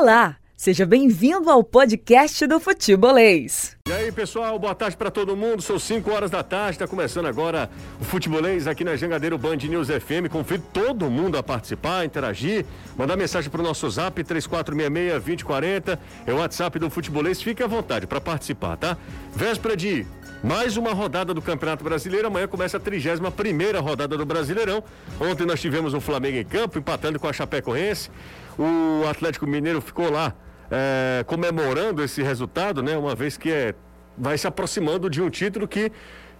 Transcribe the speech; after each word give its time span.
Olá, 0.00 0.36
seja 0.56 0.86
bem-vindo 0.86 1.50
ao 1.50 1.62
podcast 1.62 2.46
do 2.46 2.58
Futebolês. 2.58 3.76
E 3.86 3.92
aí, 3.92 4.10
pessoal, 4.10 4.58
boa 4.58 4.74
tarde 4.74 4.96
para 4.96 5.10
todo 5.10 5.36
mundo. 5.36 5.60
São 5.60 5.78
5 5.78 6.10
horas 6.10 6.30
da 6.30 6.42
tarde, 6.42 6.76
está 6.76 6.88
começando 6.88 7.26
agora 7.26 7.68
o 8.00 8.04
Futebolês 8.04 8.66
aqui 8.66 8.82
na 8.82 8.96
Jangadeiro 8.96 9.36
Band 9.36 9.56
News 9.56 9.88
FM. 9.88 10.32
Convido 10.32 10.64
todo 10.72 11.10
mundo 11.10 11.36
a 11.36 11.42
participar, 11.42 12.06
interagir, 12.06 12.64
mandar 12.96 13.14
mensagem 13.14 13.50
para 13.50 13.60
o 13.60 13.64
nosso 13.64 13.90
zap 13.90 14.24
3466-2040. 14.24 15.98
É 16.26 16.32
o 16.32 16.38
WhatsApp 16.38 16.78
do 16.78 16.88
Futebolês. 16.88 17.42
Fique 17.42 17.62
à 17.62 17.66
vontade 17.66 18.06
para 18.06 18.22
participar, 18.22 18.78
tá? 18.78 18.96
Véspera 19.36 19.76
de 19.76 20.06
mais 20.42 20.78
uma 20.78 20.94
rodada 20.94 21.34
do 21.34 21.42
Campeonato 21.42 21.84
Brasileiro. 21.84 22.28
Amanhã 22.28 22.48
começa 22.48 22.78
a 22.78 22.80
31 22.80 23.30
primeira 23.32 23.80
rodada 23.80 24.16
do 24.16 24.24
Brasileirão. 24.24 24.82
Ontem 25.20 25.44
nós 25.44 25.60
tivemos 25.60 25.92
o 25.92 26.00
Flamengo 26.00 26.38
em 26.38 26.44
campo, 26.44 26.78
empatando 26.78 27.20
com 27.20 27.28
a 27.28 27.32
Chapecoense. 27.34 28.10
O 28.58 29.06
Atlético 29.08 29.46
Mineiro 29.46 29.80
ficou 29.80 30.10
lá 30.10 30.34
é, 30.70 31.24
comemorando 31.26 32.02
esse 32.02 32.22
resultado, 32.22 32.82
né? 32.82 32.96
Uma 32.96 33.14
vez 33.14 33.36
que 33.36 33.50
é, 33.50 33.74
vai 34.16 34.38
se 34.38 34.46
aproximando 34.46 35.10
de 35.10 35.20
um 35.20 35.28
título 35.28 35.66
que 35.66 35.90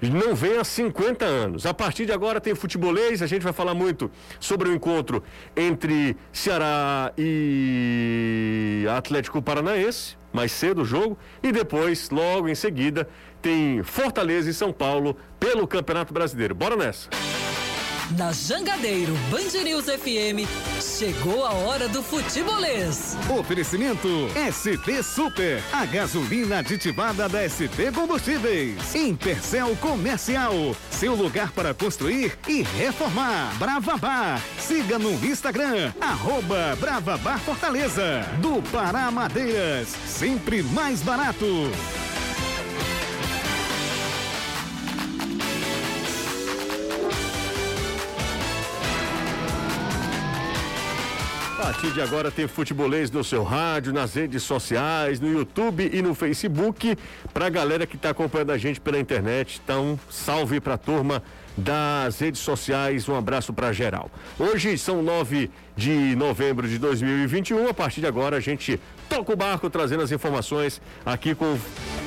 não 0.08 0.34
vem 0.34 0.56
há 0.56 0.64
50 0.64 1.24
anos. 1.24 1.66
A 1.66 1.74
partir 1.74 2.06
de 2.06 2.12
agora 2.12 2.40
tem 2.40 2.54
futebolês, 2.54 3.20
a 3.20 3.26
gente 3.26 3.42
vai 3.42 3.52
falar 3.52 3.74
muito 3.74 4.10
sobre 4.38 4.68
o 4.68 4.74
encontro 4.74 5.22
entre 5.54 6.16
Ceará 6.32 7.12
e 7.18 8.86
Atlético 8.96 9.42
Paranaense, 9.42 10.16
mais 10.32 10.52
cedo 10.52 10.82
o 10.82 10.84
jogo, 10.84 11.18
e 11.42 11.52
depois, 11.52 12.08
logo 12.08 12.48
em 12.48 12.54
seguida, 12.54 13.06
tem 13.42 13.82
Fortaleza 13.82 14.48
e 14.48 14.54
São 14.54 14.72
Paulo 14.72 15.16
pelo 15.38 15.66
Campeonato 15.66 16.14
Brasileiro. 16.14 16.54
Bora 16.54 16.76
nessa! 16.76 17.10
Na 18.16 18.32
Jangadeiro 18.32 19.14
Band 19.30 19.62
News 19.62 19.84
FM, 19.84 20.44
chegou 20.80 21.44
a 21.46 21.52
hora 21.52 21.88
do 21.88 22.02
futebolês. 22.02 23.16
Oferecimento 23.38 24.08
ST 24.52 25.02
Super, 25.04 25.62
a 25.72 25.84
gasolina 25.86 26.58
aditivada 26.58 27.28
da 27.28 27.48
ST 27.48 27.92
Combustíveis. 27.94 28.94
Intercel 28.96 29.76
Comercial, 29.76 30.74
seu 30.90 31.14
lugar 31.14 31.52
para 31.52 31.72
construir 31.72 32.36
e 32.48 32.62
reformar. 32.62 33.56
Brava 33.58 33.96
Bar, 33.96 34.42
siga 34.58 34.98
no 34.98 35.12
Instagram, 35.24 35.92
arroba 36.00 36.76
Fortaleza. 37.44 38.26
Do 38.40 38.60
Pará 38.72 39.08
Madeiras, 39.12 39.88
sempre 40.06 40.64
mais 40.64 41.00
barato. 41.00 41.70
A 51.60 51.64
partir 51.64 51.92
de 51.92 52.00
agora 52.00 52.30
tem 52.30 52.48
futebolês 52.48 53.10
no 53.10 53.22
seu 53.22 53.42
rádio, 53.42 53.92
nas 53.92 54.14
redes 54.14 54.42
sociais, 54.42 55.20
no 55.20 55.30
YouTube 55.30 55.90
e 55.92 56.00
no 56.00 56.14
Facebook. 56.14 56.96
Para 57.34 57.46
a 57.46 57.50
galera 57.50 57.86
que 57.86 57.96
está 57.96 58.08
acompanhando 58.08 58.52
a 58.52 58.56
gente 58.56 58.80
pela 58.80 58.98
internet, 58.98 59.60
então 59.62 60.00
salve 60.08 60.58
para 60.58 60.74
a 60.74 60.78
turma 60.78 61.22
das 61.54 62.18
redes 62.18 62.40
sociais, 62.40 63.10
um 63.10 63.14
abraço 63.14 63.52
para 63.52 63.74
geral. 63.74 64.10
Hoje 64.38 64.78
são 64.78 65.02
9 65.02 65.50
de 65.76 66.16
novembro 66.16 66.66
de 66.66 66.78
2021. 66.78 67.68
A 67.68 67.74
partir 67.74 68.00
de 68.00 68.06
agora 68.06 68.38
a 68.38 68.40
gente 68.40 68.80
toca 69.06 69.30
o 69.30 69.36
barco 69.36 69.68
trazendo 69.68 70.02
as 70.02 70.10
informações 70.10 70.80
aqui 71.04 71.34
com 71.34 71.58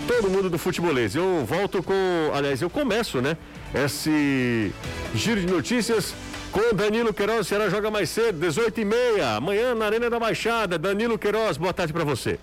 todo 0.08 0.32
mundo 0.32 0.50
do 0.50 0.58
futebolês. 0.58 1.14
Eu 1.14 1.46
volto 1.46 1.84
com, 1.84 1.94
aliás, 2.34 2.60
eu 2.60 2.72
começo, 2.72 3.22
né? 3.22 3.38
Esse 3.72 4.74
giro 5.14 5.40
de 5.40 5.46
notícias 5.46 6.16
com 6.54 6.76
Danilo 6.76 7.12
Queiroz. 7.12 7.40
O 7.40 7.44
Ceará 7.44 7.68
joga 7.68 7.90
mais 7.90 8.10
cedo, 8.10 8.40
18 8.40 8.80
e 8.80 8.86
meia. 8.86 9.36
Amanhã 9.36 9.74
na 9.74 9.86
Arena 9.86 10.10
da 10.10 10.20
Baixada. 10.20 10.78
Danilo 10.78 11.18
Queiroz, 11.18 11.58
boa 11.58 11.74
tarde 11.74 11.92
para 11.92 12.04
você. 12.04 12.40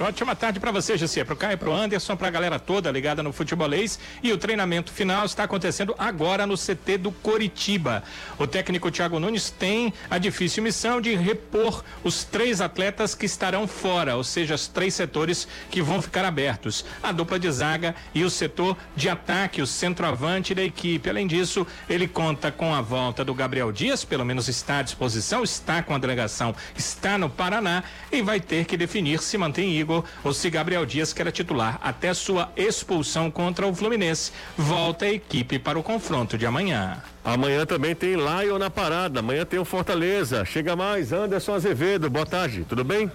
Ótima 0.00 0.34
tarde 0.34 0.58
para 0.58 0.72
você, 0.72 0.96
José, 0.96 1.22
para 1.22 1.34
o 1.34 1.36
Caio, 1.36 1.58
para 1.58 1.68
o 1.68 1.72
Anderson, 1.72 2.16
para 2.16 2.26
a 2.26 2.30
galera 2.30 2.58
toda 2.58 2.90
ligada 2.90 3.22
no 3.22 3.32
futebolês. 3.32 3.98
E 4.22 4.32
o 4.32 4.38
treinamento 4.38 4.90
final 4.90 5.24
está 5.26 5.44
acontecendo 5.44 5.94
agora 5.98 6.46
no 6.46 6.56
CT 6.56 6.98
do 6.98 7.12
Coritiba. 7.12 8.02
O 8.38 8.46
técnico 8.46 8.90
Thiago 8.90 9.20
Nunes 9.20 9.50
tem 9.50 9.92
a 10.10 10.16
difícil 10.16 10.62
missão 10.62 11.00
de 11.00 11.14
repor 11.14 11.84
os 12.02 12.24
três 12.24 12.60
atletas 12.60 13.14
que 13.14 13.26
estarão 13.26 13.68
fora, 13.68 14.16
ou 14.16 14.24
seja, 14.24 14.54
os 14.54 14.66
três 14.66 14.94
setores 14.94 15.46
que 15.70 15.82
vão 15.82 16.00
ficar 16.00 16.24
abertos: 16.24 16.84
a 17.02 17.12
dupla 17.12 17.38
de 17.38 17.50
zaga 17.50 17.94
e 18.14 18.24
o 18.24 18.30
setor 18.30 18.76
de 18.96 19.08
ataque, 19.08 19.60
o 19.60 19.66
centroavante 19.66 20.54
da 20.54 20.64
equipe. 20.64 21.10
Além 21.10 21.26
disso, 21.26 21.66
ele 21.88 22.08
conta 22.08 22.50
com 22.50 22.74
a 22.74 22.80
volta 22.80 23.24
do 23.24 23.34
Gabriel 23.34 23.70
Dias, 23.70 24.04
pelo 24.04 24.24
menos 24.24 24.48
está 24.48 24.78
à 24.78 24.82
disposição, 24.82 25.44
está 25.44 25.82
com 25.82 25.94
a 25.94 25.98
delegação, 25.98 26.54
está 26.74 27.18
no 27.18 27.28
Paraná 27.28 27.84
e 28.10 28.22
vai 28.22 28.40
ter 28.40 28.64
que 28.64 28.76
definir 28.76 29.20
se 29.20 29.36
mantém 29.36 29.81
Igor 29.82 30.04
ou 30.24 30.32
se 30.32 30.48
Gabriel 30.48 30.86
Dias, 30.86 31.12
que 31.12 31.20
era 31.20 31.30
titular 31.30 31.78
até 31.82 32.14
sua 32.14 32.50
expulsão 32.56 33.30
contra 33.30 33.66
o 33.66 33.74
Fluminense, 33.74 34.32
volta 34.56 35.04
a 35.04 35.12
equipe 35.12 35.58
para 35.58 35.78
o 35.78 35.82
confronto 35.82 36.38
de 36.38 36.46
amanhã. 36.46 37.02
Amanhã 37.24 37.64
também 37.64 37.94
tem 37.94 38.16
Lion 38.16 38.58
na 38.58 38.68
parada. 38.68 39.20
Amanhã 39.20 39.44
tem 39.44 39.58
o 39.58 39.64
Fortaleza. 39.64 40.44
Chega 40.44 40.74
mais, 40.74 41.12
Anderson 41.12 41.54
Azevedo. 41.54 42.10
Boa 42.10 42.26
tarde, 42.26 42.66
tudo 42.68 42.82
bem? 42.82 43.10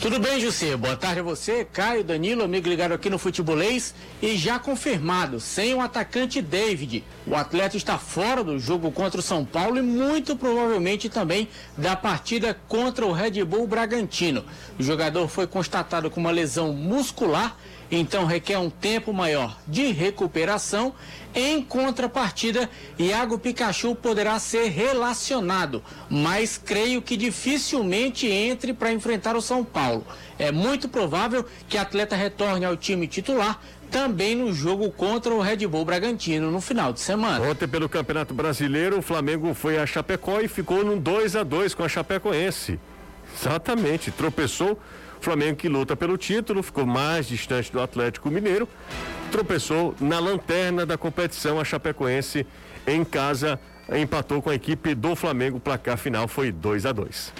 Tudo 0.00 0.20
bem, 0.20 0.40
José. 0.40 0.76
Boa 0.76 0.96
tarde 0.96 1.18
a 1.18 1.24
você, 1.24 1.64
Caio, 1.64 2.04
Danilo, 2.04 2.44
amigo 2.44 2.68
ligado 2.68 2.92
aqui 2.92 3.10
no 3.10 3.18
Futebolês. 3.18 3.96
E 4.22 4.36
já 4.36 4.60
confirmado, 4.60 5.40
sem 5.40 5.74
o 5.74 5.80
atacante 5.80 6.40
David. 6.40 7.02
O 7.26 7.34
atleta 7.34 7.76
está 7.76 7.98
fora 7.98 8.44
do 8.44 8.60
jogo 8.60 8.92
contra 8.92 9.18
o 9.18 9.22
São 9.22 9.44
Paulo 9.44 9.78
e 9.78 9.82
muito 9.82 10.36
provavelmente 10.36 11.08
também 11.08 11.48
da 11.76 11.96
partida 11.96 12.56
contra 12.68 13.04
o 13.04 13.10
Red 13.10 13.42
Bull 13.44 13.66
Bragantino. 13.66 14.44
O 14.78 14.82
jogador 14.84 15.26
foi 15.26 15.48
constatado 15.48 16.08
com 16.12 16.20
uma 16.20 16.30
lesão 16.30 16.72
muscular 16.72 17.56
então 17.90 18.24
requer 18.24 18.58
um 18.58 18.70
tempo 18.70 19.12
maior 19.12 19.58
de 19.66 19.90
recuperação. 19.92 20.94
Em 21.34 21.62
contrapartida, 21.62 22.68
Iago 22.98 23.38
Pikachu 23.38 23.94
poderá 23.94 24.38
ser 24.38 24.68
relacionado, 24.68 25.82
mas 26.08 26.58
creio 26.58 27.02
que 27.02 27.16
dificilmente 27.16 28.26
entre 28.26 28.72
para 28.72 28.92
enfrentar 28.92 29.36
o 29.36 29.42
São 29.42 29.62
Paulo. 29.64 30.06
É 30.38 30.50
muito 30.50 30.88
provável 30.88 31.44
que 31.68 31.78
atleta 31.78 32.16
retorne 32.16 32.64
ao 32.64 32.76
time 32.76 33.06
titular 33.06 33.60
também 33.90 34.34
no 34.34 34.52
jogo 34.52 34.90
contra 34.90 35.32
o 35.32 35.40
Red 35.40 35.66
Bull 35.66 35.84
Bragantino 35.84 36.50
no 36.50 36.60
final 36.60 36.92
de 36.92 37.00
semana. 37.00 37.44
Ontem 37.44 37.66
pelo 37.66 37.88
Campeonato 37.88 38.34
Brasileiro, 38.34 38.98
o 38.98 39.02
Flamengo 39.02 39.54
foi 39.54 39.78
a 39.78 39.86
Chapecó 39.86 40.40
e 40.40 40.48
ficou 40.48 40.84
num 40.84 40.98
2 40.98 41.36
a 41.36 41.42
2 41.42 41.74
com 41.74 41.82
a 41.82 41.88
Chapecoense. 41.88 42.78
Exatamente, 43.40 44.10
tropeçou 44.10 44.78
Flamengo 45.20 45.56
que 45.56 45.68
luta 45.68 45.96
pelo 45.96 46.16
título, 46.16 46.62
ficou 46.62 46.86
mais 46.86 47.26
distante 47.26 47.72
do 47.72 47.80
Atlético 47.80 48.30
Mineiro, 48.30 48.68
tropeçou 49.30 49.94
na 50.00 50.18
lanterna 50.18 50.86
da 50.86 50.96
competição, 50.96 51.60
a 51.60 51.64
Chapecoense 51.64 52.46
em 52.86 53.04
casa 53.04 53.60
empatou 53.96 54.40
com 54.42 54.50
a 54.50 54.54
equipe 54.54 54.94
do 54.94 55.16
Flamengo, 55.16 55.56
o 55.58 55.60
placar 55.60 55.96
final 55.96 56.28
foi 56.28 56.52
2 56.52 56.86
a 56.86 56.92
2. 56.92 57.32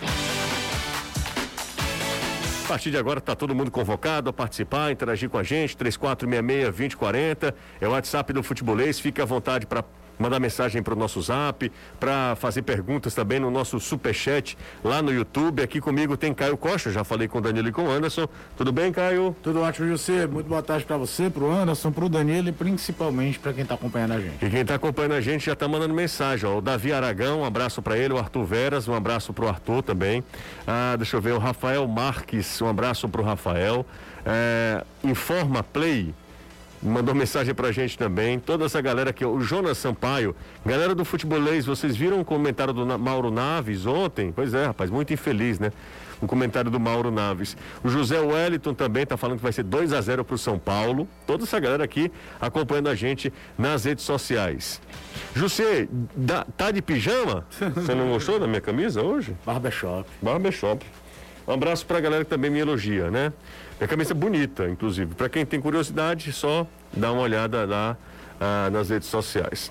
A 2.64 2.68
partir 2.68 2.90
de 2.90 2.98
agora 2.98 3.18
está 3.18 3.34
todo 3.34 3.54
mundo 3.54 3.70
convocado 3.70 4.28
a 4.28 4.32
participar, 4.32 4.92
interagir 4.92 5.30
com 5.30 5.38
a 5.38 5.42
gente, 5.42 5.74
3466-2040, 5.76 7.54
é 7.80 7.88
o 7.88 7.92
WhatsApp 7.92 8.30
do 8.34 8.42
Futebolês, 8.42 9.00
fique 9.00 9.22
à 9.22 9.24
vontade 9.24 9.64
para 9.64 9.82
mandar 10.18 10.40
mensagem 10.40 10.82
para 10.82 10.94
o 10.94 10.96
nosso 10.96 11.20
zap, 11.22 11.70
para 11.98 12.36
fazer 12.36 12.62
perguntas 12.62 13.14
também 13.14 13.38
no 13.38 13.50
nosso 13.50 13.78
superchat 13.80 14.56
lá 14.82 15.00
no 15.00 15.12
YouTube. 15.12 15.62
Aqui 15.62 15.80
comigo 15.80 16.16
tem 16.16 16.34
Caio 16.34 16.56
Costa, 16.56 16.90
já 16.90 17.04
falei 17.04 17.28
com 17.28 17.38
o 17.38 17.40
Danilo 17.40 17.68
e 17.68 17.72
com 17.72 17.84
o 17.84 17.90
Anderson. 17.90 18.28
Tudo 18.56 18.72
bem, 18.72 18.92
Caio? 18.92 19.36
Tudo 19.42 19.60
ótimo, 19.60 19.88
José. 19.88 20.26
Muito 20.26 20.48
boa 20.48 20.62
tarde 20.62 20.84
para 20.84 20.96
você, 20.96 21.30
para 21.30 21.44
o 21.44 21.50
Anderson, 21.50 21.90
para 21.90 22.04
o 22.04 22.08
Danilo 22.08 22.48
e 22.48 22.52
principalmente 22.52 23.38
para 23.38 23.52
quem 23.52 23.62
está 23.62 23.74
acompanhando 23.74 24.12
a 24.12 24.20
gente. 24.20 24.44
E 24.44 24.50
quem 24.50 24.60
está 24.60 24.74
acompanhando 24.74 25.12
a 25.12 25.20
gente 25.20 25.46
já 25.46 25.52
está 25.52 25.68
mandando 25.68 25.94
mensagem. 25.94 26.48
Ó. 26.48 26.58
O 26.58 26.60
Davi 26.60 26.92
Aragão, 26.92 27.40
um 27.40 27.44
abraço 27.44 27.80
para 27.80 27.96
ele. 27.96 28.14
O 28.14 28.18
Arthur 28.18 28.44
Veras, 28.44 28.88
um 28.88 28.94
abraço 28.94 29.32
para 29.32 29.44
o 29.44 29.48
Arthur 29.48 29.82
também. 29.82 30.24
Ah, 30.66 30.94
deixa 30.96 31.16
eu 31.16 31.20
ver, 31.20 31.32
o 31.32 31.38
Rafael 31.38 31.86
Marques, 31.86 32.60
um 32.60 32.68
abraço 32.68 33.08
para 33.08 33.20
o 33.20 33.24
Rafael. 33.24 33.86
É, 34.24 34.84
Informa 35.02 35.62
Play 35.62 36.14
mandou 36.82 37.14
mensagem 37.14 37.54
pra 37.54 37.72
gente 37.72 37.98
também. 37.98 38.38
Toda 38.38 38.64
essa 38.64 38.80
galera 38.80 39.10
aqui, 39.10 39.24
o 39.24 39.40
Jonas 39.40 39.78
Sampaio, 39.78 40.34
galera 40.64 40.94
do 40.94 41.04
futebolês, 41.04 41.66
vocês 41.66 41.96
viram 41.96 42.20
o 42.20 42.24
comentário 42.24 42.72
do 42.72 42.98
Mauro 42.98 43.30
Naves 43.30 43.86
ontem? 43.86 44.32
Pois 44.32 44.54
é, 44.54 44.66
rapaz, 44.66 44.90
muito 44.90 45.12
infeliz, 45.12 45.58
né? 45.58 45.72
Um 46.20 46.26
comentário 46.26 46.70
do 46.70 46.80
Mauro 46.80 47.10
Naves. 47.10 47.56
O 47.84 47.88
José 47.88 48.18
Wellington 48.18 48.74
também 48.74 49.04
está 49.04 49.16
falando 49.16 49.36
que 49.36 49.42
vai 49.42 49.52
ser 49.52 49.62
2 49.62 49.92
a 49.92 50.00
0 50.00 50.24
para 50.24 50.34
o 50.34 50.38
São 50.38 50.58
Paulo. 50.58 51.08
Toda 51.26 51.44
essa 51.44 51.60
galera 51.60 51.84
aqui 51.84 52.10
acompanhando 52.40 52.88
a 52.88 52.94
gente 52.94 53.32
nas 53.56 53.84
redes 53.84 54.04
sociais. 54.04 54.80
José, 55.34 55.86
tá 56.56 56.72
de 56.72 56.82
pijama? 56.82 57.46
Você 57.74 57.94
não 57.94 58.08
gostou 58.08 58.40
da 58.40 58.48
minha 58.48 58.60
camisa 58.60 59.00
hoje? 59.00 59.36
Barbershop. 59.46 60.08
Barbershop. 60.20 60.84
Um 61.46 61.52
abraço 61.52 61.86
para 61.86 61.98
a 61.98 62.00
galera 62.00 62.24
que 62.24 62.30
também 62.30 62.50
me 62.50 62.58
elogia, 62.58 63.10
né? 63.10 63.32
Minha 63.78 63.86
camisa 63.86 64.12
é 64.12 64.14
bonita, 64.14 64.68
inclusive. 64.68 65.14
Para 65.14 65.28
quem 65.28 65.46
tem 65.46 65.60
curiosidade, 65.60 66.32
só 66.32 66.66
dá 66.92 67.12
uma 67.12 67.22
olhada 67.22 67.64
lá 67.64 67.96
ah, 68.40 68.68
nas 68.72 68.90
redes 68.90 69.08
sociais. 69.08 69.70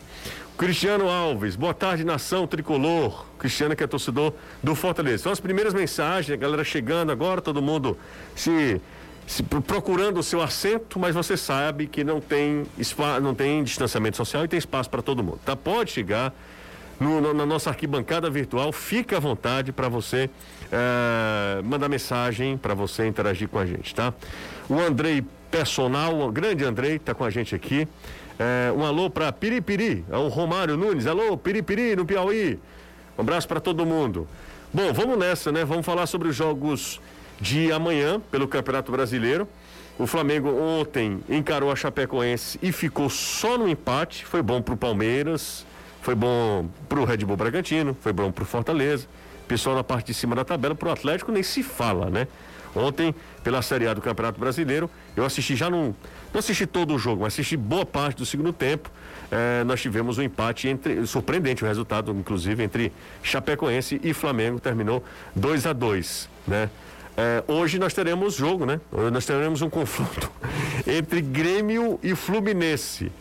Cristiano 0.57 1.09
Alves, 1.09 1.57
boa 1.57 1.73
tarde, 1.73 2.05
nação 2.05 2.47
tricolor. 2.47 3.25
Cristiano 3.37 3.75
que 3.75 3.83
é 3.83 3.87
torcedor 3.87 4.33
do 4.63 4.73
Fortaleza. 4.75 5.23
São 5.23 5.31
as 5.31 5.41
primeiras 5.41 5.73
mensagens, 5.73 6.31
a 6.31 6.37
galera 6.37 6.63
chegando 6.63 7.11
agora, 7.11 7.41
todo 7.41 7.61
mundo 7.61 7.97
se, 8.33 8.81
se 9.27 9.43
procurando 9.43 10.21
o 10.21 10.23
seu 10.23 10.41
assento, 10.41 10.97
mas 10.97 11.13
você 11.13 11.35
sabe 11.35 11.85
que 11.85 12.01
não 12.01 12.21
tem, 12.21 12.65
não 13.21 13.35
tem 13.35 13.61
distanciamento 13.61 14.15
social 14.15 14.45
e 14.45 14.47
tem 14.47 14.57
espaço 14.57 14.89
para 14.89 15.01
todo 15.01 15.21
mundo. 15.21 15.39
Tá? 15.45 15.53
Pode 15.53 15.91
chegar 15.91 16.33
no, 16.99 17.21
no, 17.21 17.33
na 17.33 17.45
nossa 17.45 17.69
arquibancada 17.69 18.29
virtual, 18.29 18.71
fica 18.71 19.17
à 19.17 19.19
vontade 19.19 19.71
para 19.71 19.87
você 19.87 20.29
é, 20.71 21.61
mandar 21.63 21.89
mensagem, 21.89 22.57
para 22.57 22.73
você 22.73 23.07
interagir 23.07 23.47
com 23.47 23.59
a 23.59 23.65
gente, 23.65 23.93
tá? 23.93 24.13
O 24.69 24.79
Andrei 24.79 25.23
Personal, 25.49 26.19
o 26.19 26.31
grande 26.31 26.65
Andrei, 26.65 26.95
está 26.97 27.13
com 27.13 27.23
a 27.23 27.29
gente 27.29 27.55
aqui. 27.55 27.87
É, 28.39 28.71
um 28.75 28.85
alô 28.85 29.09
para 29.09 29.31
Piripiri, 29.31 30.05
é 30.11 30.17
o 30.17 30.27
Romário 30.27 30.75
Nunes. 30.75 31.07
Alô, 31.07 31.37
Piripiri, 31.37 31.95
no 31.95 32.05
Piauí. 32.05 32.59
Um 33.17 33.21
abraço 33.21 33.47
para 33.47 33.59
todo 33.59 33.85
mundo. 33.85 34.27
Bom, 34.73 34.91
vamos 34.93 35.17
nessa, 35.17 35.51
né? 35.51 35.63
Vamos 35.63 35.85
falar 35.85 36.05
sobre 36.05 36.27
os 36.27 36.35
jogos 36.35 36.99
de 37.39 37.71
amanhã 37.71 38.19
pelo 38.31 38.47
Campeonato 38.47 38.91
Brasileiro. 38.91 39.47
O 39.97 40.05
Flamengo 40.05 40.49
ontem 40.49 41.19
encarou 41.27 41.71
a 41.71 41.75
Chapecoense 41.75 42.59
e 42.61 42.71
ficou 42.71 43.09
só 43.09 43.57
no 43.57 43.67
empate. 43.67 44.25
Foi 44.25 44.43
bom 44.43 44.61
para 44.61 44.75
o 44.75 44.77
Palmeiras, 44.77 45.65
foi 46.01 46.15
bom 46.15 46.67
para 46.87 46.99
o 46.99 47.05
Red 47.05 47.17
Bull 47.17 47.37
Bragantino, 47.37 47.95
foi 48.01 48.13
bom 48.13 48.31
para 48.31 48.43
o 48.43 48.45
Fortaleza. 48.45 49.07
Pessoal 49.47 49.75
na 49.75 49.83
parte 49.83 50.07
de 50.07 50.13
cima 50.13 50.35
da 50.35 50.43
tabela, 50.43 50.75
para 50.75 50.89
o 50.89 50.91
Atlético 50.91 51.31
nem 51.31 51.43
se 51.43 51.63
fala, 51.63 52.09
né? 52.09 52.27
Ontem, 52.75 53.15
pela 53.43 53.61
Série 53.61 53.87
A 53.87 53.93
do 53.93 54.01
Campeonato 54.01 54.39
Brasileiro, 54.39 54.89
eu 55.15 55.25
assisti 55.25 55.55
já 55.55 55.69
num. 55.69 55.95
Não 56.33 56.39
assisti 56.39 56.67
todo 56.67 56.93
o 56.93 56.99
jogo, 56.99 57.23
mas 57.23 57.33
assisti 57.33 57.57
boa 57.57 57.85
parte 57.85 58.17
do 58.17 58.25
segundo 58.25 58.53
tempo. 58.53 58.91
É, 59.31 59.63
nós 59.63 59.81
tivemos 59.81 60.17
um 60.17 60.21
empate 60.21 60.67
entre. 60.67 61.05
Surpreendente 61.07 61.63
o 61.63 61.67
resultado, 61.67 62.11
inclusive, 62.11 62.61
entre 62.63 62.91
Chapecoense 63.23 63.99
e 64.03 64.13
Flamengo. 64.13 64.59
Terminou 64.59 65.03
2 65.35 65.65
a 65.65 65.73
2 65.73 66.29
né? 66.47 66.69
É, 67.15 67.43
hoje 67.47 67.79
nós 67.79 67.93
teremos 67.93 68.35
jogo, 68.35 68.65
né? 68.65 68.79
Hoje 68.91 69.11
nós 69.11 69.25
teremos 69.25 69.61
um 69.63 69.69
confronto 69.71 70.31
entre 70.85 71.19
Grêmio 71.19 71.99
e 72.03 72.13
Fluminense. 72.13 73.11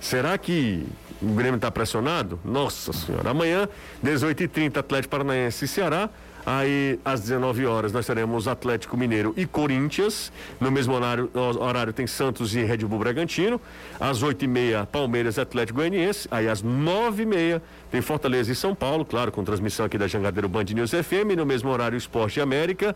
Será 0.00 0.36
que 0.38 0.86
o 1.24 1.34
Grêmio 1.34 1.56
está 1.56 1.70
pressionado? 1.70 2.38
Nossa 2.44 2.92
Senhora. 2.92 3.30
Amanhã, 3.30 3.68
18h30, 4.04 4.76
Atlético 4.76 5.10
Paranaense 5.10 5.64
e 5.64 5.68
Ceará. 5.68 6.10
Aí, 6.46 6.98
às 7.02 7.22
19 7.22 7.64
horas, 7.64 7.90
nós 7.90 8.06
teremos 8.06 8.46
Atlético 8.46 8.98
Mineiro 8.98 9.32
e 9.34 9.46
Corinthians. 9.46 10.30
No 10.60 10.70
mesmo 10.70 10.92
horário, 10.92 11.30
horário 11.34 11.92
tem 11.92 12.06
Santos 12.06 12.54
e 12.54 12.62
Red 12.62 12.78
Bull 12.78 12.98
Bragantino. 12.98 13.58
Às 13.98 14.22
8h30, 14.22 14.86
Palmeiras 14.86 15.38
e 15.38 15.40
Atlético 15.40 15.78
Goianiense. 15.78 16.28
Aí, 16.30 16.46
às 16.46 16.62
9h30, 16.62 17.62
tem 17.90 18.02
Fortaleza 18.02 18.52
e 18.52 18.54
São 18.54 18.74
Paulo, 18.74 19.06
claro, 19.06 19.32
com 19.32 19.42
transmissão 19.42 19.86
aqui 19.86 19.96
da 19.96 20.06
Jangadeiro 20.06 20.48
Band 20.48 20.64
News 20.64 20.90
FM. 20.90 21.34
No 21.34 21.46
mesmo 21.46 21.70
horário, 21.70 21.96
Esporte 21.96 22.38
América, 22.40 22.94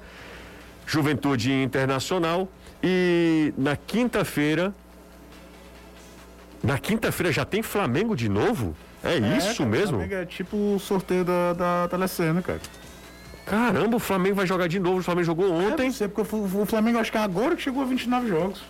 Juventude 0.86 1.50
Internacional. 1.50 2.48
E 2.82 3.54
na 3.56 3.76
quinta-feira. 3.76 4.74
Na 6.62 6.78
quinta-feira 6.78 7.32
já 7.32 7.44
tem 7.44 7.62
Flamengo 7.62 8.16
de 8.16 8.28
novo? 8.28 8.74
É, 9.02 9.14
é 9.14 9.36
isso 9.36 9.58
cara, 9.58 9.70
mesmo? 9.70 10.02
é 10.02 10.24
tipo 10.24 10.56
o 10.56 10.78
sorteio 10.78 11.24
da, 11.24 11.52
da 11.52 11.88
Telecena, 11.88 12.42
cara. 12.42 12.60
Caramba, 13.46 13.96
o 13.96 14.00
Flamengo 14.00 14.36
vai 14.36 14.46
jogar 14.46 14.66
de 14.68 14.78
novo. 14.78 14.98
O 14.98 15.02
Flamengo 15.02 15.24
jogou 15.24 15.46
é, 15.46 15.66
ontem. 15.66 15.86
É, 15.88 15.90
sei, 15.90 16.08
porque 16.08 16.36
o 16.36 16.66
Flamengo 16.66 16.98
acho 16.98 17.10
que 17.10 17.16
é 17.16 17.20
agora 17.20 17.56
que 17.56 17.62
chegou 17.62 17.82
a 17.82 17.86
29 17.86 18.28
jogos. 18.28 18.62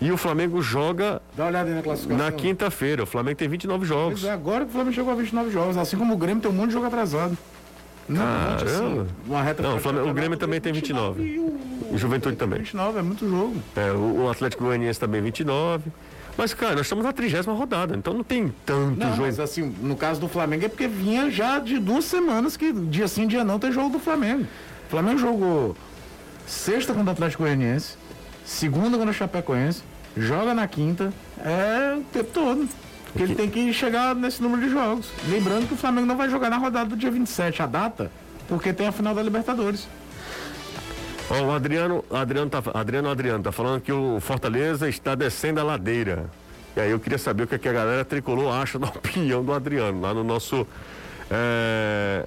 E 0.00 0.12
o 0.12 0.16
Flamengo 0.16 0.60
joga 0.60 1.22
Dá 1.34 1.44
uma 1.44 1.48
olhada 1.48 1.70
aí 1.70 1.74
na 1.74 1.82
classificação. 1.82 2.24
na 2.24 2.30
quinta-feira. 2.30 3.02
O 3.02 3.06
Flamengo 3.06 3.36
tem 3.36 3.48
29 3.48 3.86
jogos. 3.86 4.20
Pois 4.20 4.30
é, 4.30 4.34
agora 4.34 4.64
que 4.64 4.70
o 4.70 4.72
Flamengo 4.72 4.94
chegou 4.94 5.12
a 5.12 5.16
29 5.16 5.50
jogos. 5.50 5.76
Assim 5.76 5.96
como 5.96 6.14
o 6.14 6.16
Grêmio 6.16 6.42
tem 6.42 6.50
um 6.50 6.54
monte 6.54 6.68
de 6.68 6.72
jogo 6.74 6.86
atrasado. 6.86 7.36
Não, 8.08 8.20
Caramba. 8.22 9.02
Assim, 9.02 9.06
uma 9.26 9.42
reta 9.42 9.62
Não, 9.62 9.76
o, 9.76 9.80
Flamengo, 9.80 10.08
o 10.10 10.14
Grêmio 10.14 10.38
também 10.38 10.60
tem 10.60 10.72
29. 10.72 11.22
29 11.22 11.24
e 11.24 11.38
o, 11.90 11.94
o 11.94 11.98
Juventude 11.98 12.36
também. 12.36 12.58
29, 12.60 12.98
é 12.98 13.02
muito 13.02 13.28
jogo. 13.28 13.56
É, 13.74 13.90
o, 13.90 14.24
o 14.24 14.30
Atlético 14.30 14.64
Goianiense 14.64 15.00
também 15.00 15.20
29. 15.20 15.90
Mas, 16.36 16.52
cara, 16.52 16.74
nós 16.74 16.82
estamos 16.82 17.04
na 17.04 17.12
trigésima 17.12 17.54
rodada, 17.54 17.96
então 17.96 18.12
não 18.12 18.22
tem 18.22 18.52
tanto 18.64 18.98
não, 18.98 19.10
jogo. 19.10 19.22
Mas 19.22 19.40
assim, 19.40 19.74
no 19.80 19.96
caso 19.96 20.20
do 20.20 20.28
Flamengo 20.28 20.66
é 20.66 20.68
porque 20.68 20.86
vinha 20.86 21.30
já 21.30 21.58
de 21.58 21.78
duas 21.78 22.04
semanas 22.04 22.56
que 22.56 22.72
dia 22.72 23.08
sim, 23.08 23.26
dia 23.26 23.42
não 23.42 23.58
tem 23.58 23.72
jogo 23.72 23.90
do 23.90 23.98
Flamengo. 23.98 24.46
O 24.86 24.90
Flamengo 24.90 25.18
jogou 25.18 25.76
sexta 26.46 26.92
contra 26.92 27.10
o 27.10 27.12
Atlético 27.12 27.42
Goianiense, 27.42 27.96
segunda 28.44 28.96
contra 28.98 29.10
o 29.10 29.14
Chapecoense, 29.14 29.82
joga 30.16 30.52
na 30.52 30.68
quinta, 30.68 31.12
é 31.38 31.96
o 31.98 32.02
tempo 32.12 32.30
todo. 32.32 32.68
Porque 33.06 33.22
ele 33.22 33.34
tem 33.34 33.48
que 33.48 33.72
chegar 33.72 34.14
nesse 34.14 34.42
número 34.42 34.60
de 34.60 34.68
jogos. 34.68 35.10
Lembrando 35.26 35.66
que 35.66 35.72
o 35.72 35.76
Flamengo 35.76 36.06
não 36.06 36.16
vai 36.18 36.28
jogar 36.28 36.50
na 36.50 36.58
rodada 36.58 36.90
do 36.90 36.96
dia 36.96 37.10
27, 37.10 37.62
a 37.62 37.66
data, 37.66 38.10
porque 38.46 38.74
tem 38.74 38.86
a 38.86 38.92
final 38.92 39.14
da 39.14 39.22
Libertadores. 39.22 39.88
O 41.28 41.50
Adriano, 41.50 42.04
Adriano, 42.10 42.48
tá, 42.48 42.62
Adriano 42.72 43.10
Adriano 43.10 43.42
tá 43.42 43.50
falando 43.50 43.80
que 43.80 43.90
o 43.90 44.20
Fortaleza 44.20 44.88
está 44.88 45.14
descendo 45.16 45.60
a 45.60 45.64
ladeira. 45.64 46.26
E 46.76 46.80
aí 46.80 46.90
eu 46.90 47.00
queria 47.00 47.18
saber 47.18 47.42
o 47.42 47.46
que, 47.46 47.56
é 47.56 47.58
que 47.58 47.68
a 47.68 47.72
galera 47.72 48.04
tricolor 48.04 48.54
acha 48.54 48.78
da 48.78 48.86
opinião 48.88 49.44
do 49.44 49.52
Adriano 49.52 50.00
lá 50.00 50.14
no 50.14 50.22
nosso 50.22 50.66
é, 51.28 52.24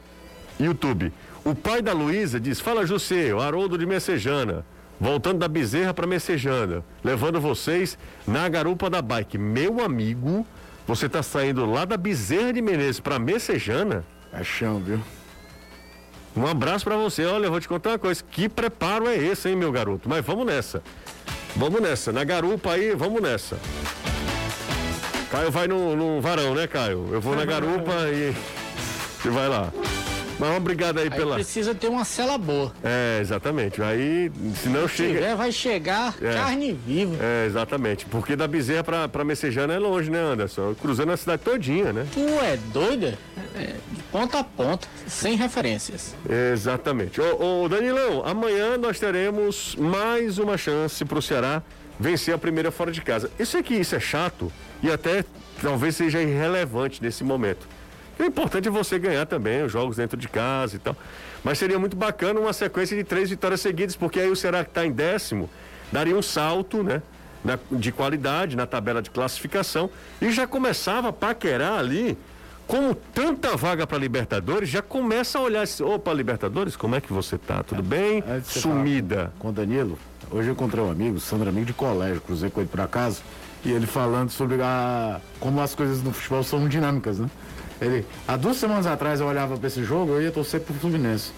YouTube. 0.59 1.13
O 1.45 1.55
pai 1.55 1.81
da 1.81 1.93
Luísa 1.93 2.39
diz: 2.39 2.59
Fala, 2.59 2.85
José, 2.85 3.33
o 3.33 3.39
Haroldo 3.39 3.77
de 3.77 3.85
Messejana. 3.85 4.65
Voltando 4.99 5.39
da 5.39 5.47
Bezerra 5.47 5.93
para 5.93 6.05
Messejana, 6.05 6.83
levando 7.01 7.39
vocês 7.39 7.97
na 8.27 8.49
garupa 8.49 8.89
da 8.89 9.01
bike. 9.01 9.37
Meu 9.37 9.79
amigo, 9.79 10.45
você 10.85 11.05
está 11.05 11.23
saindo 11.23 11.65
lá 11.65 11.85
da 11.85 11.95
Bezerra 11.95 12.51
de 12.51 12.61
Menezes 12.61 12.99
para 12.99 13.17
Messejana? 13.17 14.03
É 14.33 14.43
chão, 14.43 14.77
viu? 14.79 14.99
Um 16.35 16.45
abraço 16.45 16.85
para 16.85 16.95
você. 16.95 17.25
Olha, 17.25 17.45
eu 17.45 17.51
vou 17.51 17.59
te 17.59 17.67
contar 17.67 17.91
uma 17.91 17.99
coisa. 17.99 18.23
Que 18.31 18.47
preparo 18.47 19.07
é 19.07 19.17
esse, 19.17 19.49
hein, 19.49 19.55
meu 19.55 19.71
garoto? 19.71 20.07
Mas 20.07 20.25
vamos 20.25 20.45
nessa. 20.45 20.81
Vamos 21.55 21.81
nessa. 21.81 22.11
Na 22.11 22.23
garupa 22.23 22.73
aí, 22.73 22.93
vamos 22.95 23.21
nessa. 23.21 23.57
Caio 25.31 25.51
vai 25.51 25.67
no, 25.67 25.95
no 25.95 26.21
varão, 26.21 26.55
né, 26.55 26.67
Caio? 26.67 27.09
Eu 27.11 27.21
vou 27.21 27.35
na 27.35 27.45
garupa 27.45 27.91
e. 28.11 28.33
E 29.25 29.29
vai 29.29 29.47
lá. 29.47 29.71
Mas 30.39 30.55
obrigado 30.55 30.99
aí, 30.99 31.03
aí 31.03 31.09
pela. 31.09 31.35
Precisa 31.35 31.75
ter 31.75 31.89
uma 31.89 32.05
cela 32.05 32.37
boa. 32.37 32.71
É, 32.81 33.19
exatamente. 33.19 33.81
Aí, 33.81 34.31
se 34.55 34.69
não 34.69 34.87
chega. 34.87 35.15
Tiver, 35.15 35.35
vai 35.35 35.51
chegar 35.51 36.15
é. 36.21 36.33
carne 36.33 36.71
viva. 36.71 37.17
É, 37.21 37.45
exatamente. 37.45 38.05
Porque 38.05 38.37
da 38.37 38.47
Bezerra 38.47 38.83
pra, 38.83 39.09
pra 39.09 39.25
Messejana 39.25 39.73
é 39.73 39.79
longe, 39.79 40.09
né, 40.09 40.19
Anderson? 40.19 40.73
Cruzando 40.81 41.11
a 41.11 41.17
cidade 41.17 41.41
todinha, 41.43 41.91
né? 41.91 42.07
Tu 42.13 42.21
é 42.21 42.57
doida? 42.71 43.17
É, 43.53 43.75
de 43.91 43.98
ponta 44.11 44.39
a 44.39 44.44
ponta, 44.44 44.88
sem 45.07 45.35
referências. 45.35 46.15
Exatamente. 46.53 47.19
Ô, 47.21 47.67
Danilão, 47.69 48.25
amanhã 48.25 48.77
nós 48.77 49.00
teremos 49.00 49.75
mais 49.75 50.38
uma 50.38 50.57
chance 50.57 51.04
pro 51.06 51.21
Ceará 51.21 51.61
vencer 51.99 52.33
a 52.33 52.37
primeira 52.37 52.71
fora 52.71 52.92
de 52.92 53.01
casa. 53.01 53.30
Isso 53.37 53.57
aqui, 53.57 53.75
isso 53.75 53.95
é 53.95 53.99
chato 53.99 54.51
e 54.81 54.89
até 54.89 55.23
talvez 55.61 55.95
seja 55.95 56.21
irrelevante 56.21 57.01
nesse 57.01 57.23
momento. 57.23 57.68
O 58.18 58.23
importante 58.23 58.68
é 58.68 58.71
você 58.71 58.99
ganhar 58.99 59.25
também 59.25 59.63
os 59.63 59.71
jogos 59.71 59.95
dentro 59.95 60.18
de 60.18 60.28
casa 60.28 60.75
e 60.75 60.80
tal. 60.80 60.95
Mas 61.44 61.57
seria 61.57 61.80
muito 61.80 61.95
bacana 61.95 62.39
uma 62.39 62.51
sequência 62.51 62.95
de 62.95 63.04
três 63.04 63.30
vitórias 63.30 63.61
seguidas, 63.61 63.95
porque 63.95 64.19
aí 64.19 64.30
o 64.30 64.35
Ceará 64.35 64.63
que 64.63 64.71
está 64.71 64.85
em 64.85 64.92
décimo 64.92 65.49
daria 65.92 66.16
um 66.16 66.21
salto, 66.21 66.83
né? 66.83 67.01
Na, 67.42 67.57
de 67.71 67.89
qualidade 67.94 68.57
na 68.57 68.68
tabela 68.68 69.01
de 69.01 69.09
classificação 69.09 69.89
e 70.21 70.30
já 70.30 70.45
começava 70.45 71.07
a 71.07 71.13
paquerar 71.13 71.80
ali 71.80 72.18
como 72.69 72.94
tanta 72.94 73.57
vaga 73.57 73.88
para 73.88 73.97
Libertadores, 73.97 74.69
já 74.69 74.80
começa 74.80 75.40
a 75.40 75.42
olhar 75.42 75.64
assim, 75.64 75.81
opa, 75.81 76.14
Libertadores, 76.14 76.76
como 76.76 76.94
é 76.94 77.02
que 77.02 77.11
você 77.11 77.35
tá? 77.35 77.64
Tudo 77.64 77.81
bem? 77.81 78.23
Sumida. 78.44 79.33
Com 79.40 79.52
Danilo, 79.52 79.97
hoje 80.30 80.49
eu 80.49 80.52
encontrei 80.54 80.83
um 80.83 80.92
amigo, 80.92 81.19
Sandro, 81.19 81.49
amigo 81.49 81.66
de 81.66 81.73
colégio, 81.73 82.21
cruzei 82.21 82.52
com 82.52 82.59
ele 82.61 82.69
por 82.69 82.80
acaso, 82.80 83.23
e 83.66 83.71
ele 83.71 83.88
falando 83.88 84.30
sobre 84.30 84.61
a, 84.61 85.19
como 85.40 85.59
as 85.61 85.73
coisas 85.73 86.04
no 86.04 86.14
futebol 86.14 86.44
são 86.44 86.69
dinâmicas, 86.69 87.18
né? 87.18 87.28
Ele, 87.81 88.06
há 88.28 88.38
duas 88.38 88.57
semanas 88.57 88.85
atrás 88.85 89.19
eu 89.19 89.26
olhava 89.26 89.57
para 89.57 89.68
esse 89.68 89.83
jogo, 89.83 90.11
eu 90.11 90.21
ia 90.21 90.31
torcer 90.31 90.61
pro 90.61 90.76
Fluminense. 90.76 91.31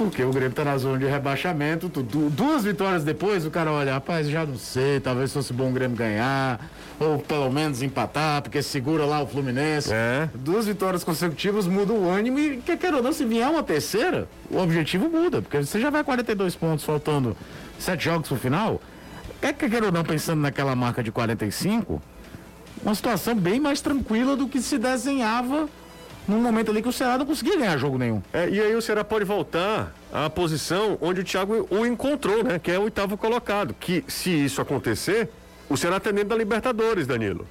Porque 0.00 0.24
o 0.24 0.30
Grêmio 0.30 0.54
tá 0.54 0.64
na 0.64 0.78
zona 0.78 0.96
de 0.96 1.04
rebaixamento, 1.04 1.90
duas 2.30 2.64
vitórias 2.64 3.04
depois, 3.04 3.44
o 3.44 3.50
cara 3.50 3.70
olha, 3.70 3.92
rapaz, 3.92 4.30
já 4.30 4.46
não 4.46 4.56
sei, 4.56 4.98
talvez 4.98 5.30
fosse 5.30 5.52
bom 5.52 5.68
o 5.68 5.72
Grêmio 5.72 5.94
ganhar, 5.94 6.58
ou 6.98 7.18
pelo 7.18 7.52
menos 7.52 7.82
empatar, 7.82 8.40
porque 8.40 8.62
segura 8.62 9.04
lá 9.04 9.20
o 9.20 9.26
Fluminense. 9.26 9.90
É. 9.92 10.30
Duas 10.34 10.64
vitórias 10.64 11.04
consecutivas 11.04 11.66
muda 11.66 11.92
o 11.92 12.08
ânimo 12.08 12.38
e, 12.38 12.62
quer 12.62 12.78
queira 12.78 12.96
ou 12.96 13.02
não, 13.02 13.12
se 13.12 13.26
vier 13.26 13.46
uma 13.46 13.62
terceira, 13.62 14.26
o 14.50 14.56
objetivo 14.56 15.10
muda, 15.10 15.42
porque 15.42 15.58
você 15.58 15.78
já 15.78 15.90
vai 15.90 16.02
42 16.02 16.56
pontos, 16.56 16.82
faltando 16.82 17.36
sete 17.78 18.04
jogos 18.04 18.26
pro 18.26 18.38
final. 18.38 18.80
Quer 19.38 19.52
queira 19.52 19.84
ou 19.84 19.92
não, 19.92 20.02
pensando 20.02 20.40
naquela 20.40 20.74
marca 20.74 21.02
de 21.02 21.12
45, 21.12 22.00
uma 22.82 22.94
situação 22.94 23.34
bem 23.34 23.60
mais 23.60 23.82
tranquila 23.82 24.34
do 24.34 24.48
que 24.48 24.62
se 24.62 24.78
desenhava 24.78 25.68
num 26.26 26.40
momento 26.40 26.70
ali 26.70 26.82
que 26.82 26.88
o 26.88 26.92
Ceará 26.92 27.18
não 27.18 27.26
conseguia 27.26 27.56
ganhar 27.56 27.76
jogo 27.76 27.98
nenhum. 27.98 28.22
É, 28.32 28.48
e 28.48 28.60
aí 28.60 28.74
o 28.74 28.82
Ceará 28.82 29.02
pode 29.04 29.24
voltar 29.24 29.94
à 30.12 30.28
posição 30.30 30.98
onde 31.00 31.20
o 31.20 31.24
Thiago 31.24 31.66
o 31.70 31.86
encontrou, 31.86 32.44
né? 32.44 32.58
Que 32.58 32.70
é 32.70 32.78
o 32.78 32.82
oitavo 32.82 33.16
colocado. 33.16 33.74
Que 33.78 34.04
se 34.06 34.30
isso 34.30 34.60
acontecer, 34.60 35.28
o 35.68 35.76
Ceará 35.76 35.96
está 35.96 36.10
dentro 36.10 36.30
da 36.30 36.36
Libertadores, 36.36 37.06
Danilo. 37.06 37.46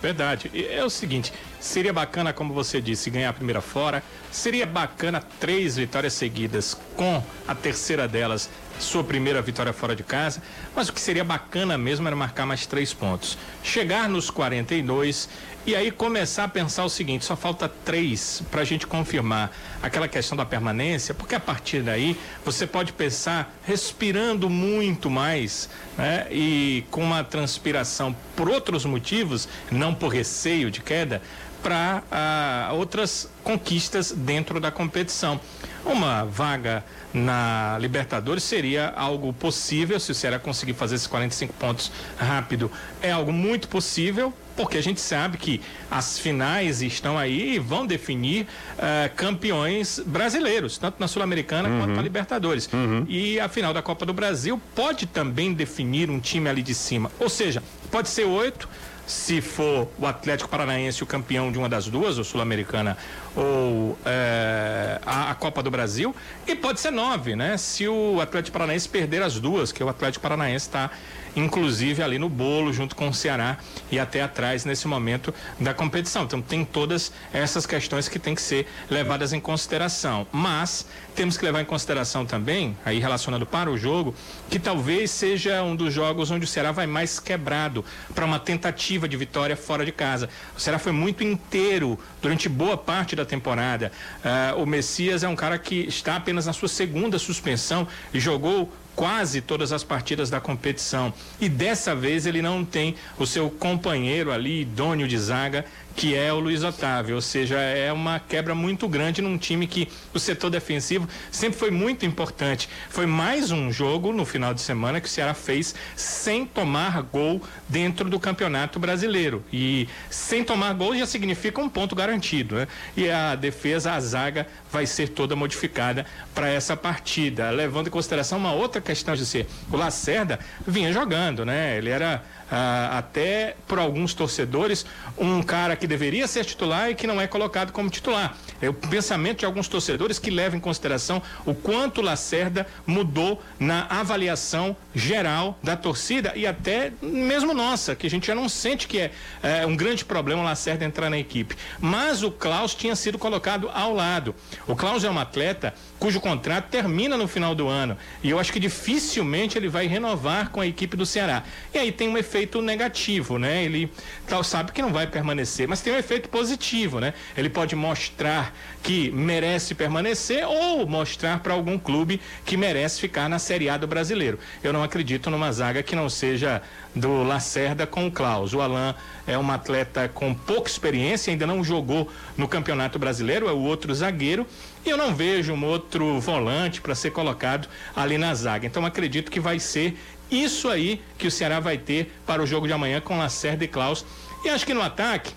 Verdade. 0.00 0.50
É 0.54 0.84
o 0.84 0.90
seguinte, 0.90 1.32
seria 1.64 1.92
bacana, 1.92 2.32
como 2.32 2.52
você 2.52 2.80
disse, 2.80 3.08
ganhar 3.08 3.30
a 3.30 3.32
primeira 3.32 3.60
fora. 3.60 4.02
Seria 4.30 4.66
bacana 4.66 5.22
três 5.40 5.76
vitórias 5.76 6.12
seguidas, 6.12 6.76
com 6.94 7.22
a 7.48 7.54
terceira 7.54 8.06
delas 8.06 8.50
sua 8.78 9.04
primeira 9.04 9.40
vitória 9.40 9.72
fora 9.72 9.94
de 9.94 10.02
casa. 10.02 10.42
Mas 10.74 10.88
o 10.88 10.92
que 10.92 11.00
seria 11.00 11.24
bacana 11.24 11.78
mesmo 11.78 12.06
era 12.06 12.16
marcar 12.16 12.44
mais 12.44 12.66
três 12.66 12.92
pontos. 12.92 13.38
Chegar 13.62 14.08
nos 14.08 14.30
42 14.30 15.28
e 15.66 15.74
aí 15.74 15.90
começar 15.90 16.44
a 16.44 16.48
pensar 16.48 16.84
o 16.84 16.90
seguinte: 16.90 17.24
só 17.24 17.34
falta 17.34 17.68
três 17.68 18.42
para 18.50 18.60
a 18.60 18.64
gente 18.64 18.86
confirmar 18.86 19.50
aquela 19.82 20.06
questão 20.06 20.36
da 20.36 20.44
permanência, 20.44 21.14
porque 21.14 21.34
a 21.34 21.40
partir 21.40 21.80
daí 21.80 22.16
você 22.44 22.66
pode 22.66 22.92
pensar 22.92 23.54
respirando 23.64 24.50
muito 24.50 25.08
mais 25.08 25.70
né? 25.96 26.26
e 26.30 26.84
com 26.90 27.02
uma 27.02 27.24
transpiração 27.24 28.14
por 28.36 28.48
outros 28.48 28.84
motivos, 28.84 29.48
não 29.70 29.94
por 29.94 30.08
receio 30.08 30.70
de 30.70 30.82
queda, 30.82 31.22
para 31.64 32.02
ah, 32.12 32.70
outras 32.74 33.26
conquistas 33.42 34.12
dentro 34.12 34.60
da 34.60 34.70
competição. 34.70 35.40
Uma 35.82 36.24
vaga 36.24 36.84
na 37.12 37.78
Libertadores 37.80 38.44
seria 38.44 38.92
algo 38.94 39.32
possível, 39.32 39.98
se 39.98 40.12
o 40.12 40.14
Ceará 40.14 40.38
conseguir 40.38 40.74
fazer 40.74 40.96
esses 40.96 41.06
45 41.06 41.54
pontos 41.54 41.90
rápido, 42.18 42.70
é 43.00 43.12
algo 43.12 43.32
muito 43.32 43.66
possível, 43.68 44.32
porque 44.54 44.76
a 44.76 44.82
gente 44.82 45.00
sabe 45.00 45.38
que 45.38 45.60
as 45.90 46.18
finais 46.18 46.82
estão 46.82 47.16
aí 47.16 47.54
e 47.54 47.58
vão 47.58 47.86
definir 47.86 48.42
uh, 48.42 49.14
campeões 49.16 50.00
brasileiros, 50.04 50.76
tanto 50.76 50.96
na 50.98 51.08
Sul-Americana 51.08 51.68
uhum. 51.68 51.78
quanto 51.78 51.96
na 51.96 52.02
Libertadores. 52.02 52.68
Uhum. 52.72 53.06
E 53.08 53.40
a 53.40 53.48
final 53.48 53.72
da 53.72 53.80
Copa 53.80 54.04
do 54.04 54.12
Brasil 54.12 54.60
pode 54.74 55.06
também 55.06 55.54
definir 55.54 56.10
um 56.10 56.20
time 56.20 56.48
ali 56.48 56.62
de 56.62 56.74
cima. 56.74 57.10
Ou 57.18 57.28
seja, 57.28 57.62
pode 57.90 58.08
ser 58.08 58.24
oito, 58.24 58.68
se 59.06 59.40
for 59.40 59.88
o 59.98 60.06
Atlético 60.06 60.48
Paranaense 60.48 61.02
o 61.02 61.06
campeão 61.06 61.52
de 61.52 61.58
uma 61.58 61.68
das 61.68 61.86
duas, 61.86 62.18
ou 62.18 62.24
Sul-Americana 62.24 62.96
ou 63.36 63.98
é, 64.04 65.00
a, 65.04 65.30
a, 65.30 65.34
Copa 65.34 65.62
do 65.62 65.70
Brasil, 65.70 66.14
e 66.46 66.54
pode 66.54 66.80
ser 66.80 66.90
nove, 66.90 67.34
né? 67.34 67.56
Se 67.56 67.86
o 67.88 68.20
Atlético 68.20 68.52
Paranaense 68.52 68.88
perder 68.88 69.22
as 69.22 69.38
duas, 69.38 69.72
que 69.72 69.82
o 69.82 69.88
Atlético 69.88 70.22
Paranaense 70.22 70.66
está 70.66 70.90
inclusive 71.36 72.02
ali 72.02 72.18
no 72.18 72.28
bolo, 72.28 72.72
junto 72.72 72.94
com 72.94 73.08
o 73.08 73.14
Ceará 73.14 73.58
e 73.90 73.98
até 73.98 74.22
atrás 74.22 74.64
nesse 74.64 74.86
momento 74.86 75.34
da 75.58 75.74
competição. 75.74 76.24
Então 76.24 76.40
tem 76.40 76.64
todas 76.64 77.12
essas 77.32 77.66
questões 77.66 78.08
que 78.08 78.18
têm 78.18 78.34
que 78.34 78.42
ser 78.42 78.66
levadas 78.90 79.32
em 79.32 79.40
consideração. 79.40 80.26
Mas 80.32 80.86
temos 81.14 81.36
que 81.36 81.44
levar 81.44 81.60
em 81.60 81.64
consideração 81.64 82.26
também, 82.26 82.76
aí 82.84 82.98
relacionado 82.98 83.46
para 83.46 83.70
o 83.70 83.78
jogo, 83.78 84.14
que 84.50 84.58
talvez 84.58 85.10
seja 85.10 85.62
um 85.62 85.76
dos 85.76 85.92
jogos 85.92 86.30
onde 86.30 86.44
o 86.44 86.48
Ceará 86.48 86.72
vai 86.72 86.86
mais 86.86 87.20
quebrado 87.20 87.84
para 88.14 88.24
uma 88.24 88.38
tentativa 88.38 89.08
de 89.08 89.16
vitória 89.16 89.56
fora 89.56 89.84
de 89.84 89.92
casa. 89.92 90.28
O 90.56 90.60
Ceará 90.60 90.78
foi 90.78 90.92
muito 90.92 91.22
inteiro 91.22 91.98
durante 92.20 92.48
boa 92.48 92.76
parte 92.76 93.14
da 93.14 93.24
temporada. 93.24 93.92
Uh, 94.24 94.62
o 94.62 94.66
Messias 94.66 95.22
é 95.22 95.28
um 95.28 95.36
cara 95.36 95.58
que 95.58 95.86
está 95.86 96.16
apenas 96.16 96.46
na 96.46 96.52
sua 96.52 96.68
segunda 96.68 97.18
suspensão 97.18 97.86
e 98.12 98.18
jogou 98.18 98.72
quase 98.94 99.40
todas 99.40 99.72
as 99.72 99.82
partidas 99.82 100.30
da 100.30 100.40
competição. 100.40 101.12
E 101.40 101.48
dessa 101.48 101.94
vez 101.94 102.26
ele 102.26 102.40
não 102.40 102.64
tem 102.64 102.94
o 103.18 103.26
seu 103.26 103.50
companheiro 103.50 104.32
ali, 104.32 104.62
idôneo 104.62 105.08
de 105.08 105.18
zaga, 105.18 105.64
que 105.94 106.14
é 106.14 106.32
o 106.32 106.40
Luiz 106.40 106.62
Otávio. 106.62 107.14
Ou 107.14 107.20
seja, 107.20 107.58
é 107.58 107.92
uma 107.92 108.18
quebra 108.18 108.54
muito 108.54 108.88
grande 108.88 109.22
num 109.22 109.38
time 109.38 109.66
que 109.66 109.88
o 110.12 110.18
setor 110.18 110.50
defensivo 110.50 111.08
sempre 111.30 111.58
foi 111.58 111.70
muito 111.70 112.04
importante. 112.04 112.68
Foi 112.90 113.06
mais 113.06 113.50
um 113.50 113.72
jogo 113.72 114.12
no 114.12 114.24
final 114.24 114.52
de 114.52 114.60
semana 114.60 115.00
que 115.00 115.06
o 115.06 115.10
Ceará 115.10 115.34
fez 115.34 115.74
sem 115.96 116.44
tomar 116.44 117.02
gol 117.02 117.42
dentro 117.68 118.08
do 118.08 118.18
Campeonato 118.18 118.78
Brasileiro. 118.78 119.44
E 119.52 119.88
sem 120.10 120.44
tomar 120.44 120.72
gol 120.74 120.96
já 120.96 121.06
significa 121.06 121.60
um 121.60 121.68
ponto 121.68 121.94
garantido. 121.94 122.56
Né? 122.56 122.68
E 122.96 123.10
a 123.10 123.34
defesa, 123.34 123.92
a 123.92 124.00
zaga, 124.00 124.46
vai 124.70 124.86
ser 124.86 125.08
toda 125.08 125.36
modificada 125.36 126.06
para 126.34 126.48
essa 126.48 126.76
partida. 126.76 127.50
Levando 127.50 127.86
em 127.86 127.90
consideração 127.90 128.38
uma 128.38 128.52
outra 128.52 128.80
questão 128.80 129.14
de 129.14 129.24
ser 129.24 129.46
o 129.70 129.76
Lacerda 129.76 130.38
vinha 130.66 130.92
jogando, 130.92 131.44
né? 131.44 131.78
Ele 131.78 131.90
era 131.90 132.22
ah, 132.50 132.98
até 132.98 133.56
por 133.66 133.78
alguns 133.78 134.14
torcedores, 134.14 134.84
um 135.18 135.42
cara 135.42 135.76
que 135.76 135.86
deveria 135.86 136.26
ser 136.26 136.44
titular 136.44 136.90
e 136.90 136.94
que 136.94 137.06
não 137.06 137.20
é 137.20 137.26
colocado 137.26 137.72
como 137.72 137.90
titular. 137.90 138.36
É 138.60 138.68
o 138.68 138.74
pensamento 138.74 139.40
de 139.40 139.46
alguns 139.46 139.68
torcedores 139.68 140.18
que 140.18 140.30
levam 140.30 140.58
em 140.58 140.60
consideração 140.60 141.22
o 141.44 141.54
quanto 141.54 142.02
Lacerda 142.02 142.66
mudou 142.86 143.42
na 143.58 143.86
avaliação 143.88 144.76
geral 144.94 145.58
da 145.62 145.76
torcida 145.76 146.32
e 146.36 146.46
até 146.46 146.92
mesmo 147.02 147.52
nossa, 147.52 147.94
que 147.94 148.06
a 148.06 148.10
gente 148.10 148.26
já 148.26 148.34
não 148.34 148.48
sente 148.48 148.86
que 148.86 148.98
é, 148.98 149.10
é 149.42 149.66
um 149.66 149.76
grande 149.76 150.04
problema 150.04 150.42
o 150.42 150.44
Lacerda 150.44 150.84
entrar 150.84 151.10
na 151.10 151.18
equipe. 151.18 151.56
Mas 151.80 152.22
o 152.22 152.30
Klaus 152.30 152.74
tinha 152.74 152.94
sido 152.94 153.18
colocado 153.18 153.70
ao 153.72 153.94
lado. 153.94 154.34
O 154.66 154.76
Klaus 154.76 155.04
é 155.04 155.10
um 155.10 155.18
atleta 155.18 155.74
cujo 155.98 156.20
contrato 156.20 156.68
termina 156.68 157.16
no 157.16 157.26
final 157.26 157.54
do 157.54 157.68
ano 157.68 157.96
e 158.22 158.30
eu 158.30 158.38
acho 158.38 158.52
que 158.52 158.60
dificilmente 158.60 159.56
ele 159.56 159.68
vai 159.68 159.86
renovar 159.86 160.50
com 160.50 160.60
a 160.60 160.66
equipe 160.66 160.96
do 160.96 161.06
Ceará. 161.06 161.42
E 161.72 161.78
aí 161.78 161.90
tem 161.90 162.08
um 162.08 162.18
efeito 162.18 162.33
efeito 162.34 162.60
negativo, 162.60 163.38
né? 163.38 163.62
Ele 163.62 163.88
tal 164.26 164.42
sabe 164.42 164.72
que 164.72 164.82
não 164.82 164.92
vai 164.92 165.06
permanecer, 165.06 165.68
mas 165.68 165.80
tem 165.80 165.92
um 165.92 165.96
efeito 165.96 166.28
positivo, 166.28 166.98
né? 166.98 167.14
Ele 167.36 167.48
pode 167.48 167.76
mostrar 167.76 168.52
que 168.82 169.08
merece 169.12 169.72
permanecer 169.72 170.44
ou 170.44 170.84
mostrar 170.84 171.38
para 171.38 171.54
algum 171.54 171.78
clube 171.78 172.20
que 172.44 172.56
merece 172.56 173.00
ficar 173.00 173.28
na 173.28 173.38
Série 173.38 173.68
A 173.68 173.76
do 173.76 173.86
Brasileiro. 173.86 174.38
Eu 174.64 174.72
não 174.72 174.82
acredito 174.82 175.30
numa 175.30 175.52
zaga 175.52 175.80
que 175.80 175.94
não 175.94 176.10
seja 176.10 176.60
do 176.94 177.22
Lacerda 177.22 177.86
com 177.86 178.08
o 178.08 178.10
Klaus. 178.10 178.52
O 178.52 178.60
Alain 178.60 178.94
é 179.26 179.38
um 179.38 179.50
atleta 179.50 180.08
com 180.08 180.34
pouca 180.34 180.68
experiência, 180.68 181.30
ainda 181.30 181.46
não 181.46 181.62
jogou 181.62 182.10
no 182.36 182.48
Campeonato 182.48 182.98
Brasileiro, 182.98 183.48
é 183.48 183.52
o 183.52 183.60
outro 183.60 183.94
zagueiro. 183.94 184.44
E 184.84 184.90
eu 184.90 184.98
não 184.98 185.14
vejo 185.14 185.54
um 185.54 185.64
outro 185.64 186.20
volante 186.20 186.80
para 186.82 186.94
ser 186.94 187.10
colocado 187.10 187.68
ali 187.96 188.18
na 188.18 188.34
zaga. 188.34 188.66
Então 188.66 188.84
acredito 188.84 189.30
que 189.30 189.40
vai 189.40 189.58
ser 189.58 189.96
isso 190.42 190.68
aí 190.68 191.00
que 191.18 191.26
o 191.26 191.30
Ceará 191.30 191.60
vai 191.60 191.78
ter 191.78 192.12
para 192.26 192.42
o 192.42 192.46
jogo 192.46 192.66
de 192.66 192.72
amanhã 192.72 193.00
com 193.00 193.18
Lacerda 193.18 193.64
e 193.64 193.68
Klaus. 193.68 194.04
E 194.44 194.48
acho 194.48 194.66
que 194.66 194.74
no 194.74 194.82
ataque, 194.82 195.32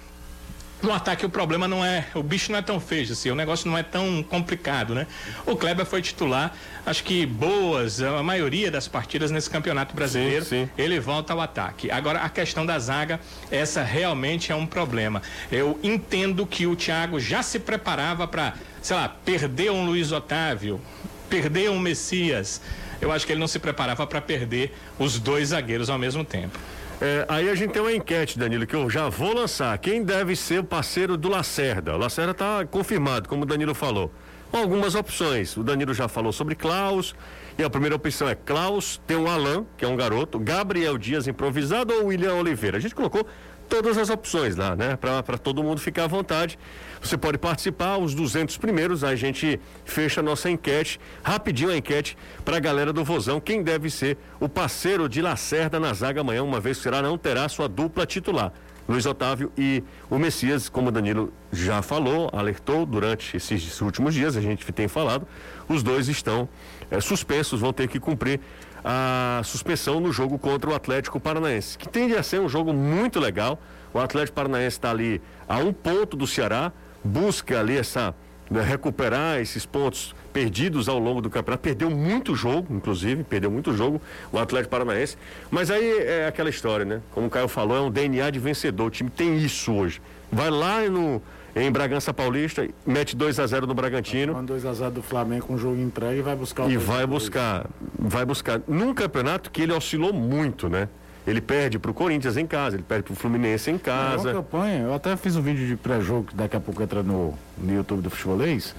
no 0.81 0.93
ataque 0.93 1.25
o 1.25 1.29
problema 1.29 1.67
não 1.67 1.83
é, 1.83 2.05
o 2.13 2.21
bicho 2.21 2.51
não 2.51 2.59
é 2.59 2.61
tão 2.61 2.79
feio 2.79 3.11
assim, 3.11 3.31
o 3.31 3.35
negócio 3.35 3.69
não 3.69 3.77
é 3.77 3.83
tão 3.83 4.21
complicado, 4.21 4.93
né? 4.93 5.07
O 5.45 5.55
Kleber 5.55 5.85
foi 5.85 6.01
titular, 6.01 6.53
acho 6.85 7.03
que 7.03 7.25
boas, 7.25 8.01
a 8.01 8.21
maioria 8.21 8.69
das 8.69 8.87
partidas 8.87 9.31
nesse 9.31 9.49
Campeonato 9.49 9.95
Brasileiro, 9.95 10.45
sim, 10.45 10.65
sim. 10.65 10.69
ele 10.77 10.99
volta 10.99 11.33
ao 11.33 11.41
ataque. 11.41 11.89
Agora 11.89 12.19
a 12.19 12.29
questão 12.29 12.65
da 12.65 12.77
zaga, 12.77 13.19
essa 13.49 13.81
realmente 13.81 14.51
é 14.51 14.55
um 14.55 14.67
problema. 14.67 15.21
Eu 15.51 15.79
entendo 15.81 16.45
que 16.45 16.67
o 16.67 16.75
Thiago 16.75 17.19
já 17.19 17.41
se 17.41 17.59
preparava 17.59 18.27
para, 18.27 18.53
sei 18.81 18.95
lá, 18.95 19.09
perder 19.09 19.71
um 19.71 19.85
Luiz 19.85 20.11
Otávio, 20.11 20.79
perder 21.27 21.71
um 21.71 21.79
Messias, 21.79 22.61
eu 23.01 23.11
acho 23.11 23.25
que 23.25 23.31
ele 23.31 23.39
não 23.39 23.47
se 23.47 23.59
preparava 23.59 24.05
para 24.05 24.21
perder 24.21 24.73
os 24.97 25.19
dois 25.19 25.49
zagueiros 25.49 25.89
ao 25.89 25.97
mesmo 25.97 26.23
tempo. 26.23 26.57
É, 26.99 27.25
aí 27.29 27.47
a 27.47 27.53
gente 27.53 27.71
tem 27.71 27.81
uma 27.81 27.93
enquete, 27.93 28.39
Danilo, 28.39 28.65
que 28.65 28.75
eu 28.75 28.89
já 28.89 29.07
vou 29.07 29.33
lançar. 29.33 29.77
Quem 29.77 30.03
deve 30.03 30.35
ser 30.35 30.59
o 30.59 30.63
parceiro 30.63 31.15
do 31.15 31.29
Lacerda? 31.29 31.93
O 31.93 31.97
Lacerda 31.97 32.31
está 32.31 32.65
confirmado, 32.65 33.29
como 33.29 33.43
o 33.43 33.45
Danilo 33.45 33.75
falou. 33.75 34.11
Com 34.49 34.57
algumas 34.57 34.95
opções. 34.95 35.55
O 35.55 35.63
Danilo 35.63 35.93
já 35.93 36.07
falou 36.07 36.31
sobre 36.31 36.55
Klaus. 36.55 37.13
E 37.57 37.63
a 37.63 37.69
primeira 37.69 37.95
opção 37.95 38.29
é 38.29 38.35
Klaus, 38.35 39.01
tem 39.07 39.17
o 39.17 39.27
Alan, 39.27 39.65
que 39.75 39.83
é 39.83 39.87
um 39.87 39.95
garoto, 39.95 40.37
Gabriel 40.37 40.95
Dias 40.95 41.27
improvisado 41.27 41.91
ou 41.91 42.05
William 42.05 42.35
Oliveira. 42.35 42.77
A 42.77 42.79
gente 42.79 42.93
colocou 42.93 43.27
todas 43.67 43.97
as 43.97 44.09
opções 44.09 44.55
lá, 44.55 44.75
né? 44.75 44.95
Para 44.95 45.37
todo 45.37 45.63
mundo 45.63 45.79
ficar 45.79 46.05
à 46.05 46.07
vontade. 46.07 46.57
Você 47.01 47.17
pode 47.17 47.37
participar, 47.37 47.97
os 47.97 48.13
200 48.15 48.57
primeiros, 48.57 49.03
a 49.03 49.15
gente 49.15 49.59
fecha 49.85 50.21
a 50.21 50.23
nossa 50.23 50.49
enquete, 50.49 50.99
rapidinho 51.23 51.69
a 51.69 51.77
enquete 51.77 52.17
para 52.43 52.57
a 52.57 52.59
galera 52.59 52.91
do 52.91 53.03
Vozão, 53.03 53.39
quem 53.39 53.61
deve 53.61 53.89
ser 53.89 54.17
o 54.39 54.49
parceiro 54.49 55.07
de 55.07 55.21
Lacerda 55.21 55.79
na 55.79 55.93
zaga 55.93 56.21
amanhã, 56.21 56.43
uma 56.43 56.59
vez 56.59 56.77
que 56.77 56.83
será 56.83 57.01
não 57.01 57.17
terá 57.17 57.47
sua 57.47 57.67
dupla 57.67 58.05
titular. 58.05 58.51
Luiz 58.87 59.05
Otávio 59.05 59.51
e 59.57 59.83
o 60.09 60.17
Messias, 60.17 60.69
como 60.69 60.87
o 60.87 60.91
Danilo 60.91 61.33
já 61.51 61.81
falou, 61.81 62.29
alertou 62.31 62.85
durante 62.85 63.35
esses 63.35 63.81
últimos 63.81 64.13
dias, 64.13 64.37
a 64.37 64.41
gente 64.41 64.65
tem 64.71 64.87
falado, 64.87 65.27
os 65.67 65.83
dois 65.83 66.07
estão 66.07 66.47
é, 66.89 67.01
suspensos, 67.01 67.59
vão 67.59 67.73
ter 67.73 67.89
que 67.89 67.99
cumprir 67.99 68.39
a 68.83 69.41
suspensão 69.43 69.99
no 69.99 70.11
jogo 70.11 70.37
contra 70.37 70.69
o 70.69 70.75
Atlético 70.75 71.19
Paranaense, 71.19 71.77
que 71.77 71.87
tende 71.87 72.15
a 72.15 72.23
ser 72.23 72.39
um 72.39 72.49
jogo 72.49 72.73
muito 72.73 73.19
legal. 73.19 73.59
O 73.93 73.99
Atlético 73.99 74.35
Paranaense 74.35 74.77
está 74.77 74.91
ali 74.91 75.21
a 75.47 75.57
um 75.57 75.73
ponto 75.73 76.15
do 76.15 76.27
Ceará, 76.27 76.71
busca 77.03 77.59
ali 77.59 77.77
essa 77.77 78.13
né, 78.49 78.61
recuperar 78.61 79.39
esses 79.39 79.65
pontos 79.65 80.15
perdidos 80.31 80.87
ao 80.87 80.99
longo 80.99 81.21
do 81.21 81.29
campeonato. 81.29 81.63
Perdeu 81.63 81.89
muito 81.89 82.35
jogo, 82.35 82.73
inclusive, 82.73 83.23
perdeu 83.23 83.51
muito 83.51 83.73
jogo 83.75 84.01
o 84.31 84.37
Atlético 84.37 84.71
Paranaense. 84.71 85.17
Mas 85.51 85.69
aí 85.69 85.99
é 85.99 86.27
aquela 86.27 86.49
história, 86.49 86.85
né? 86.85 87.01
Como 87.11 87.27
o 87.27 87.29
Caio 87.29 87.47
falou, 87.47 87.77
é 87.77 87.81
um 87.81 87.91
DNA 87.91 88.29
de 88.29 88.39
vencedor. 88.39 88.87
O 88.87 88.89
time 88.89 89.09
tem 89.09 89.37
isso 89.37 89.73
hoje. 89.73 90.01
Vai 90.31 90.49
lá 90.49 90.81
no, 90.89 91.21
em 91.63 91.71
Bragança 91.71 92.13
Paulista, 92.13 92.67
mete 92.85 93.15
2 93.15 93.39
a 93.39 93.47
0 93.47 93.65
no 93.67 93.73
Bragantino. 93.73 94.41
2 94.43 94.65
a 94.65 94.73
0 94.73 94.91
do 94.91 95.01
Flamengo 95.01 95.47
com 95.47 95.53
o 95.55 95.57
jogo 95.57 95.77
entregue 95.79 96.19
e 96.19 96.21
vai 96.21 96.35
buscar 96.35 96.65
o 96.65 96.71
E 96.71 96.77
vai 96.77 97.05
buscar, 97.05 97.65
vai 97.97 98.25
buscar 98.25 98.61
num 98.67 98.93
campeonato 98.93 99.49
que 99.49 99.61
ele 99.61 99.73
oscilou 99.73 100.13
muito, 100.13 100.69
né? 100.69 100.87
Ele 101.25 101.41
perde 101.41 101.77
pro 101.77 101.93
Corinthians 101.93 102.37
em 102.37 102.47
casa, 102.47 102.75
ele 102.77 102.83
perde 102.83 103.03
pro 103.03 103.15
Fluminense 103.15 103.69
em 103.69 103.73
É 103.73 103.75
uma 103.75 103.79
casa. 103.83 104.31
campanha, 104.33 104.83
eu 104.83 104.93
até 104.93 105.15
fiz 105.17 105.35
um 105.35 105.41
vídeo 105.41 105.67
de 105.67 105.75
pré-jogo 105.75 106.25
que 106.27 106.35
daqui 106.35 106.55
a 106.55 106.59
pouco 106.59 106.81
entra 106.81 107.03
no, 107.03 107.33
no 107.57 107.73
YouTube 107.73 108.01
do 108.01 108.09
Futebolês. 108.09 108.73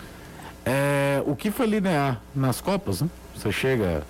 É, 0.64 1.23
o 1.26 1.37
que 1.37 1.50
foi 1.50 1.66
linear 1.66 2.20
nas 2.35 2.61
Copas, 2.61 3.02
né? 3.02 3.08
Você 3.35 3.52
chega 3.52 4.02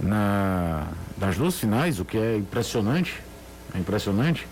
na, 0.00 0.88
nas 1.18 1.36
duas 1.36 1.58
finais, 1.58 2.00
o 2.00 2.04
que 2.04 2.18
é 2.18 2.36
impressionante. 2.36 3.22
É 3.74 3.78
impressionante. 3.78 4.46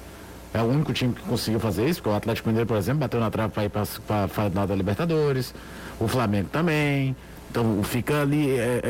É 0.55 0.63
o 0.63 0.67
único 0.67 0.93
time 0.93 1.13
que 1.13 1.23
conseguiu 1.23 1.59
fazer 1.59 1.85
isso, 1.89 2.01
porque 2.01 2.15
o 2.15 2.17
Atlético 2.17 2.49
Mineiro, 2.49 2.69
por 2.69 2.77
exemplo, 2.77 3.01
bateu 3.01 3.19
na 3.19 3.29
trave 3.29 3.53
para 3.53 3.65
ir 3.65 3.69
para 3.69 3.83
a 3.83 4.29
final 4.29 4.69
da 4.69 4.75
Libertadores, 4.77 5.53
o 5.99 6.07
Flamengo 6.07 6.49
também. 6.51 7.17
Então 7.51 7.83
fica 7.83 8.23
ali 8.23 8.51
é, 8.51 8.81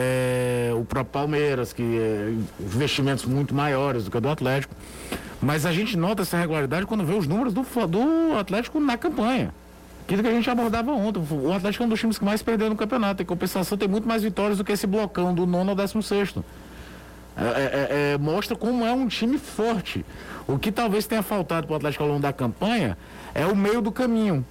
é, 0.71 0.75
o 0.75 0.85
próprio 0.85 1.13
Palmeiras, 1.13 1.73
que 1.73 1.83
é, 1.83 2.35
investimentos 2.61 3.25
muito 3.25 3.55
maiores 3.55 4.05
do 4.05 4.11
que 4.11 4.17
o 4.19 4.21
do 4.21 4.29
Atlético. 4.29 4.75
Mas 5.41 5.65
a 5.65 5.73
gente 5.73 5.97
nota 5.97 6.21
essa 6.21 6.37
regularidade 6.37 6.85
quando 6.85 7.03
vê 7.03 7.15
os 7.15 7.27
números 7.27 7.55
do, 7.55 7.63
do 7.63 8.39
Atlético 8.39 8.79
na 8.79 8.99
campanha. 8.99 9.53
Aquilo 10.05 10.23
que 10.23 10.29
a 10.29 10.33
gente 10.33 10.49
abordava 10.51 10.93
ontem. 10.93 11.23
O 11.31 11.51
Atlético 11.51 11.83
é 11.83 11.87
um 11.87 11.89
dos 11.89 11.99
times 11.99 12.19
que 12.19 12.25
mais 12.27 12.43
perdeu 12.43 12.69
no 12.69 12.77
campeonato. 12.77 13.23
Em 13.23 13.27
compensação, 13.27 13.77
tem 13.79 13.89
muito 13.89 14.07
mais 14.07 14.23
vitórias 14.23 14.59
do 14.59 14.65
que 14.65 14.73
esse 14.73 14.87
blocão 14.87 15.35
do 15.35 15.47
nono 15.47 15.71
ao 15.71 15.77
décimo 15.77 16.03
sexto. 16.03 16.45
É, 17.37 17.43
é, 17.43 18.13
é, 18.13 18.19
mostra 18.19 18.57
como 18.57 18.85
é 18.85 18.93
um 18.93 19.09
time 19.09 19.39
forte. 19.39 20.05
O 20.47 20.59
que 20.59 20.71
talvez 20.71 21.07
tenha 21.07 21.23
faltado 21.23 21.67
para 21.67 21.75
o 21.75 21.77
Atlético 21.77 22.05
ao 22.05 22.09
longo 22.09 22.21
da 22.21 22.33
campanha 22.33 22.97
é 23.35 23.47
o 23.47 23.57
meio 23.57 23.81
do 23.81 23.91
caminho. 23.91 24.45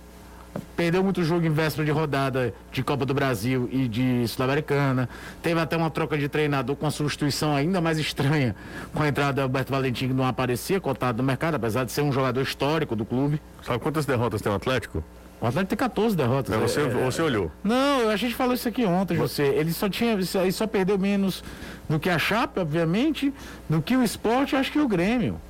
Perdeu 0.76 1.04
muito 1.04 1.24
jogo 1.24 1.46
em 1.46 1.50
véspera 1.50 1.86
de 1.86 1.92
rodada 1.92 2.54
de 2.72 2.84
Copa 2.84 3.06
do 3.06 3.14
Brasil 3.14 3.68
e 3.72 3.88
de 3.88 4.28
Sul-Americana. 4.28 5.10
Teve 5.42 5.60
até 5.60 5.76
uma 5.76 5.90
troca 5.90 6.18
de 6.18 6.28
treinador 6.30 6.76
com 6.76 6.86
uma 6.86 6.92
substituição 6.92 7.56
ainda 7.56 7.82
mais 7.82 7.98
estranha 7.98 8.56
com 8.94 9.02
a 9.02 9.08
entrada 9.08 9.34
do 9.34 9.42
Alberto 9.42 9.72
Valentim, 9.72 10.10
que 10.10 10.14
não 10.14 10.26
aparecia 10.26 10.80
cotado 10.80 11.18
no 11.18 11.24
mercado, 11.24 11.56
apesar 11.56 11.86
de 11.86 11.92
ser 11.92 12.02
um 12.02 12.12
jogador 12.12 12.42
histórico 12.42 12.96
do 12.96 13.06
clube. 13.06 13.42
Sabe 13.64 13.80
quantas 13.80 14.06
derrotas 14.06 14.42
tem 14.42 14.52
o 14.52 14.56
Atlético? 14.56 15.04
O 15.44 15.46
Atlético 15.48 15.70
tem 15.72 15.78
14 15.78 16.16
derrotas. 16.16 16.56
Não, 16.56 16.62
você, 16.66 16.80
É, 16.80 16.86
você 16.88 17.22
olhou. 17.22 17.52
não, 17.62 18.08
a 18.08 18.16
gente 18.16 18.34
falou 18.34 18.54
isso 18.54 18.66
aqui 18.66 18.86
ontem, 18.86 19.18
José. 19.18 19.46
Ele 19.46 19.74
só 19.74 19.90
tinha, 19.90 20.14
ele 20.14 20.52
só 20.54 20.66
perdeu 20.66 20.98
menos 20.98 21.44
do 21.90 22.00
que 22.00 22.10
a 22.10 22.18
Chape, 22.18 22.62
obviamente, 22.62 23.34
do 23.68 23.82
que 23.82 23.94
o 23.98 24.02
esporte, 24.02 24.56
acho 24.56 24.72
que 24.72 24.80
o 24.80 24.88
Grêmio. 24.88 25.42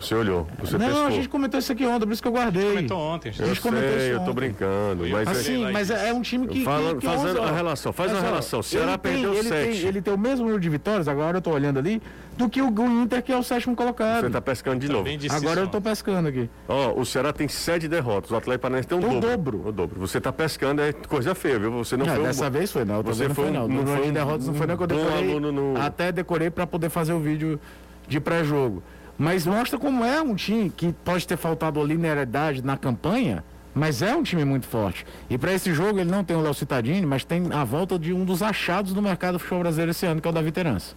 Você 0.00 0.14
olhou. 0.14 0.46
Você 0.60 0.76
não, 0.76 0.86
pescou. 0.86 1.06
a 1.06 1.10
gente 1.10 1.28
comentou 1.30 1.58
isso 1.58 1.72
aqui 1.72 1.86
ontem, 1.86 2.06
por 2.06 2.12
isso 2.12 2.20
que 2.20 2.28
eu 2.28 2.32
guardei. 2.32 2.68
Comentou 2.68 2.98
ontem. 2.98 3.28
A 3.38 3.42
Eu 3.42 3.46
gente 3.48 3.60
comentou 3.60 3.88
isso 3.88 3.98
sei, 4.00 4.12
eu 4.12 4.16
tô 4.16 4.22
ontem. 4.24 4.34
brincando. 4.34 5.08
Mas 5.08 5.28
Assim, 5.28 5.64
é- 5.66 5.70
mas 5.70 5.90
é, 5.90 6.08
é 6.08 6.12
um 6.12 6.20
time 6.20 6.46
que. 6.46 6.62
Fala- 6.62 6.90
que, 6.94 7.00
que 7.00 7.06
fazendo 7.06 7.40
a 7.40 7.50
relação, 7.52 7.92
faz 7.92 8.10
Mas, 8.12 8.20
uma 8.20 8.28
relação. 8.28 8.60
O 8.60 8.62
Ceará 8.62 8.98
tem- 8.98 9.12
perdeu 9.12 9.32
ele 9.34 9.48
sete. 9.48 9.78
Tem, 9.80 9.88
ele 9.88 10.02
tem 10.02 10.12
o 10.12 10.18
mesmo 10.18 10.40
número 10.44 10.60
de 10.60 10.68
vitórias, 10.68 11.08
agora 11.08 11.38
eu 11.38 11.42
tô 11.42 11.50
olhando 11.52 11.78
ali, 11.78 12.02
do 12.36 12.50
que 12.50 12.60
o, 12.60 12.68
o 12.68 13.02
Inter, 13.02 13.22
que 13.22 13.32
é 13.32 13.36
o 13.36 13.42
sétimo 13.42 13.74
colocado. 13.74 14.22
Você 14.24 14.30
tá 14.30 14.40
pescando 14.42 14.80
de 14.80 14.88
novo. 14.88 15.04
Também 15.04 15.16
disse 15.16 15.34
Agora 15.34 15.60
eu 15.60 15.68
tô 15.68 15.80
pescando 15.80 16.28
aqui. 16.28 16.50
Ó, 16.68 17.00
o 17.00 17.06
Ceará 17.06 17.32
tem 17.32 17.48
sete 17.48 17.88
derrotas, 17.88 18.30
o 18.30 18.36
Atlético 18.36 18.62
Paranaense 18.62 18.88
tem 18.88 18.98
um 18.98 19.00
dobro. 19.00 19.20
dobro. 19.20 19.68
O 19.68 19.72
dobro. 19.72 20.00
Você 20.00 20.20
tá 20.20 20.32
pescando, 20.32 20.82
é 20.82 20.92
coisa 20.92 21.34
feia, 21.34 21.58
viu? 21.58 21.70
Você 21.72 21.96
não 21.96 22.04
Ah, 22.04 22.10
foi 22.10 22.18
um 22.20 22.22
dessa 22.24 22.44
bom- 22.44 22.58
vez 22.58 22.70
foi, 22.70 22.84
não. 22.84 23.02
Você 23.02 23.26
não 23.28 23.34
foi 23.34 23.46
um- 23.46 23.52
não. 23.52 23.68
não 23.68 23.86
foi 23.86 24.08
um 24.08 24.12
derrotas 24.12 24.46
não 24.48 24.54
foi, 24.54 24.66
não, 24.66 24.76
que 24.76 24.82
eu 24.82 24.86
decorei. 24.86 25.36
Até 25.80 26.12
decorei 26.12 26.50
para 26.50 26.66
poder 26.66 26.90
fazer 26.90 27.12
o 27.14 27.20
vídeo 27.20 27.58
de 28.06 28.20
pré-jogo. 28.20 28.82
Mas 29.16 29.46
mostra 29.46 29.78
como 29.78 30.04
é 30.04 30.20
um 30.20 30.34
time 30.34 30.70
que 30.70 30.92
pode 31.04 31.26
ter 31.26 31.36
faltado 31.36 31.84
linearidade 31.84 32.62
na 32.62 32.76
campanha, 32.76 33.44
mas 33.74 34.02
é 34.02 34.14
um 34.14 34.22
time 34.22 34.44
muito 34.44 34.66
forte. 34.66 35.06
E 35.28 35.38
para 35.38 35.52
esse 35.52 35.72
jogo 35.72 35.98
ele 36.00 36.10
não 36.10 36.24
tem 36.24 36.36
o 36.36 36.40
Léo 36.40 36.54
Cittadini, 36.54 37.06
mas 37.06 37.24
tem 37.24 37.52
a 37.52 37.64
volta 37.64 37.98
de 37.98 38.12
um 38.12 38.24
dos 38.24 38.42
achados 38.42 38.92
do 38.92 39.02
mercado 39.02 39.34
do 39.34 39.38
futebol 39.38 39.60
brasileiro 39.60 39.90
esse 39.90 40.06
ano, 40.06 40.20
que 40.20 40.28
é 40.28 40.30
o 40.30 40.34
Davi 40.34 40.52
Terança. 40.52 40.94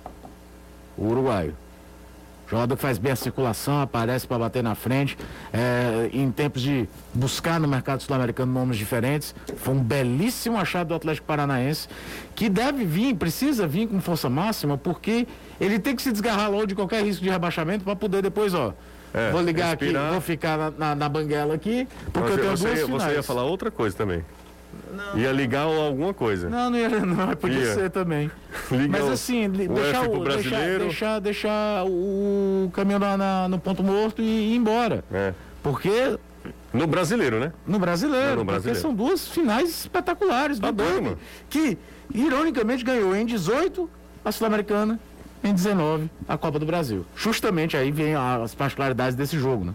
O 0.97 1.07
uruguaio. 1.07 1.55
Jogador 2.49 2.77
que 2.77 2.81
faz 2.81 2.97
bem 2.97 3.11
a 3.11 3.15
circulação, 3.15 3.81
aparece 3.81 4.25
para 4.25 4.39
bater 4.39 4.63
na 4.63 4.73
frente. 4.73 5.17
é, 5.51 6.09
em 6.13 6.31
tempos 6.31 6.61
de 6.61 6.87
buscar 7.13 7.59
no 7.59 7.67
mercado 7.67 8.01
sul-americano 8.01 8.53
nomes 8.53 8.77
diferentes. 8.77 9.35
Foi 9.57 9.73
um 9.73 9.83
belíssimo 9.83 10.57
achado 10.57 10.87
do 10.87 10.95
Atlético 10.95 11.27
Paranaense, 11.27 11.89
que 12.35 12.47
deve 12.47 12.85
vir, 12.85 13.15
precisa 13.15 13.67
vir 13.67 13.87
com 13.87 13.99
força 13.99 14.29
máxima, 14.29 14.77
porque 14.77 15.27
ele 15.59 15.79
tem 15.79 15.95
que 15.95 16.01
se 16.01 16.11
desgarrar 16.11 16.49
logo 16.51 16.65
de 16.67 16.75
qualquer 16.75 17.03
risco 17.03 17.23
de 17.23 17.29
rebaixamento 17.29 17.83
para 17.83 17.95
poder 17.95 18.21
depois, 18.21 18.53
ó. 18.53 18.73
É, 19.13 19.31
vou 19.31 19.41
ligar 19.41 19.69
respirar. 19.77 20.03
aqui, 20.03 20.11
vou 20.11 20.21
ficar 20.21 20.57
na, 20.57 20.71
na, 20.71 20.95
na 20.95 21.09
banguela 21.09 21.55
aqui, 21.55 21.87
porque 22.11 22.29
Você, 22.29 22.33
eu 22.33 22.37
tenho 22.43 22.57
você, 22.57 22.67
duas 22.67 22.79
finais. 22.81 23.03
você 23.03 23.13
ia 23.15 23.23
falar 23.23 23.43
outra 23.45 23.71
coisa 23.71 23.95
também. 23.95 24.23
Ia 25.15 25.31
ligar 25.31 25.61
alguma 25.63 26.13
coisa. 26.13 26.49
Não, 26.49 26.69
não 26.69 26.77
ia, 26.77 26.89
não, 27.05 27.35
podia 27.35 27.59
Ia. 27.59 27.73
ser 27.73 27.89
também. 27.89 28.29
Liga 28.69 28.87
Mas 28.89 29.03
o- 29.05 29.11
assim, 29.11 29.45
o 29.47 29.49
deixar, 29.49 29.69
o, 30.03 30.07
deixar, 30.07 30.19
brasileiro. 30.19 30.83
deixar, 30.83 31.19
deixar 31.19 31.85
o 31.85 32.69
caminhão 32.73 32.99
na- 32.99 33.17
na- 33.17 33.47
no 33.49 33.57
ponto 33.59 33.81
morto 33.81 34.21
e 34.21 34.53
ir 34.53 34.55
embora. 34.55 35.03
É. 35.11 35.33
Porque 35.63 36.17
No 36.73 36.85
brasileiro, 36.85 37.39
né? 37.39 37.51
no 37.65 37.79
brasileiro, 37.79 38.25
Não, 38.27 38.31
no 38.31 38.37
porque 38.39 38.51
brasileiro. 38.51 38.79
são 38.81 38.93
duas 38.93 39.27
finais 39.27 39.69
espetaculares 39.69 40.59
Tá 40.59 40.69
do 40.69 40.83
mano. 40.83 41.17
que 41.49 41.77
ironicamente 42.13 42.83
ganhou 42.83 43.15
em 43.15 43.25
18 43.25 43.89
a 44.23 44.31
Sul-Americana, 44.31 44.99
em 45.43 45.53
19 45.53 46.09
a 46.27 46.37
Copa 46.37 46.59
do 46.59 46.65
Brasil. 46.65 47.05
Justamente 47.15 47.75
aí 47.77 47.91
vem 47.91 48.15
as 48.15 48.53
particularidades 48.55 49.15
desse 49.15 49.37
jogo, 49.37 49.65
né? 49.65 49.73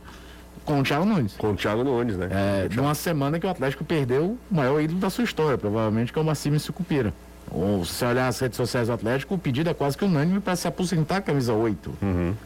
Com 0.64 0.80
o 0.80 0.82
Thiago 0.82 1.04
Nunes. 1.04 1.34
Com 1.36 1.52
o 1.52 1.56
Thiago 1.56 1.82
Nunes, 1.82 2.16
né? 2.16 2.28
É, 2.30 2.68
de 2.68 2.78
uma 2.78 2.94
semana 2.94 3.38
que 3.40 3.46
o 3.46 3.50
Atlético 3.50 3.84
perdeu 3.84 4.38
o 4.50 4.54
maior 4.54 4.80
ídolo 4.80 5.00
da 5.00 5.10
sua 5.10 5.24
história, 5.24 5.58
provavelmente, 5.58 6.12
que 6.12 6.18
é 6.18 6.22
o 6.22 6.24
Massimo 6.24 6.58
Sucupira. 6.60 7.12
Ou, 7.50 7.84
se 7.84 7.94
você 7.94 8.04
olhar 8.06 8.28
as 8.28 8.38
redes 8.38 8.56
sociais 8.56 8.86
do 8.86 8.94
Atlético, 8.94 9.34
o 9.34 9.38
pedido 9.38 9.68
é 9.68 9.74
quase 9.74 9.98
que 9.98 10.04
unânime 10.04 10.40
para 10.40 10.54
se 10.54 10.68
aposentar 10.68 11.16
a 11.16 11.20
camisa 11.20 11.52
8. 11.52 11.92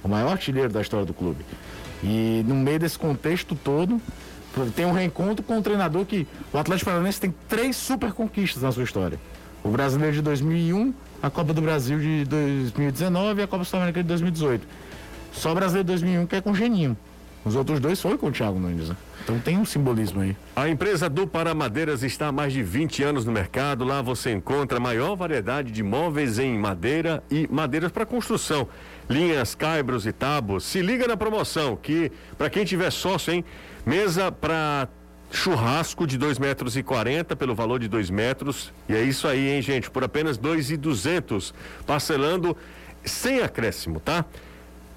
O 0.02 0.08
maior 0.08 0.32
artilheiro 0.32 0.72
da 0.72 0.80
história 0.80 1.04
do 1.04 1.12
clube. 1.12 1.44
E 2.02 2.42
no 2.46 2.54
meio 2.54 2.78
desse 2.78 2.98
contexto 2.98 3.54
todo, 3.54 4.00
tem 4.74 4.86
um 4.86 4.92
reencontro 4.92 5.44
com 5.44 5.58
um 5.58 5.62
treinador 5.62 6.04
que 6.06 6.26
o 6.52 6.58
Atlético 6.58 6.90
Paranaense 6.90 7.20
tem 7.20 7.34
três 7.48 7.76
super 7.76 8.12
conquistas 8.12 8.62
na 8.62 8.72
sua 8.72 8.84
história. 8.84 9.18
O 9.62 9.68
Brasileiro 9.68 10.14
de 10.14 10.22
2001, 10.22 10.94
a 11.22 11.30
Copa 11.30 11.52
do 11.52 11.60
Brasil 11.60 11.98
de 11.98 12.24
2019 12.24 13.40
e 13.40 13.44
a 13.44 13.46
Copa 13.46 13.64
Sul-Americana 13.64 14.02
de 14.02 14.08
2018. 14.08 14.66
Só 15.32 15.52
o 15.52 15.54
Brasileiro 15.54 15.84
de 15.84 15.92
2001 15.92 16.26
que 16.26 16.36
é 16.36 16.40
com 16.40 16.54
Geninho. 16.54 16.96
Os 17.46 17.54
outros 17.54 17.78
dois 17.78 18.00
foi 18.00 18.18
com 18.18 18.26
o 18.26 18.32
Thiago 18.32 18.58
Nunes. 18.58 18.88
Né? 18.88 18.96
Então 19.22 19.38
tem 19.38 19.56
um 19.56 19.64
simbolismo 19.64 20.20
aí. 20.20 20.36
A 20.56 20.68
empresa 20.68 21.08
do 21.08 21.28
Pará 21.28 21.54
Madeiras 21.54 22.02
está 22.02 22.26
há 22.26 22.32
mais 22.32 22.52
de 22.52 22.60
20 22.60 23.04
anos 23.04 23.24
no 23.24 23.30
mercado. 23.30 23.84
Lá 23.84 24.02
você 24.02 24.32
encontra 24.32 24.78
a 24.78 24.80
maior 24.80 25.14
variedade 25.14 25.70
de 25.70 25.80
móveis 25.80 26.40
em 26.40 26.58
madeira 26.58 27.22
e 27.30 27.46
madeiras 27.48 27.92
para 27.92 28.04
construção. 28.04 28.68
Linhas, 29.08 29.54
caibros 29.54 30.06
e 30.06 30.12
tábuas. 30.12 30.64
Se 30.64 30.82
liga 30.82 31.06
na 31.06 31.16
promoção 31.16 31.76
que, 31.76 32.10
para 32.36 32.50
quem 32.50 32.64
tiver 32.64 32.90
sócio, 32.90 33.32
hein? 33.32 33.44
Mesa 33.84 34.32
para 34.32 34.88
churrasco 35.30 36.06
de 36.06 36.16
2 36.16 36.38
metros 36.38 36.74
e 36.76 36.82
40 36.82 37.36
pelo 37.36 37.54
valor 37.54 37.78
de 37.78 37.88
2 37.88 38.08
metros. 38.10 38.72
E 38.88 38.94
é 38.94 39.02
isso 39.02 39.28
aí, 39.28 39.48
hein, 39.48 39.60
gente? 39.62 39.90
Por 39.90 40.04
apenas 40.04 40.38
2,200. 40.38 41.52
Parcelando 41.86 42.56
sem 43.04 43.40
acréscimo, 43.40 44.00
tá? 44.00 44.24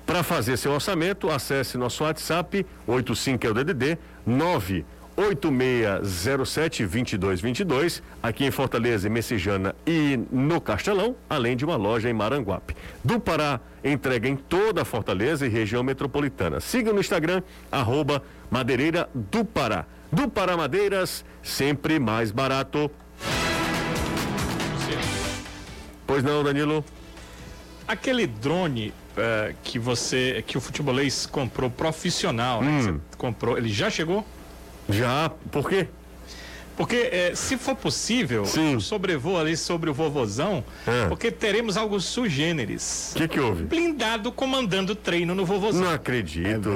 Para 0.06 0.24
fazer 0.24 0.56
seu 0.58 0.72
orçamento, 0.72 1.30
acesse 1.30 1.78
nosso 1.78 2.04
WhatsApp 2.04 2.66
85 2.88 3.46
é 3.46 3.50
o 3.52 3.54
DDD 3.54 4.00
98607 4.26 6.88
2222 6.88 8.02
aqui 8.24 8.44
em 8.44 8.50
Fortaleza, 8.50 9.08
em 9.08 9.12
Messejana 9.12 9.76
e 9.86 10.20
no 10.32 10.60
Castelão, 10.60 11.16
além 11.30 11.56
de 11.56 11.64
uma 11.64 11.76
loja 11.76 12.10
em 12.10 12.14
Maranguape. 12.14 12.76
Do 13.04 13.20
Pará 13.20 13.60
entrega 13.84 14.28
em 14.28 14.36
toda 14.36 14.82
a 14.82 14.86
Fortaleza 14.86 15.46
e 15.46 15.50
região 15.50 15.84
metropolitana. 15.84 16.60
Siga 16.60 16.92
no 16.92 17.00
Instagram 17.00 17.44
arroba 17.72 18.24
Madeireira 18.50 19.08
do 19.14 19.46
Pará. 19.46 19.86
Do 20.12 20.30
Pará 20.30 20.58
Madeiras, 20.58 21.24
sempre 21.44 22.00
mais 22.00 22.32
barato. 22.32 22.90
Pois 26.08 26.24
não, 26.24 26.44
Danilo? 26.44 26.84
Aquele 27.88 28.26
drone 28.26 28.94
eh, 29.16 29.54
que 29.64 29.78
você, 29.78 30.44
que 30.48 30.58
o 30.58 30.62
futebolês 30.62 31.26
comprou 31.26 31.70
profissional, 31.70 32.62
né? 32.62 32.72
Hum. 32.72 32.82
você 32.82 33.18
comprou, 33.18 33.58
ele 33.58 33.70
já 33.70 33.90
chegou? 33.90 34.26
Já, 34.90 35.30
por 35.52 35.70
quê? 35.70 35.88
Porque 36.80 37.10
eh, 37.12 37.32
se 37.36 37.58
for 37.58 37.76
possível, 37.76 38.46
Sim. 38.46 38.80
sobrevoo 38.80 39.38
ali 39.38 39.58
sobre 39.58 39.90
o 39.90 39.94
vovozão, 39.94 40.64
É. 40.88 41.08
porque 41.10 41.30
teremos 41.30 41.76
algo 41.76 42.00
sugêneres. 42.00 43.12
O 43.14 43.18
que 43.18 43.28
que 43.28 43.38
houve? 43.38 43.64
Blindado 43.66 44.32
comandando 44.32 44.96
treino 44.96 45.36
no 45.36 45.46
vovozão. 45.46 45.84
Não 45.84 45.92
acredito. 45.92 46.70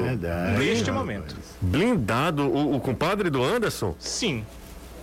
Neste 0.60 0.92
momento. 0.92 1.38
Blindado, 1.62 2.44
o, 2.44 2.76
o 2.76 2.82
compadre 2.82 3.30
do 3.30 3.42
Anderson? 3.42 3.96
Sim. 3.98 4.46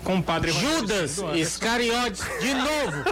Com 0.05 0.19
o 0.19 0.23
padre 0.23 0.53
Judas. 0.53 1.19
Iscariotes, 1.35 2.23
de 2.39 2.53
novo. 2.53 3.05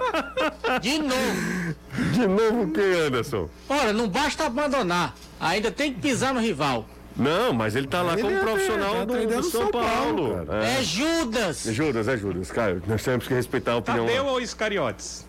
De 0.80 0.98
novo. 0.98 1.74
De 2.12 2.26
novo 2.26 2.62
o 2.62 2.70
que, 2.70 2.80
Anderson? 2.80 3.48
Ora, 3.68 3.92
não 3.92 4.08
basta 4.08 4.46
abandonar, 4.46 5.14
ainda 5.38 5.70
tem 5.70 5.92
que 5.92 6.00
pisar 6.00 6.32
no 6.32 6.40
rival. 6.40 6.86
Não, 7.20 7.52
mas 7.52 7.76
ele 7.76 7.86
tá 7.86 8.02
lá 8.02 8.14
Ele 8.14 8.22
como 8.22 8.36
é- 8.36 8.40
profissional 8.40 8.94
tá 8.94 9.04
do, 9.04 9.26
do 9.26 9.42
São, 9.42 9.62
São 9.62 9.70
Paulo. 9.70 10.44
Paulo, 10.46 10.46
É. 10.62 10.80
É 10.80 10.82
Judas. 10.82 11.62
Judas, 11.64 12.08
é 12.08 12.16
Judas, 12.16 12.50
Caio. 12.50 12.82
Nós 12.86 13.02
temos 13.02 13.26
que 13.28 13.34
respeitar 13.34 13.72
a 13.72 13.76
opinião. 13.76 14.06
Tadeu 14.06 14.26
ou 14.26 14.40
Iscariotes? 14.40 15.26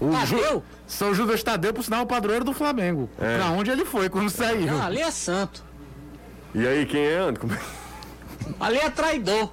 O 0.00 0.12
Ju- 0.26 0.36
Tadeu? 0.38 0.62
São 0.86 1.14
Judas 1.14 1.42
Tadeu, 1.42 1.72
por 1.72 1.82
sinal, 1.82 2.02
o 2.02 2.06
padroeiro 2.06 2.44
do 2.44 2.52
Flamengo. 2.52 3.08
É. 3.20 3.36
Pra 3.38 3.46
onde 3.50 3.70
ele 3.70 3.84
foi 3.84 4.08
quando 4.08 4.28
saiu? 4.28 4.76
Ah, 4.76 4.86
ali 4.86 5.00
é 5.00 5.10
santo. 5.10 5.64
E 6.54 6.66
aí, 6.66 6.84
quem 6.86 7.00
é? 7.04 7.32
Como 7.38 7.52
é? 7.54 7.58
Ali 8.60 8.78
é 8.78 8.90
traidor. 8.90 9.50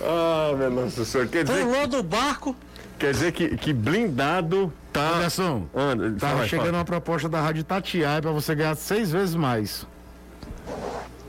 Ah, 0.00 0.52
meu 0.56 0.70
nosso 0.70 1.04
senhor. 1.04 1.26
Quer 1.28 1.44
dizer, 1.44 1.64
Pulou 1.64 1.86
do 1.86 2.02
barco. 2.02 2.54
quer 2.98 3.12
dizer 3.12 3.32
que, 3.32 3.56
que 3.56 3.72
blindado 3.72 4.72
tá. 5.02 5.16
Anderson, 5.16 5.66
Anda, 5.74 6.10
tava 6.18 6.34
fala, 6.34 6.46
chegando 6.48 6.66
fala. 6.66 6.78
uma 6.78 6.84
proposta 6.84 7.28
da 7.28 7.40
Rádio 7.40 7.64
Tatiai 7.64 8.20
pra 8.20 8.30
você 8.32 8.54
ganhar 8.54 8.74
seis 8.74 9.10
vezes 9.10 9.34
mais. 9.34 9.86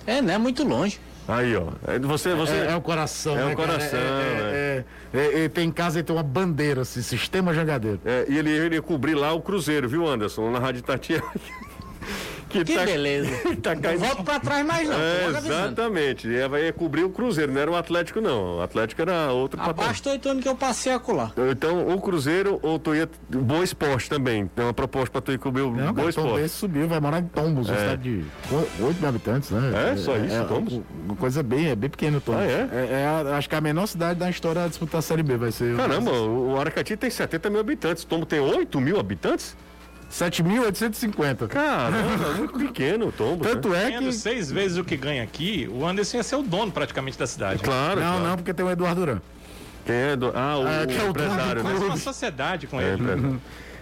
É, 0.05 0.21
não 0.21 0.34
é 0.34 0.38
muito 0.38 0.63
longe. 0.63 0.99
Aí, 1.27 1.55
ó. 1.55 1.67
É, 1.86 1.99
Você, 1.99 2.34
você. 2.34 2.53
É, 2.53 2.71
é 2.71 2.75
o 2.75 2.82
coração, 2.82 3.38
É 3.38 3.43
o 3.45 3.47
né, 3.49 3.55
cara? 3.55 3.67
coração, 3.73 3.99
É, 3.99 4.84
é, 5.13 5.17
é, 5.19 5.43
é, 5.45 5.49
tem 5.49 5.67
em 5.67 5.71
casa 5.71 5.99
e 5.99 6.03
tem 6.03 6.15
uma 6.15 6.23
bandeira, 6.23 6.82
assim, 6.82 7.03
sistema 7.03 7.53
jangadeiro. 7.53 7.99
É, 8.03 8.25
e 8.27 8.36
ele, 8.36 8.49
ele 8.49 8.75
ia 8.75 8.82
cobrir 8.82 9.13
lá 9.13 9.32
o 9.34 9.39
Cruzeiro, 9.41 9.88
viu, 9.88 10.08
Anderson? 10.08 10.49
Na 10.49 10.58
Rádio 10.58 10.82
Tatiana. 10.82 11.23
que 12.50 12.66
Que 12.66 12.76
tá, 12.76 12.84
beleza. 12.86 13.30
tá 13.62 13.76
Não 13.76 13.82
caindo. 13.82 14.00
volto 14.00 14.24
pra 14.24 14.40
trás 14.40 14.66
mais 14.66 14.88
não. 14.90 14.96
É, 15.00 15.28
exatamente. 15.28 16.28
E 16.28 16.48
vai 16.48 16.66
ia 16.66 16.74
cobrir 16.74 17.04
o 17.04 17.10
Cruzeiro, 17.10 17.52
não 17.52 17.62
era 17.62 17.72
o 17.72 17.76
Atlético, 17.76 18.20
não. 18.20 18.58
O 18.58 18.62
Atlético 18.62 19.02
era 19.02 19.32
outro 19.32 19.58
patamar. 19.58 19.86
Abaixo 19.86 20.04
do 20.04 20.10
oito 20.10 20.30
anos 20.30 20.44
que 20.44 20.50
eu 20.50 20.56
passei 20.56 20.92
acular. 20.94 21.32
Então, 21.52 21.88
o 21.88 22.02
Cruzeiro 22.02 22.60
ou 22.62 22.78
tu 22.80 22.94
ia. 22.96 23.10
Boa 23.30 23.64
Esporte 23.64 24.10
também. 24.10 24.48
Tem 24.48 24.66
uma 24.66 24.74
proposta 24.74 25.12
pra 25.12 25.22
tu 25.22 25.32
ir 25.32 25.38
cobrir 25.40 25.62
o 25.62 25.72
Não, 25.72 25.94
Boa 25.94 26.10
Esporte. 26.10 26.36
Benz 26.42 26.52
subiu, 26.52 26.88
vai 26.88 27.00
morar 27.00 27.20
em 27.20 27.26
Tombos, 27.26 27.70
uma 27.70 27.78
cidade 27.78 28.02
de 28.02 28.26
8 28.82 29.00
mil 29.00 29.10
habitantes, 29.10 29.50
né? 29.52 29.92
É, 29.94 29.96
só 29.98 30.18
isso, 30.18 30.44
Tombos? 30.48 30.82
Uma 31.06 31.16
coisa 31.16 31.44
bem, 31.44 31.68
é 31.70 31.76
bem 31.76 31.90
pequeno, 31.90 32.20
Tombos. 32.20 32.42
Ah, 32.42 32.46
é? 32.46 32.70
é 33.02 33.06
a- 33.06 33.38
acho 33.38 33.48
que 33.48 33.56
a 33.56 33.62
menor 33.62 33.88
cidade 33.88 34.20
da 34.20 34.30
história 34.30 34.64
a 34.64 34.68
disputar 34.68 35.00
a 35.00 35.02
Série 35.02 35.24
B 35.24 35.38
vai 35.38 35.52
ser. 35.52 35.76
Caramba, 35.76 36.12
o 36.12 36.50
o 36.50 36.60
Aracati 36.60 36.98
tem 36.98 37.10
70 37.10 37.50
mil 37.50 37.60
habitantes. 37.60 38.04
Tombo 38.04 38.26
tem 38.26 38.40
8 38.40 38.80
mil 38.82 39.00
habitantes? 39.00 39.56
7.850. 40.12 41.48
Caramba, 41.48 42.34
muito 42.38 42.54
pequeno 42.58 43.08
o 43.08 43.12
Tombo. 43.12 43.43
né? 43.43 43.52
Tanto 43.52 43.74
é 43.74 43.86
Ganhando 43.86 44.06
que. 44.08 44.13
seis 44.13 44.52
vezes 44.52 44.78
o 44.78 44.84
que 44.84 44.98
ganha 44.98 45.24
aqui, 45.24 45.69
o 45.72 45.86
Anderson 45.86 46.17
ia 46.17 46.24
ser 46.24 46.36
o 46.36 46.43
dono 46.43 46.72
praticamente 46.72 47.17
da 47.17 47.28
cidade. 47.28 47.62
Claro. 47.63 48.00
Não, 48.00 48.08
claro. 48.13 48.24
não, 48.28 48.36
porque 48.36 48.54
tem 48.54 48.65
o 48.65 48.69
Eduardo 48.72 49.02
Duran. 49.02 49.22
Quem 49.86 49.95
é 49.95 50.15
do... 50.15 50.32
Ah, 50.36 50.58
o, 50.58 50.67
Ah, 50.67 50.86
que 50.88 50.98
é 50.98 51.04
o 51.04 51.10
empresário, 51.10 51.63
né? 51.63 51.69
Faz 51.72 51.84
uma 51.84 51.98
sociedade 51.98 52.67
com 52.67 52.80
É, 52.80 52.86
ele. 52.93 53.02
empresário. 53.02 53.41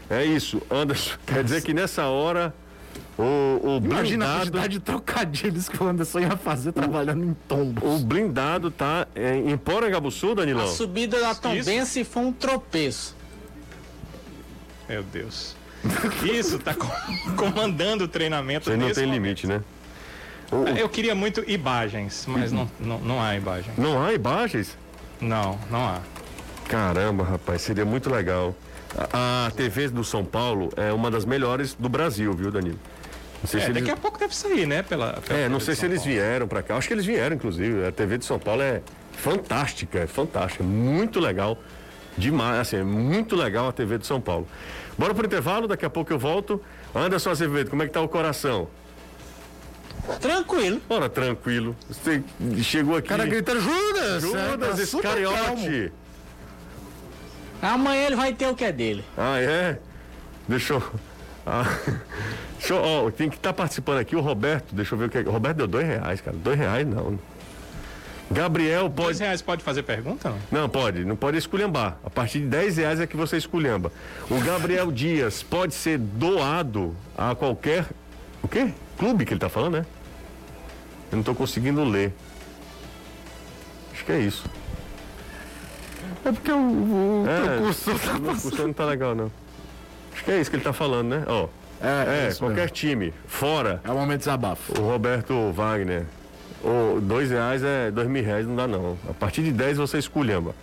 É 0.09 0.23
isso, 0.25 0.61
Anderson. 0.71 1.17
Quer 1.27 1.43
dizer 1.43 1.61
que 1.63 1.73
nessa 1.73 2.05
hora 2.05 2.53
o, 3.17 3.23
o 3.23 3.77
Imagina 3.83 3.93
a 3.95 4.27
blindado. 4.27 4.39
quantidade 4.51 4.73
de 4.73 4.79
trocadilhos 4.79 5.67
que 5.67 5.83
o 5.83 5.87
Anderson 5.87 6.19
ia 6.19 6.37
fazer 6.37 6.71
trabalhando 6.71 7.25
em 7.25 7.33
Tombos. 7.47 7.83
O 7.83 8.05
blindado 8.05 8.71
tá 8.71 9.05
é, 9.15 9.35
em 9.37 9.57
Porangabuçu, 9.57 10.31
A 10.31 10.35
Danilão? 10.35 10.67
subida 10.67 11.19
da. 11.19 11.35
Tombense 11.35 12.05
foi 12.05 12.21
um 12.23 12.31
tropeço. 12.31 13.17
Meu 14.87 15.03
Deus. 15.03 15.56
Isso 16.23 16.59
tá 16.59 16.73
com- 16.73 16.87
comandando 17.35 18.03
o 18.05 18.07
treinamento 18.07 18.65
Você 18.65 18.71
não 18.77 18.91
tem 18.91 19.05
momento. 19.05 19.21
limite, 19.23 19.47
né? 19.47 19.61
O- 20.51 20.67
Eu 20.67 20.89
queria 20.89 21.13
muito 21.13 21.43
imagens, 21.49 22.25
mas 22.27 22.51
não, 22.51 22.69
não, 22.79 22.99
não 22.99 23.21
há 23.21 23.35
imagem. 23.35 23.71
Não 23.77 24.01
há 24.03 24.13
imagens? 24.13 24.77
Não, 25.19 25.57
não 25.69 25.85
há. 25.85 25.99
Caramba, 26.67 27.23
rapaz, 27.23 27.61
seria 27.61 27.85
muito 27.85 28.09
legal. 28.09 28.55
A, 29.13 29.47
a 29.47 29.51
TV 29.51 29.89
do 29.89 30.03
São 30.03 30.23
Paulo 30.23 30.69
é 30.77 30.91
uma 30.93 31.11
das 31.11 31.25
melhores 31.25 31.73
do 31.73 31.89
Brasil, 31.89 32.33
viu, 32.33 32.51
Danilo? 32.51 32.79
Não 33.41 33.47
sei 33.47 33.59
É, 33.61 33.63
se 33.65 33.69
daqui 33.73 33.85
eles... 33.87 33.93
a 33.93 33.97
pouco 33.97 34.17
deve 34.17 34.35
sair, 34.35 34.65
né? 34.65 34.81
Pela, 34.81 35.13
pela 35.25 35.39
É, 35.39 35.47
não 35.49 35.59
sei 35.59 35.75
se 35.75 35.81
São 35.81 35.89
eles 35.89 35.99
Paulo. 36.01 36.13
vieram 36.15 36.47
pra 36.47 36.63
cá. 36.63 36.75
Acho 36.77 36.87
que 36.87 36.93
eles 36.93 37.05
vieram, 37.05 37.35
inclusive. 37.35 37.85
A 37.85 37.91
TV 37.91 38.17
de 38.17 38.25
São 38.25 38.39
Paulo 38.39 38.61
é 38.61 38.81
fantástica, 39.13 39.99
é 39.99 40.07
fantástica, 40.07 40.63
muito 40.63 41.19
legal. 41.19 41.57
Demais, 42.17 42.59
assim, 42.61 42.77
é 42.77 42.83
muito 42.83 43.35
legal 43.35 43.67
a 43.67 43.71
TV 43.71 43.97
de 43.99 44.07
São 44.07 44.19
Paulo. 44.19 44.47
Bora 44.97 45.13
pro 45.13 45.25
intervalo, 45.25 45.67
daqui 45.67 45.85
a 45.85 45.89
pouco 45.89 46.11
eu 46.11 46.17
volto. 46.17 46.61
Anderson 46.95 47.29
Azevedo, 47.29 47.69
como 47.69 47.83
é 47.83 47.87
que 47.87 47.93
tá 47.93 48.01
o 48.01 48.07
coração? 48.07 48.67
Tranquilo. 50.19 50.81
Ora, 50.89 51.09
tranquilo. 51.09 51.75
Você 51.87 52.23
chegou 52.63 52.95
aqui. 52.95 53.07
O 53.07 53.09
cara 53.09 53.25
grita, 53.25 53.59
Judas! 53.59 54.21
Judas 54.23 54.79
É, 54.79 54.85
super 54.85 55.03
calmo. 55.03 55.57
Iscariote. 55.59 55.93
Amanhã 57.61 58.05
ele 58.05 58.15
vai 58.15 58.33
ter 58.33 58.47
o 58.47 58.55
que 58.55 58.63
é 58.63 58.71
dele. 58.71 59.03
Ah, 59.17 59.39
é? 59.39 59.79
Deixa 60.47 60.73
eu. 60.73 60.83
Ah, 61.49 61.63
deixa 62.59 62.73
eu 62.73 62.83
ó, 62.83 63.09
tem 63.09 63.29
que 63.29 63.37
estar 63.37 63.53
participando 63.53 63.99
aqui 63.99 64.17
o 64.17 64.19
Roberto. 64.19 64.75
Deixa 64.75 64.93
eu 64.93 64.99
ver 64.99 65.05
o 65.05 65.09
que 65.09 65.17
é. 65.17 65.21
O 65.21 65.31
Roberto 65.31 65.55
deu 65.55 65.65
dois 65.67 65.87
reais, 65.87 66.19
cara. 66.19 66.35
Dois 66.35 66.59
reais 66.59 66.85
não. 66.85 67.17
Gabriel 68.29 68.89
pode. 68.89 69.19
reais 69.19 69.41
pode 69.41 69.63
fazer 69.63 69.83
pergunta? 69.83 70.33
Não? 70.51 70.61
Não, 70.61 70.69
pode. 70.69 71.05
Não 71.05 71.15
pode 71.15 71.37
esculhambar. 71.37 71.97
A 72.03 72.09
partir 72.09 72.39
de 72.39 72.47
10 72.47 72.77
reais 72.77 72.99
é 72.99 73.07
que 73.07 73.15
você 73.15 73.37
esculhamba. 73.37 73.91
O 74.29 74.39
Gabriel 74.41 74.91
Dias 74.91 75.41
pode 75.43 75.73
ser 75.73 75.97
doado 75.97 76.95
a 77.17 77.33
qualquer. 77.35 77.85
O 78.43 78.47
quê? 78.47 78.71
Clube 78.97 79.25
que 79.25 79.33
ele 79.33 79.39
tá 79.39 79.49
falando, 79.49 79.75
né? 79.75 79.85
Eu 81.11 81.17
não 81.17 81.23
tô 81.23 81.33
conseguindo 81.33 81.83
ler. 81.83 82.13
Acho 83.93 84.03
que 84.03 84.11
é 84.11 84.19
isso. 84.19 84.43
É 86.25 86.31
porque 86.31 86.51
o, 86.51 86.57
o 86.57 87.25
É, 87.27 87.45
tá 87.47 87.55
o 87.55 87.57
curso 87.61 88.63
não 88.67 88.73
tá 88.73 88.85
legal, 88.85 89.15
não. 89.15 89.31
Acho 90.13 90.23
que 90.25 90.31
é 90.31 90.41
isso 90.41 90.49
que 90.49 90.57
ele 90.57 90.63
tá 90.63 90.73
falando, 90.73 91.07
né? 91.09 91.23
Ó. 91.27 91.47
É, 91.81 92.25
É, 92.25 92.27
isso 92.29 92.39
qualquer 92.39 92.61
mesmo. 92.61 92.75
time. 92.75 93.13
Fora 93.27 93.79
É 93.83 93.91
o 93.91 93.93
momento 93.93 94.13
de 94.19 94.25
desabafo. 94.25 94.73
o 94.81 94.83
Roberto 94.83 95.51
Wagner. 95.53 96.05
O 96.63 96.99
dois 97.01 97.29
reais 97.29 97.63
é 97.63 97.91
dois 97.91 98.07
mil 98.07 98.23
reais, 98.23 98.45
não 98.47 98.55
dá 98.55 98.67
não. 98.67 98.97
A 99.09 99.13
partir 99.13 99.43
de 99.43 99.51
10 99.51 99.77
você 99.77 99.97
esculhamba. 99.99 100.55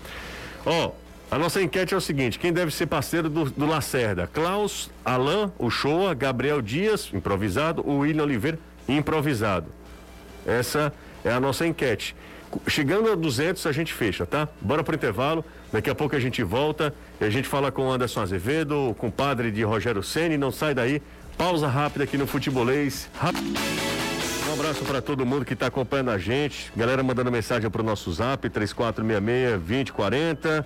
Ó, 0.66 0.90
a 1.30 1.38
nossa 1.38 1.62
enquete 1.62 1.94
é 1.94 1.96
o 1.96 2.00
seguinte: 2.00 2.38
quem 2.38 2.52
deve 2.52 2.70
ser 2.72 2.87
parceiro 2.87 3.28
do, 3.28 3.44
do 3.46 3.64
Lacerda? 3.66 4.26
Klaus, 4.26 4.90
Alain, 5.04 5.50
Uchoa, 5.59 6.12
Gabriel 6.14 6.61
Dias, 6.61 7.11
improvisado, 7.12 7.83
o 7.88 7.98
William 7.98 8.24
Oliveira, 8.24 8.59
improvisado. 8.88 9.66
Essa 10.46 10.92
é 11.24 11.30
a 11.33 11.40
nossa 11.40 11.66
enquete. 11.66 12.14
Chegando 12.68 13.11
a 13.11 13.14
200 13.16 13.66
a 13.66 13.72
gente 13.72 13.92
fecha, 13.92 14.24
tá? 14.26 14.48
Bora 14.61 14.85
pro 14.85 14.94
intervalo. 14.94 15.44
Daqui 15.72 15.90
a 15.90 15.94
pouco 15.94 16.14
a 16.14 16.20
gente 16.20 16.42
volta 16.42 16.94
e 17.20 17.24
a 17.24 17.30
gente 17.30 17.48
fala 17.48 17.72
com 17.72 17.87
o 17.88 17.90
Anderson 17.90 18.20
Azevedo, 18.20 18.90
o 18.90 18.94
compadre 18.94 19.50
de 19.50 19.62
Rogério 19.64 20.02
Ceni. 20.04 20.37
Não 20.37 20.52
sai 20.52 20.72
daí. 20.74 21.02
Pausa 21.37 21.66
rápida 21.66 22.04
aqui 22.04 22.16
no 22.16 22.28
Futebolês. 22.28 23.09
Rap- 23.20 23.35
Um 24.55 24.61
abraço 24.61 24.85
para 24.85 25.03
todo 25.03 25.27
mundo 25.27 25.45
que 25.45 25.55
está 25.55 25.67
acompanhando 25.67 26.12
a 26.12 26.19
gente. 26.19 26.71
Galera 26.77 27.03
mandando 27.03 27.33
mensagem 27.33 27.69
para 27.69 27.83
o 27.83 27.85
nosso 27.85 28.12
zap 28.12 28.49
3466-2040. 28.49 30.64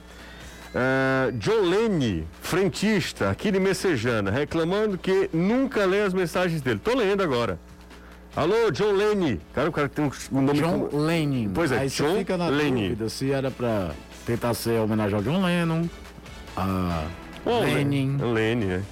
Uh, 0.68 1.34
Jolene, 1.40 2.28
frentista, 2.42 3.30
aqui 3.30 3.50
de 3.50 3.58
Messejana, 3.58 4.30
reclamando 4.30 4.98
que 4.98 5.30
nunca 5.32 5.86
lê 5.86 6.02
as 6.02 6.12
mensagens 6.12 6.60
dele. 6.60 6.78
Tô 6.78 6.94
lendo 6.94 7.22
agora. 7.22 7.58
Alô, 8.36 8.70
John 8.70 8.92
Lane. 8.92 9.40
Cara, 9.54 9.70
o 9.70 9.72
cara 9.72 9.88
tem 9.88 10.04
um, 10.04 10.10
nome 10.42 10.60
John 10.60 10.88
como- 10.90 11.06
Lennon. 11.06 11.50
Pois 11.54 11.72
é, 11.72 11.78
Aí 11.78 11.88
você 11.88 12.02
John 12.02 12.18
fica 12.18 12.36
na 12.36 12.48
Lennon. 12.48 12.82
dúvida 12.90 13.08
se 13.08 13.32
era 13.32 13.50
pra 13.50 13.92
tentar 14.26 14.52
ser 14.52 14.78
homenagem 14.80 15.16
ao 15.16 15.22
John 15.22 15.42
Lennon, 15.42 15.88
a 16.54 17.04
Ô, 17.46 17.60
Lenin. 17.60 18.18
Lene, 18.18 18.66
né? 18.66 18.82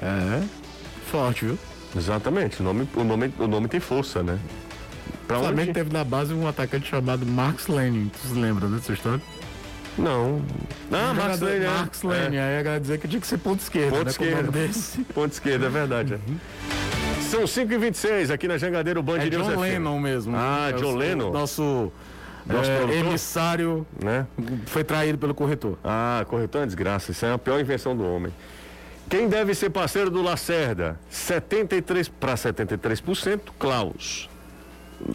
É, 0.00 0.40
forte, 1.10 1.44
viu? 1.44 1.58
Exatamente. 1.96 2.60
O 2.60 2.64
nome, 2.64 2.88
o, 2.94 3.04
nome, 3.04 3.32
o 3.38 3.46
nome 3.46 3.68
tem 3.68 3.80
força, 3.80 4.22
né? 4.22 4.38
Pra 5.26 5.38
O 5.38 5.40
Flamengo 5.42 5.62
onde? 5.70 5.72
teve 5.72 5.92
na 5.92 6.04
base 6.04 6.32
um 6.34 6.46
atacante 6.48 6.88
chamado 6.88 7.24
Marcos 7.26 7.66
Lenin. 7.68 8.08
Tu 8.08 8.28
se 8.28 8.34
lembra 8.34 8.68
dessa 8.68 8.92
história? 8.92 9.20
Não. 9.98 10.40
Ah, 10.92 11.10
Um 11.10 11.14
Max 11.14 11.22
jogador- 11.38 11.44
Lane, 11.46 11.64
é. 11.64 11.68
Marcos. 11.68 12.04
Aí 12.04 12.38
a 12.38 12.62
galera 12.62 12.80
dizia 12.80 12.98
que 12.98 13.08
tinha 13.08 13.20
que 13.20 13.26
ser 13.26 13.38
ponto 13.38 13.60
esquerdo, 13.60 13.90
Ponto 13.90 14.04
né? 14.04 14.06
o 14.06 14.10
esquerdo. 14.10 14.50
desse. 14.52 15.00
Ponto 15.14 15.32
esquerdo, 15.32 15.66
é 15.66 15.68
verdade. 15.68 16.14
é. 16.14 16.18
São 17.22 17.42
5h26 17.44 18.30
aqui 18.32 18.48
na 18.48 18.56
Jangadeiro 18.56 19.02
Band 19.02 19.18
É 19.18 19.30
News 19.30 19.46
John 19.46 19.52
FM. 19.52 19.60
Lennon 19.60 19.98
mesmo. 20.00 20.36
Ah, 20.36 20.68
É 20.70 20.74
o- 20.74 20.78
John 20.78 20.96
Lennon? 20.96 21.30
Nosso, 21.32 21.92
Nosso 22.46 22.70
é, 22.70 22.96
emissário 22.98 23.86
Né? 24.02 24.26
foi 24.66 24.82
traído 24.82 25.18
pelo 25.18 25.34
corretor. 25.34 25.76
Ah, 25.84 26.24
corretor 26.28 26.58
é 26.58 26.60
uma 26.62 26.66
desgraça. 26.66 27.10
Isso 27.12 27.24
é 27.26 27.32
a 27.32 27.38
pior 27.38 27.60
invenção 27.60 27.96
do 27.96 28.04
homem. 28.04 28.32
Quem 29.10 29.28
deve 29.28 29.54
ser 29.54 29.70
parceiro 29.70 30.08
do 30.10 30.22
Lacerda? 30.22 30.98
73 31.10 32.08
para 32.08 32.34
73%, 32.34 33.40
Klaus. 33.58 34.30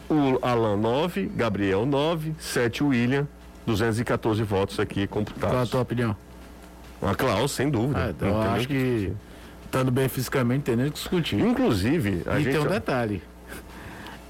O 0.09 0.37
Alan 0.41 0.75
9, 0.75 1.31
Gabriel 1.33 1.85
9, 1.85 2.35
7 2.37 2.83
William, 2.83 3.27
214 3.65 4.43
votos 4.43 4.79
aqui 4.79 5.07
Qual 5.07 5.21
a 5.21 5.25
computados. 5.25 5.69
tua 5.69 5.81
opinião? 5.81 6.15
A 7.01 7.15
Klaus, 7.15 7.51
sem 7.51 7.69
dúvida. 7.69 8.05
Ah, 8.05 8.09
então 8.09 8.27
eu 8.27 8.41
acho 8.51 8.67
que, 8.67 9.13
estando 9.65 9.91
bem 9.91 10.09
fisicamente, 10.09 10.63
tem 10.63 10.75
nem 10.75 10.87
que 10.87 10.93
discutir. 10.95 11.39
Inclusive, 11.39 12.23
a 12.25 12.39
e 12.39 12.43
gente. 12.43 12.53
tem 12.53 12.61
um 12.61 12.67
detalhe. 12.67 13.23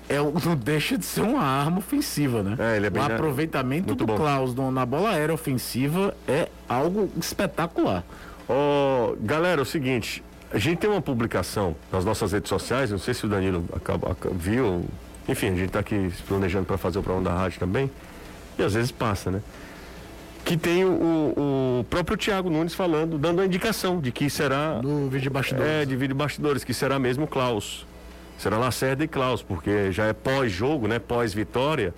É, 0.08 0.18
não 0.18 0.56
deixa 0.56 0.98
de 1.00 1.06
ser 1.06 1.22
uma 1.22 1.42
arma 1.42 1.80
ofensiva, 1.80 2.44
né? 2.44 2.56
É, 2.60 2.78
ele 2.78 2.86
é 2.86 2.90
bem 2.92 3.02
o 3.02 3.06
aproveitamento 3.06 3.96
do 3.96 4.06
bom. 4.06 4.16
Klaus 4.16 4.54
no- 4.54 4.70
na 4.70 4.86
bola 4.86 5.10
aérea 5.12 5.34
ofensiva 5.34 6.16
é 6.28 6.50
algo 6.70 7.10
espetacular. 7.20 8.04
Ó, 8.48 9.16
galera, 9.22 9.62
é 9.62 9.64
o 9.64 9.66
seguinte, 9.66 10.24
a 10.52 10.58
gente 10.58 10.78
tem 10.80 10.90
uma 10.90 11.02
publicação 11.02 11.76
nas 11.92 12.06
nossas 12.06 12.32
redes 12.32 12.50
sociais, 12.50 12.92
não 12.92 13.00
sei 13.00 13.14
se 13.14 13.26
o 13.26 13.30
Danilo 13.30 13.66
acaba, 13.76 14.12
aca- 14.12 14.30
viu, 14.32 14.86
enfim, 15.28 15.48
a 15.48 15.56
gente 15.56 15.66
está 15.66 15.80
aqui 15.80 16.12
se 16.16 16.22
planejando 16.24 16.66
para 16.66 16.78
fazer 16.78 17.00
o 17.00 17.04
programa 17.04 17.30
da 17.30 17.36
rádio 17.36 17.60
também, 17.60 17.90
e 18.58 18.64
às 18.64 18.74
vezes 18.74 18.92
passa, 18.92 19.32
né? 19.32 19.42
que 20.46 20.56
tem 20.56 20.86
o, 20.86 21.80
o 21.80 21.86
próprio 21.90 22.16
Thiago 22.16 22.52
Nunes 22.52 22.76
falando, 22.76 23.18
dando 23.18 23.42
a 23.42 23.46
indicação 23.48 24.00
de 24.00 24.12
que 24.12 24.30
será. 24.30 24.74
Do 24.80 25.06
vídeo 25.10 25.22
de 25.22 25.30
bastidores. 25.32 25.68
É, 25.72 25.86
de 25.86 25.96
vídeo 25.96 26.16
bastidores, 26.16 26.64
que 26.64 26.72
será 26.72 27.00
mesmo 27.00 27.26
Klaus. 27.26 27.84
Será 28.38 28.60
Lacerda 28.60 29.04
e 29.04 29.08
Klaus, 29.08 29.42
porque 29.42 29.92
já 29.92 30.06
é 30.06 30.14
pós-jogo, 30.14 30.88
né? 30.88 31.00
Pós-vitória, 31.00 31.96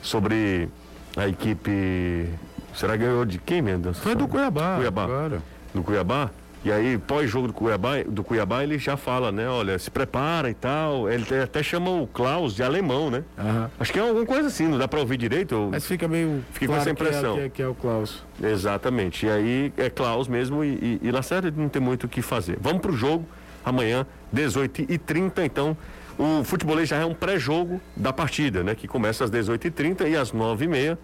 sobre 0.00 0.68
a 1.16 1.26
equipe. 1.26 2.28
Será 2.76 2.92
que 2.92 2.98
ganhou 3.04 3.24
de 3.24 3.38
quem, 3.38 3.60
Mendes? 3.60 3.98
Foi 3.98 4.14
do 4.14 4.28
Cuiabá. 4.28 4.76
Cuiabá. 4.76 5.02
Agora. 5.02 5.42
Do 5.74 5.82
Cuiabá? 5.82 6.30
E 6.64 6.72
aí, 6.72 6.96
pós-jogo 6.96 7.48
do 7.48 7.52
Cuiabá, 7.52 8.02
do 8.08 8.24
Cuiabá, 8.24 8.62
ele 8.62 8.78
já 8.78 8.96
fala, 8.96 9.30
né? 9.30 9.46
Olha, 9.46 9.78
se 9.78 9.90
prepara 9.90 10.48
e 10.48 10.54
tal. 10.54 11.10
Ele 11.10 11.26
até- 11.42 11.62
chama 11.62 11.90
o 11.90 12.06
Klaus 12.06 12.54
de 12.54 12.62
alemão, 12.62 13.10
né? 13.10 13.22
Aham. 13.36 13.70
Acho 13.78 13.92
que 13.92 13.98
é 13.98 14.02
alguma 14.02 14.24
coisa 14.24 14.48
assim, 14.48 14.66
não 14.66 14.78
dá 14.78 14.88
pra 14.88 14.98
ouvir 15.00 15.18
direito? 15.18 15.54
eu- 15.54 15.68
Mas 15.70 15.84
fica 15.86 16.08
meio. 16.08 16.42
Fiquei 16.52 16.66
com 16.68 16.72
claro 16.74 16.88
essa 16.88 16.96
que 16.96 17.02
é- 17.02 17.06
impressão. 17.06 17.34
Que 17.36 17.40
é, 17.42 17.48
que 17.50 17.62
é 17.62 17.68
o 17.68 17.74
Klaus. 17.74 18.22
Exatamente. 18.42 19.26
E 19.26 19.30
aí 19.30 19.72
é 19.76 19.90
Klaus 19.90 20.26
mesmo 20.26 20.64
e, 20.64 20.68
e, 20.68 21.00
e 21.02 21.10
Lacerda 21.10 21.52
não 21.54 21.68
tem 21.68 21.82
muito 21.82 22.04
o 22.04 22.08
que 22.08 22.22
fazer. 22.22 22.56
Vamos 22.58 22.80
pro 22.80 22.94
jogo 22.96 23.26
amanhã, 23.62 24.06
18h30. 24.32 25.44
Então, 25.44 25.76
o 26.18 26.42
futebolês 26.44 26.88
já 26.88 26.96
é 26.96 27.04
um 27.04 27.12
pré-jogo 27.12 27.78
da 27.94 28.10
partida, 28.12 28.64
né? 28.64 28.74
Que 28.74 28.88
começa 28.88 29.22
às 29.24 29.30
18h30 29.30 30.08
e 30.08 30.16
às 30.16 30.32
9h30 30.32 30.96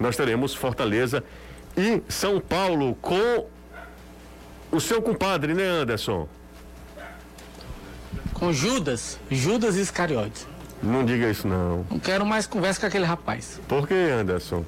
nós 0.00 0.16
teremos 0.16 0.54
Fortaleza 0.56 1.22
e 1.76 2.02
São 2.08 2.40
Paulo 2.40 2.96
com 3.00 3.46
o 4.70 4.80
seu 4.80 5.00
compadre, 5.02 5.54
né, 5.54 5.64
Anderson? 5.64 6.28
Com 8.32 8.52
Judas, 8.52 9.18
Judas 9.30 9.76
Iscariotes. 9.76 10.46
Não 10.82 11.04
diga 11.04 11.30
isso 11.30 11.46
não. 11.48 11.86
Não 11.90 11.98
quero 11.98 12.26
mais 12.26 12.46
conversa 12.46 12.80
com 12.80 12.86
aquele 12.86 13.04
rapaz. 13.04 13.60
Por 13.68 13.86
que, 13.88 13.94
Anderson? 13.94 14.64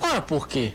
Ora, 0.00 0.20
por 0.22 0.46
quê? 0.46 0.72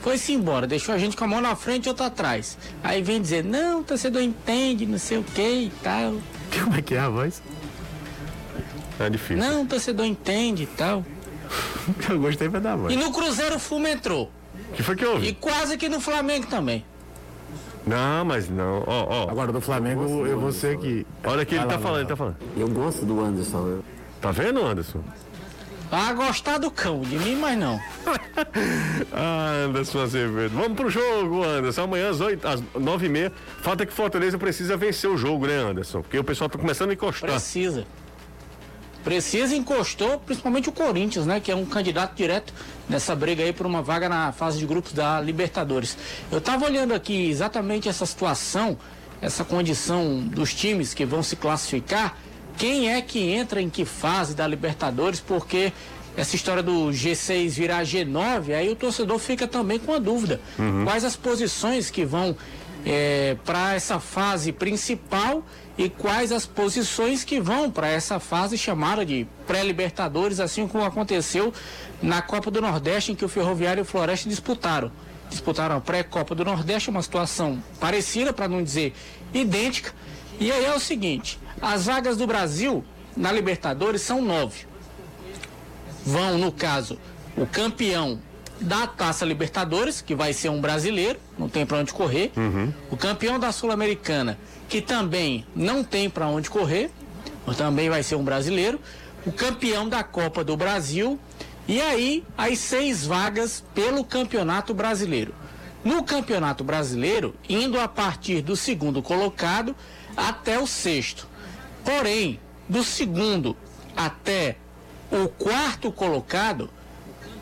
Foi-se 0.00 0.32
embora, 0.32 0.66
deixou 0.66 0.94
a 0.94 0.98
gente 0.98 1.16
com 1.16 1.24
a 1.24 1.28
mão 1.28 1.40
na 1.40 1.54
frente 1.54 1.86
e 1.86 1.88
outra 1.88 2.06
atrás. 2.06 2.56
Aí 2.82 3.02
vem 3.02 3.20
dizer, 3.20 3.44
não, 3.44 3.80
o 3.80 3.84
torcedor 3.84 4.22
entende, 4.22 4.86
não 4.86 4.98
sei 4.98 5.18
o 5.18 5.22
que 5.22 5.42
e 5.66 5.72
tal. 5.82 6.14
Como 6.62 6.76
é 6.76 6.82
que 6.82 6.94
é 6.94 7.00
a 7.00 7.08
voz? 7.08 7.42
É 8.98 9.10
difícil. 9.10 9.36
Não, 9.38 9.62
o 9.62 9.66
torcedor 9.66 10.06
entende 10.06 10.62
e 10.64 10.66
tal. 10.66 11.04
Eu 12.08 12.18
gostei 12.20 12.48
pra 12.48 12.60
dar 12.60 12.76
voz. 12.76 12.92
E 12.92 12.96
no 12.96 13.12
Cruzeiro 13.12 13.56
o 13.56 13.58
Fumo 13.58 13.86
entrou. 13.86 14.30
Que 14.74 14.82
foi 14.82 14.96
que 14.96 15.04
E 15.04 15.06
houve? 15.06 15.32
quase 15.34 15.76
que 15.76 15.88
no 15.88 16.00
Flamengo 16.00 16.46
também. 16.46 16.84
Não, 17.86 18.24
mas 18.24 18.48
não. 18.48 18.84
Ó, 18.86 19.06
ó. 19.26 19.30
Agora 19.30 19.52
do 19.52 19.60
Flamengo, 19.60 20.26
eu 20.26 20.38
vou 20.38 20.52
ser 20.52 20.78
que. 20.78 21.06
Olha 21.24 21.44
que 21.44 21.54
ele 21.54 21.60
Vai 21.60 21.68
tá 21.68 21.76
lá, 21.76 21.80
falando, 21.80 22.00
ele 22.00 22.08
tá 22.08 22.16
falando. 22.16 22.36
Eu 22.56 22.68
gosto 22.68 23.04
do 23.04 23.20
Anderson. 23.20 23.66
Eu... 23.66 23.84
Tá 24.20 24.30
vendo, 24.30 24.64
Anderson? 24.64 25.02
Vai 25.90 26.14
gostar 26.14 26.56
do 26.56 26.70
cão, 26.70 27.00
de 27.00 27.18
mim, 27.18 27.36
mas 27.36 27.58
não. 27.58 27.78
Ah, 29.12 29.66
Anderson 29.66 30.00
Azevedo. 30.00 30.54
Vamos 30.54 30.74
pro 30.74 30.88
jogo, 30.88 31.44
Anderson. 31.44 31.82
Amanhã 31.82 32.10
às, 32.10 32.20
8, 32.20 32.48
às 32.48 32.62
9 32.74 33.06
e 33.06 33.08
meia. 33.10 33.32
Falta 33.60 33.84
que 33.84 33.92
Fortaleza 33.92 34.38
precisa 34.38 34.76
vencer 34.76 35.10
o 35.10 35.18
jogo, 35.18 35.46
né, 35.46 35.58
Anderson? 35.58 36.00
Porque 36.00 36.18
o 36.18 36.24
pessoal 36.24 36.48
tá 36.48 36.58
começando 36.58 36.90
a 36.90 36.94
encostar. 36.94 37.30
Precisa. 37.30 37.84
Precisa 39.04 39.56
encostou, 39.56 40.18
principalmente 40.18 40.68
o 40.68 40.72
Corinthians, 40.72 41.26
né? 41.26 41.40
Que 41.40 41.50
é 41.50 41.56
um 41.56 41.64
candidato 41.64 42.14
direto 42.14 42.52
nessa 42.88 43.14
briga 43.16 43.42
aí 43.42 43.52
por 43.52 43.66
uma 43.66 43.82
vaga 43.82 44.08
na 44.08 44.32
fase 44.32 44.58
de 44.58 44.66
grupos 44.66 44.92
da 44.92 45.20
Libertadores. 45.20 45.96
Eu 46.30 46.40
tava 46.40 46.64
olhando 46.66 46.94
aqui 46.94 47.28
exatamente 47.28 47.88
essa 47.88 48.06
situação, 48.06 48.78
essa 49.20 49.44
condição 49.44 50.20
dos 50.20 50.54
times 50.54 50.94
que 50.94 51.04
vão 51.04 51.22
se 51.22 51.36
classificar. 51.36 52.16
Quem 52.56 52.92
é 52.92 53.00
que 53.00 53.18
entra 53.18 53.60
em 53.60 53.68
que 53.68 53.84
fase 53.84 54.34
da 54.34 54.46
Libertadores? 54.46 55.18
Porque 55.18 55.72
essa 56.16 56.36
história 56.36 56.62
do 56.62 56.90
G6 56.90 57.48
virar 57.50 57.82
G9, 57.84 58.54
aí 58.54 58.70
o 58.70 58.76
torcedor 58.76 59.18
fica 59.18 59.48
também 59.48 59.78
com 59.78 59.94
a 59.94 59.98
dúvida. 59.98 60.40
Quais 60.84 61.04
as 61.04 61.16
posições 61.16 61.90
que 61.90 62.04
vão 62.04 62.36
para 63.44 63.74
essa 63.74 64.00
fase 64.00 64.52
principal 64.52 65.44
e 65.78 65.88
quais 65.88 66.32
as 66.32 66.46
posições 66.46 67.24
que 67.24 67.40
vão 67.40 67.70
para 67.70 67.88
essa 67.88 68.18
fase 68.18 68.58
chamada 68.58 69.06
de 69.06 69.26
pré-libertadores, 69.46 70.40
assim 70.40 70.66
como 70.66 70.84
aconteceu 70.84 71.52
na 72.02 72.20
Copa 72.20 72.50
do 72.50 72.60
Nordeste, 72.60 73.12
em 73.12 73.14
que 73.14 73.24
o 73.24 73.28
Ferroviário 73.28 73.80
e 73.80 73.82
o 73.82 73.84
Floresta 73.84 74.28
disputaram. 74.28 74.90
Disputaram 75.30 75.76
a 75.76 75.80
pré-Copa 75.80 76.34
do 76.34 76.44
Nordeste, 76.44 76.90
uma 76.90 77.02
situação 77.02 77.62
parecida, 77.80 78.32
para 78.32 78.48
não 78.48 78.62
dizer 78.62 78.92
idêntica. 79.32 79.94
E 80.38 80.52
aí 80.52 80.64
é 80.64 80.74
o 80.74 80.80
seguinte: 80.80 81.38
as 81.60 81.86
vagas 81.86 82.16
do 82.16 82.26
Brasil 82.26 82.84
na 83.16 83.32
Libertadores 83.32 84.02
são 84.02 84.20
nove. 84.20 84.66
Vão, 86.04 86.36
no 86.36 86.50
caso, 86.52 86.98
o 87.36 87.46
campeão 87.46 88.20
da 88.62 88.86
Taça 88.86 89.24
Libertadores, 89.24 90.00
que 90.00 90.14
vai 90.14 90.32
ser 90.32 90.48
um 90.48 90.60
brasileiro, 90.60 91.18
não 91.38 91.48
tem 91.48 91.66
para 91.66 91.78
onde 91.78 91.92
correr. 91.92 92.32
O 92.90 92.96
campeão 92.96 93.38
da 93.38 93.52
Sul-Americana, 93.52 94.38
que 94.68 94.80
também 94.80 95.46
não 95.54 95.82
tem 95.82 96.08
para 96.08 96.26
onde 96.26 96.48
correr, 96.48 96.90
também 97.56 97.90
vai 97.90 98.02
ser 98.02 98.14
um 98.14 98.24
brasileiro. 98.24 98.80
O 99.26 99.32
campeão 99.32 99.88
da 99.88 100.02
Copa 100.02 100.42
do 100.42 100.56
Brasil. 100.56 101.18
E 101.68 101.80
aí, 101.80 102.24
as 102.36 102.58
seis 102.58 103.06
vagas 103.06 103.62
pelo 103.74 104.04
Campeonato 104.04 104.74
Brasileiro. 104.74 105.34
No 105.84 106.02
Campeonato 106.02 106.64
Brasileiro, 106.64 107.34
indo 107.48 107.78
a 107.78 107.86
partir 107.86 108.42
do 108.42 108.56
segundo 108.56 109.02
colocado 109.02 109.74
até 110.16 110.58
o 110.58 110.66
sexto. 110.66 111.28
Porém, 111.84 112.40
do 112.68 112.82
segundo 112.82 113.56
até 113.96 114.56
o 115.10 115.28
quarto 115.28 115.92
colocado 115.92 116.70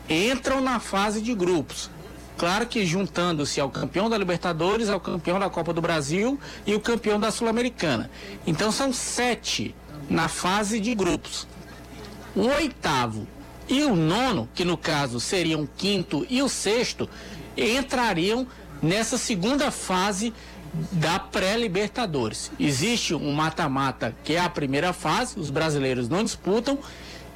entram 0.09 0.61
na 0.61 0.79
fase 0.79 1.21
de 1.21 1.33
grupos. 1.33 1.89
Claro 2.37 2.65
que 2.65 2.85
juntando-se 2.85 3.61
ao 3.61 3.69
campeão 3.69 4.09
da 4.09 4.17
Libertadores, 4.17 4.89
ao 4.89 4.99
campeão 4.99 5.39
da 5.39 5.49
Copa 5.49 5.73
do 5.73 5.81
Brasil 5.81 6.39
e 6.65 6.73
o 6.73 6.79
campeão 6.79 7.19
da 7.19 7.29
Sul-Americana. 7.29 8.09
Então 8.47 8.71
são 8.71 8.91
sete 8.91 9.75
na 10.09 10.27
fase 10.27 10.79
de 10.79 10.95
grupos. 10.95 11.47
O 12.35 12.47
oitavo 12.47 13.27
e 13.67 13.83
o 13.83 13.95
nono, 13.95 14.49
que 14.55 14.65
no 14.65 14.75
caso 14.75 15.19
seriam 15.19 15.61
o 15.61 15.69
quinto 15.77 16.25
e 16.29 16.41
o 16.41 16.49
sexto, 16.49 17.07
entrariam 17.55 18.47
nessa 18.81 19.17
segunda 19.17 19.69
fase 19.69 20.33
da 20.91 21.19
pré-Libertadores. 21.19 22.51
Existe 22.59 23.13
um 23.13 23.31
mata-mata 23.33 24.15
que 24.23 24.33
é 24.33 24.39
a 24.39 24.49
primeira 24.49 24.93
fase, 24.93 25.39
os 25.39 25.49
brasileiros 25.49 26.09
não 26.09 26.23
disputam, 26.23 26.79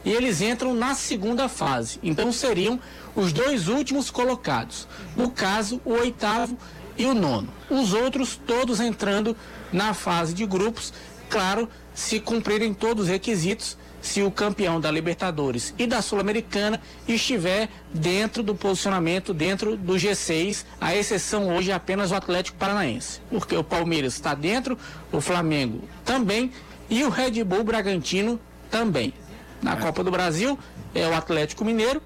e 0.05 0.11
eles 0.11 0.39
entram 0.39 0.73
na 0.73 0.93
segunda 0.93 1.49
fase. 1.49 1.99
Então 2.03 2.31
seriam 2.31 2.79
os 3.15 3.33
dois 3.33 3.67
últimos 3.67 4.11
colocados. 4.11 4.87
No 5.15 5.31
caso, 5.31 5.81
o 5.83 5.93
oitavo 5.93 6.57
e 6.97 7.05
o 7.05 7.13
nono. 7.13 7.49
Os 7.69 7.93
outros 7.93 8.39
todos 8.45 8.79
entrando 8.79 9.35
na 9.73 9.93
fase 9.93 10.33
de 10.33 10.45
grupos, 10.45 10.93
claro, 11.29 11.67
se 11.93 12.19
cumprirem 12.19 12.73
todos 12.73 13.05
os 13.05 13.09
requisitos, 13.09 13.77
se 14.01 14.21
o 14.21 14.29
campeão 14.29 14.79
da 14.79 14.91
Libertadores 14.91 15.73
e 15.79 15.87
da 15.87 15.99
Sul-Americana 15.99 16.79
estiver 17.07 17.67
dentro 17.91 18.43
do 18.43 18.53
posicionamento, 18.53 19.33
dentro 19.33 19.75
do 19.75 19.93
G6, 19.93 20.63
a 20.79 20.95
exceção 20.95 21.55
hoje 21.55 21.71
é 21.71 21.73
apenas 21.73 22.11
o 22.11 22.15
Atlético 22.15 22.57
Paranaense, 22.57 23.19
porque 23.31 23.57
o 23.57 23.63
Palmeiras 23.63 24.13
está 24.13 24.35
dentro, 24.35 24.77
o 25.11 25.19
Flamengo 25.19 25.89
também 26.05 26.51
e 26.87 27.03
o 27.03 27.09
Red 27.09 27.43
Bull 27.43 27.63
Bragantino 27.63 28.39
também. 28.69 29.11
Na 29.61 29.75
Copa 29.75 30.03
do 30.03 30.11
Brasil 30.11 30.57
é 30.93 31.07
o 31.07 31.13
Atlético 31.13 31.65
Mineiro 31.65 32.01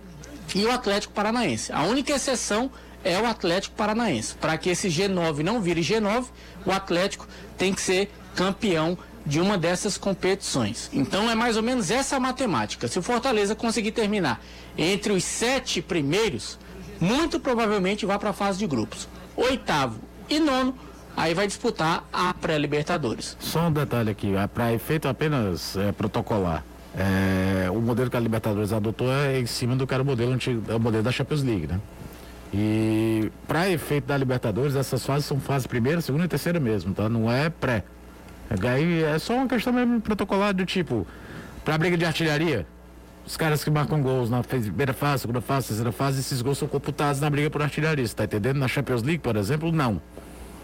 e 0.56 0.66
o 0.66 0.72
Atlético 0.72 1.14
Paranaense. 1.14 1.72
A 1.72 1.84
única 1.84 2.14
exceção 2.14 2.72
é 3.04 3.20
o 3.20 3.26
Atlético 3.26 3.76
Paranaense. 3.76 4.36
Para 4.36 4.58
que 4.58 4.70
esse 4.70 4.88
G9 4.88 5.40
não 5.40 5.62
vire 5.62 5.82
G9, 5.82 6.26
o 6.66 6.72
Atlético 6.72 7.28
tem 7.58 7.74
que 7.74 7.82
ser 7.82 8.12
campeão 8.36 8.98
de 9.26 9.40
uma 9.40 9.58
dessas 9.58 9.98
competições. 9.98 10.90
Então 10.94 11.30
é 11.30 11.36
mais 11.36 11.58
ou 11.58 11.64
menos 11.64 11.92
essa 11.92 12.20
matemática. 12.20 12.88
Se 12.88 12.98
o 12.98 13.02
Fortaleza 13.02 13.56
conseguir 13.56 13.92
terminar 13.92 14.42
entre 14.78 15.14
os 15.14 15.24
sete 15.24 15.82
primeiros, 15.82 16.58
muito 17.00 17.40
provavelmente 17.40 18.06
vai 18.06 18.18
para 18.18 18.32
a 18.32 18.34
fase 18.34 18.60
de 18.60 18.68
grupos. 18.68 19.08
Oitavo 19.36 20.00
e 20.30 20.40
nono, 20.40 20.76
aí 21.16 21.34
vai 21.34 21.48
disputar 21.48 22.08
a 22.12 22.34
pré-Libertadores. 22.34 23.38
Só 23.40 23.68
um 23.68 23.72
detalhe 23.72 24.10
aqui, 24.10 24.32
para 24.54 24.74
efeito 24.74 25.08
apenas 25.08 25.76
é, 25.78 25.92
protocolar. 25.92 26.64
É, 26.96 27.70
o 27.70 27.80
modelo 27.80 28.10
que 28.10 28.18
a 28.18 28.20
Libertadores 28.20 28.74
adotou 28.74 29.12
é 29.12 29.40
em 29.40 29.46
cima 29.46 29.76
do 29.76 29.86
que 29.86 29.94
era 29.94 30.02
o 30.02 30.06
modelo 30.06 30.32
antigo, 30.34 30.64
é 30.72 30.76
o 30.76 30.80
modelo 30.80 31.04
da 31.04 31.12
Champions 31.12 31.44
League, 31.44 31.68
né? 31.68 31.80
E 32.54 33.32
para 33.48 33.70
efeito 33.70 34.06
da 34.06 34.18
Libertadores, 34.18 34.76
essas 34.76 35.06
fases 35.06 35.26
são 35.26 35.40
fase 35.40 35.68
primeira, 35.68 36.02
segunda 36.02 36.26
e 36.26 36.28
terceira 36.28 36.60
mesmo, 36.60 36.94
tá? 36.94 37.08
Não 37.08 37.32
é 37.32 37.50
pré. 37.50 37.84
Aí 38.50 39.04
é 39.04 39.20
só 39.20 39.36
uma 39.36 39.48
questão 39.48 39.72
mesmo 39.72 40.02
protocolar 40.02 40.54
do 40.54 40.66
tipo, 40.66 41.06
para 41.64 41.78
briga 41.78 41.96
de 41.96 42.06
artilharia, 42.06 42.66
os 43.30 43.38
caras 43.38 43.64
que 43.64 43.70
marcam 43.70 44.02
gols 44.02 44.28
na 44.28 44.42
primeira 44.42 44.92
fase, 44.92 45.22
segunda 45.22 45.40
fase, 45.40 45.68
terceira 45.68 45.92
fase, 45.92 46.20
esses 46.20 46.42
gols 46.42 46.58
são 46.58 46.68
computados 46.68 47.22
na 47.22 47.30
briga 47.30 47.48
por 47.52 47.62
artilharia, 47.62 48.10
tá 48.10 48.24
entendendo? 48.24 48.58
Na 48.58 48.68
Champions 48.68 49.04
League, 49.04 49.20
por 49.20 49.36
exemplo, 49.36 49.72
não. 49.72 50.02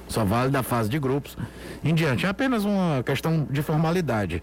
Só 0.08 0.26
vale 0.26 0.50
da 0.50 0.64
fase 0.64 0.90
de 0.90 0.98
grupos 0.98 1.38
em 1.84 1.94
diante. 1.94 2.26
É 2.26 2.30
apenas 2.30 2.66
uma 2.66 3.04
questão 3.04 3.48
de 3.50 3.62
formalidade. 3.62 4.42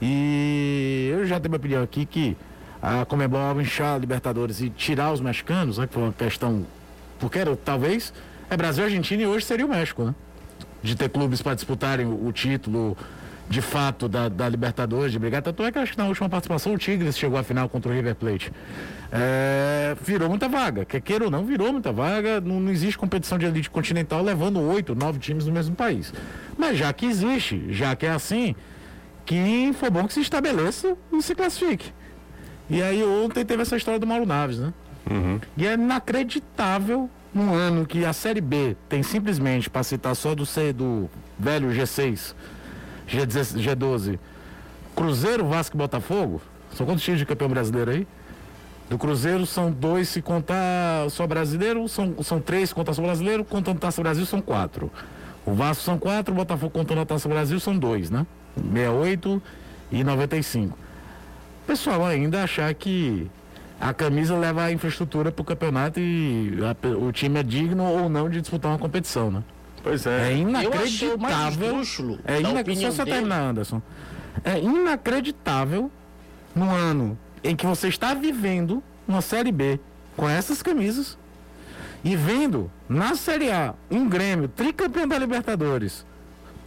E 0.00 1.10
eu 1.12 1.26
já 1.26 1.38
tenho 1.38 1.50
minha 1.50 1.58
opinião 1.58 1.82
aqui 1.82 2.06
que 2.06 2.36
a 2.82 3.04
Comebol 3.04 3.60
inchar 3.60 3.94
a 3.94 3.98
Libertadores 3.98 4.60
e 4.60 4.70
tirar 4.70 5.12
os 5.12 5.20
mexicanos, 5.20 5.78
né, 5.78 5.86
que 5.86 5.92
foi 5.92 6.02
uma 6.02 6.12
questão 6.12 6.64
Porque 7.18 7.38
era, 7.38 7.54
talvez 7.56 8.12
é 8.48 8.56
Brasil 8.56 8.84
Argentina 8.84 9.22
e 9.22 9.26
hoje 9.26 9.44
seria 9.44 9.64
o 9.64 9.68
México, 9.68 10.02
né? 10.04 10.14
De 10.82 10.96
ter 10.96 11.08
clubes 11.08 11.42
para 11.42 11.54
disputarem 11.54 12.06
o, 12.06 12.26
o 12.26 12.32
título 12.32 12.96
de 13.48 13.60
fato 13.60 14.08
da, 14.08 14.28
da 14.28 14.48
Libertadores, 14.48 15.12
de 15.12 15.18
brigar. 15.18 15.42
Tanto 15.42 15.62
é 15.64 15.72
que 15.72 15.78
acho 15.78 15.92
que 15.92 15.98
na 15.98 16.06
última 16.06 16.28
participação 16.28 16.72
o 16.72 16.78
Tigres 16.78 17.18
chegou 17.18 17.36
à 17.36 17.42
final 17.42 17.68
contra 17.68 17.90
o 17.90 17.94
River 17.94 18.14
Plate. 18.14 18.52
É, 19.10 19.96
virou 20.00 20.28
muita 20.28 20.48
vaga. 20.48 20.84
Quer 20.84 21.00
queira 21.00 21.24
ou 21.24 21.30
não, 21.30 21.44
virou 21.44 21.72
muita 21.72 21.92
vaga. 21.92 22.40
Não, 22.40 22.60
não 22.60 22.70
existe 22.70 22.96
competição 22.96 23.38
de 23.38 23.46
elite 23.46 23.68
continental 23.68 24.22
levando 24.22 24.60
oito, 24.60 24.94
nove 24.94 25.18
times 25.18 25.46
no 25.46 25.52
mesmo 25.52 25.74
país. 25.74 26.14
Mas 26.56 26.78
já 26.78 26.92
que 26.92 27.06
existe, 27.06 27.72
já 27.72 27.94
que 27.96 28.06
é 28.06 28.10
assim, 28.10 28.54
que 29.30 29.72
foi 29.74 29.90
bom 29.90 30.08
que 30.08 30.12
se 30.12 30.20
estabeleça 30.20 30.96
e 31.12 31.22
se 31.22 31.36
classifique. 31.36 31.92
E 32.68 32.82
aí 32.82 33.04
ontem 33.04 33.44
teve 33.44 33.62
essa 33.62 33.76
história 33.76 34.00
do 34.00 34.04
Mauro 34.04 34.26
Naves, 34.26 34.58
né? 34.58 34.74
E 35.56 35.68
é 35.68 35.74
inacreditável 35.74 37.08
num 37.32 37.54
ano 37.54 37.86
que 37.86 38.04
a 38.04 38.12
Série 38.12 38.40
B 38.40 38.76
tem 38.88 39.04
simplesmente, 39.04 39.70
para 39.70 39.84
citar 39.84 40.16
só 40.16 40.34
do, 40.34 40.44
C, 40.44 40.72
do 40.72 41.08
velho 41.38 41.68
G6, 41.68 42.34
G10 43.08 43.56
G12, 43.56 44.18
Cruzeiro, 44.96 45.46
Vasco 45.46 45.76
e 45.76 45.78
Botafogo. 45.78 46.42
São 46.74 46.84
quantos 46.84 47.04
times 47.04 47.20
de 47.20 47.26
campeão 47.26 47.48
brasileiro 47.48 47.92
aí? 47.92 48.08
Do 48.88 48.98
Cruzeiro 48.98 49.46
são 49.46 49.70
dois, 49.70 50.08
se 50.08 50.20
contar 50.20 51.08
só 51.08 51.24
brasileiro, 51.24 51.88
são, 51.88 52.16
são 52.24 52.40
três 52.40 52.70
se 52.70 52.74
contar 52.74 52.94
só 52.94 53.02
brasileiro, 53.02 53.44
contando 53.44 53.78
Taça 53.78 54.02
Brasil 54.02 54.26
são 54.26 54.40
quatro. 54.40 54.90
O 55.46 55.54
Vasco 55.54 55.84
são 55.84 55.96
quatro, 56.00 56.34
o 56.34 56.36
Botafogo 56.36 56.72
contando 56.72 57.02
a 57.02 57.06
Taça 57.06 57.28
Brasil 57.28 57.60
são 57.60 57.78
dois, 57.78 58.10
né? 58.10 58.26
68 58.56 59.42
e 59.92 60.04
95. 60.04 60.78
Pessoal 61.66 62.04
ainda 62.04 62.42
achar 62.42 62.72
que 62.74 63.30
a 63.80 63.94
camisa 63.94 64.36
leva 64.36 64.64
a 64.64 64.72
infraestrutura 64.72 65.30
para 65.32 65.42
o 65.42 65.44
campeonato 65.44 65.98
e 66.00 66.58
a- 66.64 66.96
o 66.96 67.12
time 67.12 67.38
é 67.40 67.42
digno 67.42 67.84
ou 67.84 68.08
não 68.08 68.28
de 68.28 68.40
disputar 68.40 68.72
uma 68.72 68.78
competição, 68.78 69.30
né? 69.30 69.42
Pois 69.82 70.04
É 70.04 70.32
é. 70.32 70.34
O 70.34 70.38
inacreditável. 70.38 71.80
É 72.24 72.40
da 72.42 72.50
ina... 72.50 72.60
opinião 72.60 72.92
Só 72.92 73.04
terminar, 73.04 73.40
Anderson. 73.40 73.80
É 74.44 74.58
inacreditável 74.58 75.90
no 76.54 76.70
ano 76.70 77.18
em 77.42 77.56
que 77.56 77.64
você 77.66 77.88
está 77.88 78.12
vivendo 78.12 78.82
uma 79.08 79.22
Série 79.22 79.50
B 79.52 79.80
com 80.16 80.28
essas 80.28 80.60
camisas 80.62 81.16
e 82.04 82.14
vendo 82.16 82.70
na 82.88 83.14
Série 83.14 83.50
A 83.50 83.74
um 83.90 84.06
Grêmio 84.08 84.48
tricampeão 84.48 85.08
da 85.08 85.16
Libertadores 85.18 86.04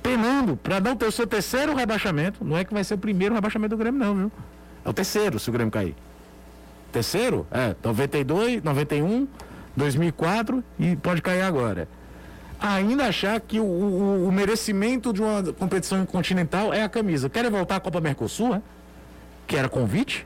penando 0.03 0.55
para 0.57 0.79
não 0.79 0.95
ter 0.95 1.05
o 1.07 1.11
seu 1.11 1.25
terceiro 1.25 1.73
rebaixamento. 1.73 2.43
Não 2.43 2.57
é 2.57 2.63
que 2.65 2.73
vai 2.73 2.83
ser 2.83 2.93
o 2.95 2.97
primeiro 2.97 3.33
rebaixamento 3.33 3.75
do 3.75 3.79
Grêmio, 3.79 3.99
não, 3.99 4.13
viu? 4.15 4.31
É 4.85 4.89
o 4.89 4.93
terceiro 4.93 5.39
se 5.39 5.49
o 5.49 5.53
Grêmio 5.53 5.71
cair. 5.71 5.95
Terceiro? 6.91 7.47
É, 7.49 7.75
92, 7.83 8.61
91, 8.61 9.27
2004 9.75 10.63
e 10.77 10.95
pode 10.97 11.21
cair 11.21 11.41
agora 11.41 11.87
ainda 12.65 13.07
achar 13.07 13.37
que 13.41 13.59
o, 13.59 13.63
o- 13.65 14.27
o 14.29 14.31
merecimento 14.31 15.11
de 15.11 15.21
uma 15.21 15.43
competição 15.51 16.05
continental 16.05 16.73
é 16.73 16.81
a 16.81 16.87
camisa. 16.87 17.27
Querem 17.29 17.51
voltar 17.51 17.75
à 17.75 17.79
Copa 17.81 17.99
Mercosul, 17.99 18.55
é? 18.55 18.61
que 19.45 19.57
era 19.57 19.67
convite? 19.67 20.25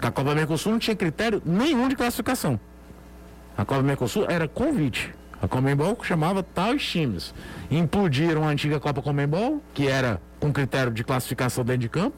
A 0.00 0.10
Copa 0.10 0.34
Mercosul 0.34 0.72
não 0.72 0.78
tinha 0.78 0.96
critério 0.96 1.42
nenhum 1.44 1.86
de 1.86 1.94
classificação. 1.96 2.58
A 3.58 3.62
Copa 3.66 3.82
Mercosul 3.82 4.24
era 4.26 4.48
convite. 4.48 5.12
A 5.42 5.48
Comembol 5.48 5.96
chamava 6.02 6.42
tais 6.42 6.82
times. 6.82 7.34
Implodiram 7.70 8.44
a 8.44 8.48
antiga 8.48 8.78
Copa 8.78 9.00
Comembol, 9.00 9.62
que 9.72 9.88
era 9.88 10.20
com 10.38 10.52
critério 10.52 10.92
de 10.92 11.02
classificação 11.02 11.64
dentro 11.64 11.82
de 11.82 11.88
campo. 11.88 12.16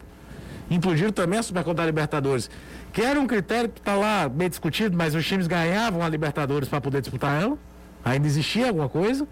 Implodiram 0.70 1.12
também 1.12 1.38
a 1.38 1.42
Supercopa 1.42 1.76
da 1.76 1.86
Libertadores, 1.86 2.50
que 2.92 3.02
era 3.02 3.20
um 3.20 3.26
critério 3.26 3.68
que 3.68 3.78
está 3.78 3.94
lá 3.94 4.28
bem 4.28 4.48
discutido, 4.48 4.96
mas 4.96 5.14
os 5.14 5.24
times 5.26 5.46
ganhavam 5.46 6.02
a 6.02 6.08
Libertadores 6.08 6.68
para 6.68 6.80
poder 6.80 7.00
disputar 7.00 7.40
ela. 7.40 7.58
Ainda 8.04 8.26
existia 8.26 8.68
alguma 8.68 8.88
coisa. 8.88 9.28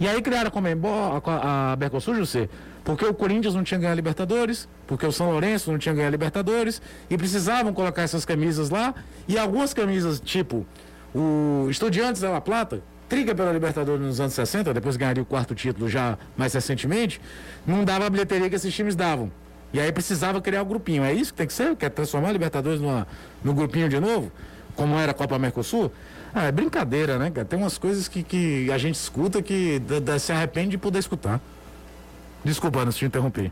E 0.00 0.08
aí 0.08 0.22
criaram 0.22 0.48
a 0.48 0.50
Comembol, 0.50 1.22
a, 1.24 1.72
a 1.72 1.76
Mercosul, 1.76 2.14
José, 2.14 2.48
porque 2.82 3.04
o 3.04 3.12
Corinthians 3.12 3.54
não 3.54 3.62
tinha 3.62 3.78
ganho 3.78 3.92
a 3.92 3.94
Libertadores, 3.94 4.68
porque 4.86 5.04
o 5.04 5.12
São 5.12 5.30
Lourenço 5.30 5.70
não 5.70 5.78
tinha 5.78 5.94
ganho 5.94 6.08
a 6.08 6.10
Libertadores, 6.10 6.80
e 7.10 7.18
precisavam 7.18 7.74
colocar 7.74 8.02
essas 8.02 8.24
camisas 8.24 8.70
lá. 8.70 8.94
E 9.28 9.38
algumas 9.38 9.74
camisas, 9.74 10.20
tipo 10.20 10.66
o 11.14 11.68
Estudiantes 11.70 12.22
da 12.22 12.30
La 12.30 12.40
Plata, 12.40 12.82
triga 13.08 13.34
pela 13.34 13.52
Libertadores 13.52 14.00
nos 14.04 14.20
anos 14.20 14.32
60, 14.34 14.72
depois 14.74 14.96
ganharia 14.96 15.22
o 15.22 15.26
quarto 15.26 15.54
título 15.54 15.88
já 15.88 16.16
mais 16.36 16.52
recentemente, 16.54 17.20
não 17.66 17.84
dava 17.84 18.06
a 18.06 18.10
bilheteria 18.10 18.48
que 18.48 18.56
esses 18.56 18.74
times 18.74 18.94
davam. 18.96 19.30
E 19.72 19.80
aí 19.80 19.90
precisava 19.92 20.40
criar 20.40 20.62
o 20.62 20.64
grupinho. 20.64 21.02
É 21.04 21.12
isso 21.12 21.32
que 21.32 21.38
tem 21.38 21.46
que 21.46 21.52
ser? 21.52 21.74
Quer 21.76 21.90
transformar 21.90 22.28
a 22.28 22.32
Libertadores 22.32 22.80
numa, 22.80 23.06
no 23.42 23.52
grupinho 23.52 23.88
de 23.88 23.98
novo? 23.98 24.30
Como 24.76 24.96
era 24.98 25.10
a 25.10 25.14
Copa 25.14 25.38
Mercosul? 25.38 25.90
Ah, 26.32 26.44
é 26.44 26.52
brincadeira, 26.52 27.18
né? 27.18 27.30
Tem 27.48 27.58
umas 27.58 27.76
coisas 27.78 28.06
que, 28.08 28.22
que 28.22 28.70
a 28.72 28.78
gente 28.78 28.94
escuta 28.96 29.40
que 29.42 29.78
da- 29.80 30.00
da- 30.00 30.18
se 30.18 30.32
arrepende 30.32 30.70
de 30.70 30.78
poder 30.78 30.98
escutar. 31.00 31.40
Desculpa, 32.44 32.90
se 32.90 32.98
te 32.98 33.04
interromper. 33.04 33.50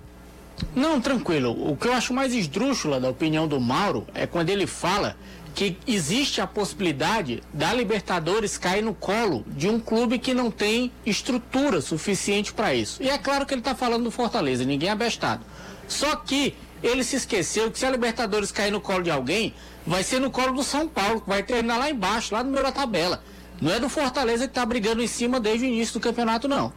Não, 0.76 1.00
tranquilo. 1.00 1.50
O 1.70 1.76
que 1.76 1.88
eu 1.88 1.92
acho 1.92 2.12
mais 2.12 2.34
esdrúxula 2.34 3.00
da 3.00 3.08
opinião 3.08 3.48
do 3.48 3.60
Mauro 3.60 4.06
é 4.14 4.26
quando 4.26 4.50
ele 4.50 4.66
fala 4.66 5.16
que 5.54 5.76
existe 5.86 6.40
a 6.40 6.46
possibilidade 6.46 7.42
da 7.52 7.72
Libertadores 7.72 8.56
cair 8.56 8.82
no 8.82 8.94
colo 8.94 9.44
de 9.48 9.68
um 9.68 9.78
clube 9.78 10.18
que 10.18 10.32
não 10.32 10.50
tem 10.50 10.90
estrutura 11.04 11.80
suficiente 11.80 12.52
para 12.52 12.74
isso. 12.74 13.02
E 13.02 13.08
é 13.08 13.18
claro 13.18 13.44
que 13.44 13.52
ele 13.52 13.60
está 13.60 13.74
falando 13.74 14.04
do 14.04 14.10
Fortaleza, 14.10 14.64
ninguém 14.64 14.88
é 14.88 14.92
abestado. 14.92 15.44
Só 15.86 16.16
que 16.16 16.54
ele 16.82 17.04
se 17.04 17.16
esqueceu 17.16 17.70
que 17.70 17.78
se 17.78 17.86
a 17.86 17.90
Libertadores 17.90 18.50
cair 18.50 18.70
no 18.70 18.80
colo 18.80 19.02
de 19.02 19.10
alguém, 19.10 19.54
vai 19.86 20.02
ser 20.02 20.20
no 20.20 20.30
colo 20.30 20.52
do 20.52 20.62
São 20.62 20.88
Paulo, 20.88 21.20
que 21.20 21.28
vai 21.28 21.42
terminar 21.42 21.78
lá 21.78 21.90
embaixo, 21.90 22.34
lá 22.34 22.42
no 22.42 22.50
meio 22.50 22.64
da 22.64 22.72
tabela. 22.72 23.22
Não 23.60 23.70
é 23.70 23.78
do 23.78 23.88
Fortaleza 23.88 24.44
que 24.44 24.50
está 24.50 24.64
brigando 24.66 25.02
em 25.02 25.06
cima 25.06 25.38
desde 25.38 25.66
o 25.66 25.68
início 25.68 25.94
do 25.94 26.00
campeonato, 26.00 26.48
não. 26.48 26.72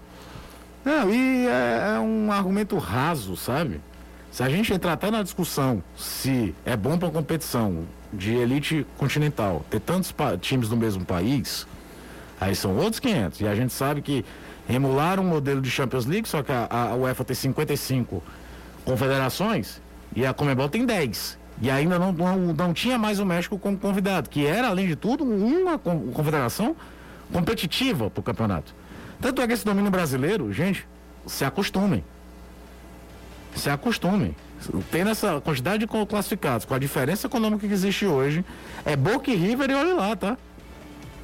Não, 0.84 1.12
e 1.12 1.48
é, 1.48 1.96
é 1.96 2.00
um 2.00 2.32
argumento 2.32 2.78
raso, 2.78 3.36
sabe? 3.36 3.82
Se 4.32 4.44
a 4.44 4.50
gente 4.50 4.72
entrar 4.72 4.94
até 4.94 5.10
na 5.10 5.24
discussão 5.24 5.82
se 5.98 6.54
é 6.66 6.76
bom 6.76 6.98
para 6.98 7.10
competição 7.10 7.88
de 8.16 8.34
elite 8.36 8.86
continental 8.98 9.66
ter 9.70 9.80
tantos 9.80 10.14
times 10.42 10.70
no 10.70 10.78
mesmo 10.78 11.06
país, 11.06 11.68
aí 12.40 12.56
são 12.56 12.76
outros 12.78 13.00
500. 13.00 13.42
E 13.42 13.48
a 13.48 13.56
gente 13.56 13.74
sabe 13.74 14.02
que 14.02 14.26
emular 14.70 15.20
um 15.20 15.24
modelo 15.24 15.62
de 15.62 15.70
Champions 15.70 16.06
League, 16.06 16.28
só 16.28 16.42
que 16.42 16.52
a, 16.52 16.68
a 16.72 16.96
UEFA 16.96 17.24
tem 17.24 17.36
55 17.36 18.24
confederações 18.84 19.82
e 20.16 20.26
a 20.26 20.34
Comebol 20.34 20.70
tem 20.70 20.86
10. 20.86 21.38
E 21.62 21.70
ainda 21.70 21.98
não, 21.98 22.12
não, 22.12 22.38
não 22.54 22.74
tinha 22.74 22.98
mais 22.98 23.20
o 23.20 23.26
México 23.26 23.58
como 23.58 23.78
convidado, 23.78 24.30
que 24.30 24.46
era, 24.46 24.68
além 24.68 24.88
de 24.88 24.96
tudo, 24.96 25.24
uma 25.24 25.78
con- 25.80 26.12
confederação 26.14 26.76
competitiva 27.32 28.10
para 28.10 28.20
o 28.20 28.24
campeonato. 28.24 28.74
Tanto 29.22 29.42
é 29.42 29.48
que 29.48 29.54
esse 29.54 29.66
domínio 29.66 29.90
brasileiro, 29.90 30.52
gente, 30.52 30.86
se 31.26 31.46
acostumem. 31.46 32.04
Se 33.56 33.70
acostumem. 33.70 34.36
Tendo 34.92 35.10
essa 35.10 35.40
quantidade 35.42 35.86
de 35.86 36.06
classificados, 36.08 36.66
com 36.66 36.74
a 36.74 36.80
diferença 36.80 37.28
econômica 37.28 37.68
que 37.68 37.74
existe 37.74 38.06
hoje, 38.06 38.44
é 38.86 38.96
Boca 38.96 39.32
e 39.32 39.36
River 39.36 39.70
e 39.70 39.74
olha 39.74 39.94
lá, 39.96 40.16
tá? 40.16 40.38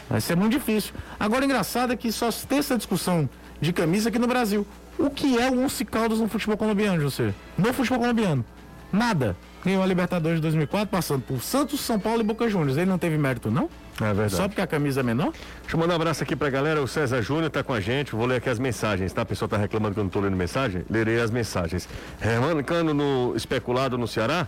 Vai 0.10 0.22
ser 0.22 0.36
muito 0.36 0.52
difícil. 0.52 0.94
Agora, 1.20 1.46
engraçado 1.46 1.94
é 1.94 1.96
que 1.96 2.12
só 2.12 2.30
tem 2.32 2.60
essa 2.60 2.78
discussão 2.78 3.30
de 3.60 3.72
camisa 3.72 4.10
aqui 4.10 4.20
no 4.20 4.28
Brasil. 4.28 4.67
O 5.00 5.10
que 5.10 5.39
é 5.39 5.50
o 5.50 5.63
Once 5.63 5.84
Caldas 5.86 6.20
no 6.20 6.28
futebol 6.28 6.58
colombiano, 6.58 7.02
José? 7.02 7.34
No 7.58 7.74
futebol 7.74 8.00
colombiano. 8.00 8.46
Nada. 8.91 9.36
Ganhou 9.63 9.82
a 9.82 9.86
Libertadores 9.86 10.38
de 10.38 10.41
2004, 10.41 10.89
passando 10.89 11.22
por 11.22 11.41
Santos, 11.41 11.80
São 11.80 12.00
Paulo 12.00 12.22
e 12.22 12.24
Boca 12.24 12.50
Juniors. 12.50 12.78
Ele 12.78 12.89
não 12.89 12.98
teve 12.98 13.17
mérito, 13.17 13.50
não? 13.50 13.70
É 14.00 14.06
verdade. 14.06 14.36
Só 14.36 14.48
porque 14.48 14.62
a 14.62 14.68
camisa 14.68 15.02
é 15.02 15.04
menor? 15.04 15.32
Deixa 15.62 15.76
eu 15.76 15.80
mandar 15.80 15.94
um 15.94 15.96
abraço 15.98 16.24
aqui 16.24 16.36
pra 16.36 16.50
galera. 16.50 16.82
O 16.82 16.88
César 16.88 17.22
Júnior 17.22 17.50
tá 17.50 17.64
com 17.64 17.74
a 17.74 17.80
gente. 17.80 18.16
Vou 18.16 18.26
ler 18.26 18.38
aqui 18.38 18.50
as 18.50 18.60
mensagens, 18.60 19.12
tá? 19.12 19.22
A 19.22 19.26
pessoa 19.26 19.50
tá 19.50 19.58
reclamando 19.58 19.94
que 19.94 20.00
eu 20.00 20.04
não 20.04 20.10
tô 20.10 20.20
lendo 20.20 20.36
mensagem. 20.36 20.84
Lerei 20.90 21.20
as 21.20 21.30
mensagens. 21.30 21.88
Hermano 22.22 22.64
Cano 22.64 22.94
no 22.94 23.36
especulado 23.36 23.98
no 23.98 24.08
Ceará? 24.08 24.48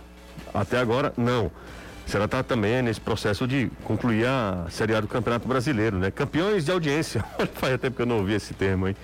Até 0.52 0.78
agora, 0.78 1.12
não. 1.16 1.50
O 2.06 2.10
Ceará 2.10 2.28
tá 2.28 2.42
também 2.42 2.82
nesse 2.82 3.00
processo 3.00 3.46
de 3.46 3.70
concluir 3.84 4.26
a 4.26 4.66
Série 4.70 4.94
A 4.94 5.00
do 5.00 5.08
Campeonato 5.08 5.48
Brasileiro, 5.48 5.98
né? 5.98 6.10
Campeões 6.10 6.64
de 6.64 6.70
audiência. 6.70 7.24
Faz 7.54 7.78
tempo 7.80 7.96
que 7.96 8.02
eu 8.02 8.06
não 8.06 8.18
ouvi 8.18 8.34
esse 8.34 8.54
termo 8.54 8.86
aí. 8.86 8.96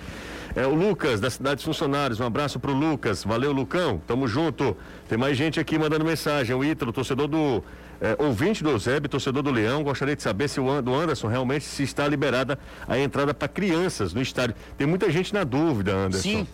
É 0.55 0.67
o 0.67 0.75
Lucas, 0.75 1.21
da 1.21 1.31
Cidade 1.31 1.57
dos 1.57 1.65
Funcionários. 1.65 2.19
Um 2.19 2.27
abraço 2.27 2.59
pro 2.59 2.73
Lucas. 2.73 3.23
Valeu, 3.23 3.53
Lucão. 3.53 4.03
Tamo 4.07 4.27
junto. 4.27 4.77
Tem 5.09 5.17
mais 5.17 5.37
gente 5.37 5.61
aqui 5.61 5.79
mandando 5.79 6.05
mensagem. 6.05 6.55
O 6.55 6.65
Ítalo, 6.65 6.93
torcedor 6.93 7.29
do. 7.29 7.63
É, 8.01 8.17
ouvinte 8.19 8.63
do 8.63 8.71
Eusébio, 8.71 9.09
torcedor 9.09 9.43
do 9.43 9.51
Leão. 9.51 9.83
Gostaria 9.83 10.17
de 10.17 10.23
saber 10.23 10.49
se 10.49 10.59
o 10.59 10.83
do 10.83 10.95
Anderson 10.95 11.29
realmente 11.29 11.65
se 11.65 11.83
está 11.83 12.09
liberada 12.09 12.59
a 12.89 12.99
entrada 12.99 13.35
para 13.35 13.47
crianças 13.49 14.15
no 14.15 14.23
estádio. 14.23 14.57
Tem 14.79 14.87
muita 14.87 15.11
gente 15.11 15.35
na 15.35 15.45
dúvida, 15.45 15.93
Anderson. 15.93 16.23
Sim. 16.23 16.49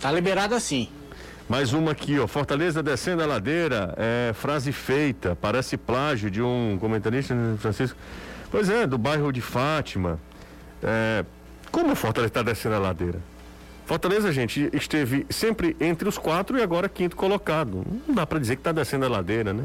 Tá 0.00 0.10
liberado 0.10 0.54
assim. 0.54 0.88
Mais 1.48 1.72
uma 1.72 1.92
aqui, 1.92 2.18
ó. 2.18 2.26
Fortaleza 2.26 2.82
descendo 2.82 3.22
a 3.22 3.26
ladeira, 3.26 3.94
é, 3.96 4.32
frase 4.32 4.72
feita, 4.72 5.36
parece 5.40 5.76
plágio 5.76 6.30
de 6.30 6.40
um 6.40 6.78
comentarista, 6.80 7.34
né, 7.34 7.56
Francisco. 7.58 7.98
Pois 8.50 8.68
é, 8.68 8.86
do 8.86 8.96
bairro 8.96 9.32
de 9.32 9.40
Fátima. 9.40 10.18
É, 10.82 11.24
como 11.70 11.92
o 11.92 11.96
Fortaleza 11.96 12.30
está 12.30 12.42
descendo 12.42 12.76
a 12.76 12.78
ladeira? 12.78 13.18
Fortaleza, 13.84 14.32
gente, 14.32 14.70
esteve 14.72 15.26
sempre 15.28 15.76
entre 15.80 16.08
os 16.08 16.16
quatro 16.16 16.58
e 16.58 16.62
agora 16.62 16.88
quinto 16.88 17.16
colocado. 17.16 17.84
Não 18.06 18.14
dá 18.14 18.26
para 18.26 18.38
dizer 18.38 18.56
que 18.56 18.60
está 18.60 18.72
descendo 18.72 19.06
a 19.06 19.08
ladeira, 19.08 19.52
né? 19.52 19.64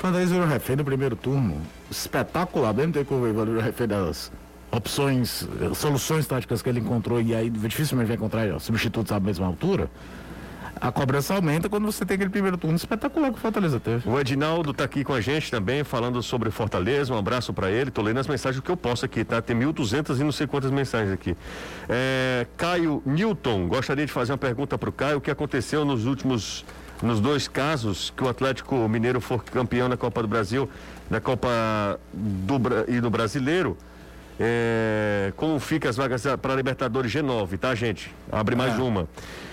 Fortaleza 0.00 0.32
virou 0.32 0.48
refém 0.48 0.76
no 0.76 0.84
primeiro 0.84 1.14
turno. 1.14 1.60
Espetacular, 1.90 2.72
mesmo 2.72 2.94
tempo 2.94 3.06
que 3.06 3.14
o 3.14 3.60
refém 3.60 3.86
das 3.86 4.32
opções, 4.72 5.46
eh, 5.60 5.74
soluções 5.74 6.26
táticas 6.26 6.62
que 6.62 6.70
ele 6.70 6.80
encontrou 6.80 7.20
e 7.20 7.34
aí 7.34 7.50
dificilmente 7.50 8.06
vai 8.06 8.16
encontrar 8.16 8.58
substitutos 8.60 9.12
à 9.12 9.20
mesma 9.20 9.46
altura. 9.46 9.90
A 10.80 10.90
cobrança 10.90 11.34
aumenta 11.34 11.68
quando 11.68 11.84
você 11.84 12.06
tem 12.06 12.14
aquele 12.14 12.30
primeiro 12.30 12.56
turno 12.56 12.74
espetacular 12.74 13.30
que 13.30 13.36
o 13.36 13.40
Fortaleza 13.40 13.78
teve. 13.78 14.08
O 14.08 14.18
Edinaldo 14.18 14.72
tá 14.72 14.84
aqui 14.84 15.04
com 15.04 15.12
a 15.12 15.20
gente 15.20 15.50
também, 15.50 15.84
falando 15.84 16.22
sobre 16.22 16.50
Fortaleza. 16.50 17.12
Um 17.12 17.18
abraço 17.18 17.52
para 17.52 17.70
ele. 17.70 17.90
Tô 17.90 18.00
lendo 18.00 18.18
as 18.18 18.26
mensagens 18.26 18.64
que 18.64 18.70
eu 18.70 18.78
posso 18.78 19.04
aqui, 19.04 19.22
tá? 19.22 19.42
Tem 19.42 19.54
1.200 19.54 20.18
e 20.18 20.24
não 20.24 20.32
sei 20.32 20.46
quantas 20.46 20.70
mensagens 20.70 21.12
aqui. 21.12 21.36
É, 21.86 22.46
Caio 22.56 23.02
Newton, 23.04 23.68
gostaria 23.68 24.06
de 24.06 24.12
fazer 24.12 24.32
uma 24.32 24.38
pergunta 24.38 24.78
para 24.78 24.88
o 24.88 24.92
Caio. 24.92 25.18
O 25.18 25.20
que 25.20 25.30
aconteceu 25.30 25.84
nos 25.84 26.06
últimos, 26.06 26.64
nos 27.02 27.20
dois 27.20 27.48
casos 27.48 28.12
que 28.16 28.22
o 28.24 28.28
Atlético 28.28 28.76
Mineiro 28.88 29.20
for 29.20 29.42
campeão 29.44 29.88
da 29.88 29.96
Copa 29.96 30.22
do 30.22 30.28
Brasil, 30.28 30.68
da 31.10 31.20
Copa 31.20 31.48
do, 32.12 32.60
e 32.88 33.00
do 33.00 33.08
Brasileiro? 33.10 33.76
É, 34.42 35.32
como 35.36 35.58
fica 35.60 35.88
as 35.90 35.96
vagas 35.96 36.24
para 36.40 36.54
Libertadores 36.54 37.12
G9, 37.12 37.58
tá, 37.58 37.74
gente? 37.74 38.14
Abre 38.32 38.56
mais 38.56 38.78
É. 38.78 38.82
uma. 38.82 39.06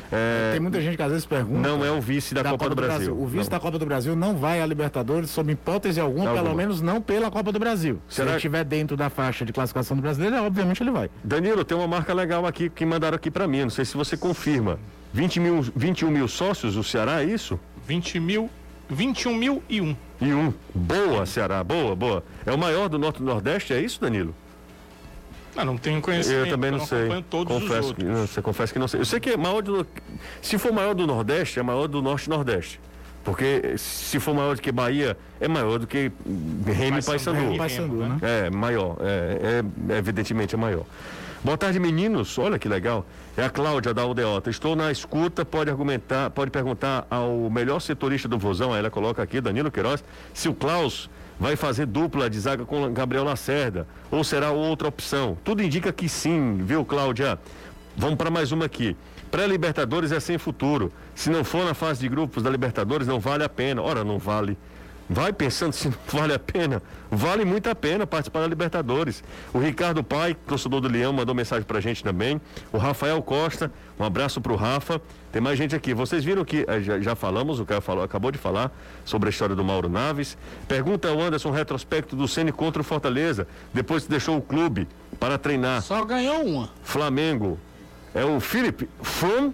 É, 0.09 0.51
Tem 0.53 0.61
muita 0.61 0.79
gente 0.79 0.95
que 0.95 1.01
às 1.01 1.09
vezes 1.09 1.25
pergunta. 1.25 1.67
não 1.67 1.83
é 1.83 1.91
o 1.91 1.99
vice 1.99 2.33
da, 2.33 2.41
Copa, 2.41 2.69
do 2.69 2.75
Brasil. 2.75 3.13
O 3.13 3.25
vice 3.27 3.43
Não. 3.49 3.57
da 3.57 3.59
Copa 3.59 3.77
do 3.77 3.85
Brasil 3.85 4.15
não 4.15 4.37
vai 4.37 4.61
à 4.61 4.65
Libertadores 4.65 5.29
sob 5.29 5.51
hipótese 5.51 5.99
alguma, 5.99 6.29
Alguma. 6.29 6.43
pelo 6.45 6.55
menos 6.55 6.79
não 6.81 7.01
pela 7.01 7.29
Copa 7.29 7.51
do 7.51 7.59
Brasil. 7.59 7.99
Se 8.07 8.15
Será- 8.15 8.29
ele 8.29 8.37
estiver 8.37 8.63
dentro 8.63 8.95
da 8.95 9.09
faixa 9.09 9.43
de 9.45 9.51
classificação 9.51 9.97
do 9.97 10.01
brasileiro, 10.01 10.37
obviamente 10.45 10.81
ele 10.81 10.91
vai. 10.91 11.09
Danilo, 11.21 11.65
tem 11.65 11.77
uma 11.77 11.87
marca 11.89 12.13
legal 12.13 12.45
aqui 12.45 12.69
que 12.69 12.85
mandaram 12.85 13.17
aqui 13.17 13.29
para 13.29 13.45
mim. 13.49 13.63
Não 13.63 13.69
sei 13.69 13.83
se 13.83 13.97
você 13.97 14.15
confirma. 14.15 14.79
20 15.13 15.39
mil, 15.39 15.61
21 15.75 16.11
mil 16.11 16.27
sócios 16.27 16.75
o 16.75 16.83
Ceará, 16.83 17.21
é 17.21 17.25
isso? 17.25 17.59
20 17.87 18.19
mil, 18.19 18.49
21 18.89 19.35
mil 19.35 19.63
e 19.69 19.81
um. 19.81 19.95
E 20.21 20.33
um. 20.33 20.53
Boa, 20.73 21.25
Ceará, 21.25 21.63
boa, 21.63 21.95
boa. 21.95 22.23
É 22.45 22.51
o 22.51 22.57
maior 22.57 22.89
do 22.89 22.97
Norte 22.97 23.21
e 23.21 23.23
Nordeste, 23.23 23.73
é 23.73 23.79
isso, 23.79 23.99
Danilo? 24.01 24.33
Ah, 25.55 25.65
não 25.65 25.75
tenho 25.75 25.99
conhecimento. 26.01 26.45
Eu 26.45 26.49
também 26.51 26.69
não, 26.69 26.85
sei. 26.85 26.99
acompanho 26.99 27.25
todos 27.29 27.53
confesso 27.53 27.87
os 27.89 27.93
que, 27.93 28.03
não, 28.03 28.27
você 28.27 28.41
confessa 28.41 28.73
que 28.73 28.79
não 28.79 28.87
sei. 28.87 28.99
Eu 28.99 29.05
sei 29.05 29.19
que 29.19 29.31
é 29.31 29.37
maior 29.37 29.61
do. 29.61 29.87
Se 30.39 30.57
for 30.57 30.71
maior 30.71 30.93
do 30.93 31.07
Nordeste, 31.07 31.59
é 31.59 31.63
maior 31.63 31.87
do 31.87 32.01
Norte 32.01 32.27
e 32.27 32.29
Nordeste. 32.29 32.79
Porque 33.23 33.75
se 33.77 34.19
for 34.19 34.33
maior 34.33 34.55
do 34.55 34.61
que 34.61 34.71
Bahia, 34.71 35.17
é 35.41 35.47
maior 35.47 35.79
do 35.79 35.87
que 35.87 36.11
Remy 36.65 36.99
e. 36.99 37.03
Paysandu, 37.57 37.97
né? 38.05 38.19
É, 38.21 38.49
maior. 38.49 38.97
É, 39.01 39.63
é- 39.89 39.97
evidentemente 39.97 40.53
é 40.53 40.57
maior. 40.57 40.85
Boa 41.47 41.57
tarde, 41.57 41.79
meninos. 41.79 42.37
Olha 42.37 42.59
que 42.59 42.67
legal. 42.67 43.05
É 43.37 43.45
a 43.45 43.49
Cláudia 43.49 43.93
da 43.93 44.01
Aldeota. 44.01 44.49
Estou 44.49 44.75
na 44.75 44.91
escuta, 44.91 45.45
pode 45.45 45.69
argumentar, 45.69 46.29
pode 46.29 46.51
perguntar 46.51 47.07
ao 47.09 47.49
melhor 47.49 47.79
setorista 47.79 48.27
do 48.27 48.37
Vozão, 48.37 48.75
ela 48.75 48.89
coloca 48.89 49.23
aqui, 49.23 49.39
Danilo 49.39 49.71
Queiroz, 49.71 50.03
se 50.33 50.49
o 50.49 50.53
Klaus 50.53 51.09
vai 51.39 51.55
fazer 51.55 51.85
dupla 51.85 52.29
de 52.29 52.37
zaga 52.37 52.65
com 52.65 52.91
Gabriel 52.91 53.23
Lacerda 53.23 53.87
ou 54.11 54.25
será 54.25 54.51
outra 54.51 54.89
opção. 54.89 55.37
Tudo 55.41 55.63
indica 55.63 55.93
que 55.93 56.09
sim, 56.09 56.57
viu, 56.65 56.83
Cláudia? 56.83 57.39
Vamos 57.95 58.17
para 58.17 58.29
mais 58.29 58.51
uma 58.51 58.65
aqui. 58.65 58.97
Pré-Libertadores 59.31 60.11
é 60.11 60.19
sem 60.19 60.37
futuro. 60.37 60.91
Se 61.15 61.29
não 61.29 61.45
for 61.45 61.63
na 61.63 61.73
fase 61.73 62.01
de 62.01 62.09
grupos 62.09 62.43
da 62.43 62.49
Libertadores, 62.49 63.07
não 63.07 63.21
vale 63.21 63.45
a 63.45 63.49
pena. 63.49 63.81
Ora, 63.81 64.03
não 64.03 64.19
vale. 64.19 64.57
Vai 65.09 65.31
pensando 65.31 65.73
se 65.73 65.91
vale 66.11 66.33
a 66.33 66.39
pena. 66.39 66.81
Vale 67.09 67.45
muito 67.45 67.69
a 67.69 67.75
pena 67.75 68.05
participar 68.05 68.41
da 68.41 68.47
Libertadores. 68.47 69.23
O 69.53 69.59
Ricardo 69.59 70.03
Pai, 70.03 70.35
torcedor 70.45 70.81
do 70.81 70.89
Leão, 70.89 71.13
mandou 71.13 71.33
mensagem 71.33 71.63
pra 71.63 71.79
gente 71.79 72.03
também. 72.03 72.41
O 72.71 72.77
Rafael 72.77 73.21
Costa, 73.21 73.71
um 73.97 74.03
abraço 74.03 74.41
pro 74.41 74.55
Rafa. 74.55 75.01
Tem 75.31 75.41
mais 75.41 75.57
gente 75.57 75.75
aqui. 75.75 75.93
Vocês 75.93 76.23
viram 76.23 76.43
que 76.43 76.65
eh, 76.67 76.81
já, 76.81 76.99
já 76.99 77.15
falamos, 77.15 77.59
o 77.59 77.65
cara 77.65 77.79
falou, 77.79 78.03
acabou 78.03 78.31
de 78.31 78.37
falar 78.37 78.71
sobre 79.05 79.29
a 79.29 79.31
história 79.31 79.55
do 79.55 79.63
Mauro 79.63 79.87
Naves. 79.87 80.37
Pergunta 80.67 81.07
ao 81.07 81.21
Anderson 81.21 81.51
retrospecto 81.51 82.15
do 82.15 82.27
Ceni 82.27 82.51
contra 82.51 82.81
o 82.81 82.85
Fortaleza, 82.85 83.47
depois 83.73 84.03
que 84.03 84.09
deixou 84.09 84.37
o 84.37 84.41
clube 84.41 84.87
para 85.19 85.37
treinar. 85.37 85.81
Só 85.81 86.03
ganhou 86.03 86.43
uma. 86.43 86.69
Flamengo. 86.83 87.57
É 88.13 88.25
o 88.25 88.39
Felipe 88.39 88.89
from 89.01 89.53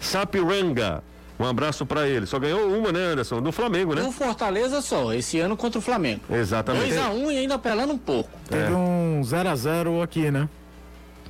Sapiranga. 0.00 1.02
Um 1.40 1.46
abraço 1.46 1.86
para 1.86 2.06
ele. 2.06 2.26
Só 2.26 2.38
ganhou 2.38 2.68
uma, 2.68 2.92
né, 2.92 3.00
Anderson? 3.00 3.40
Do 3.40 3.50
Flamengo, 3.50 3.94
né? 3.94 4.02
No 4.02 4.12
Fortaleza 4.12 4.82
só, 4.82 5.14
esse 5.14 5.40
ano 5.40 5.56
contra 5.56 5.78
o 5.78 5.82
Flamengo. 5.82 6.20
Exatamente. 6.30 6.92
2x1 6.92 7.32
e 7.32 7.38
ainda 7.38 7.54
apelando 7.54 7.94
um 7.94 7.98
pouco. 7.98 8.28
Teve 8.46 8.74
um 8.74 9.22
0x0 9.24 10.02
aqui, 10.02 10.30
né? 10.30 10.46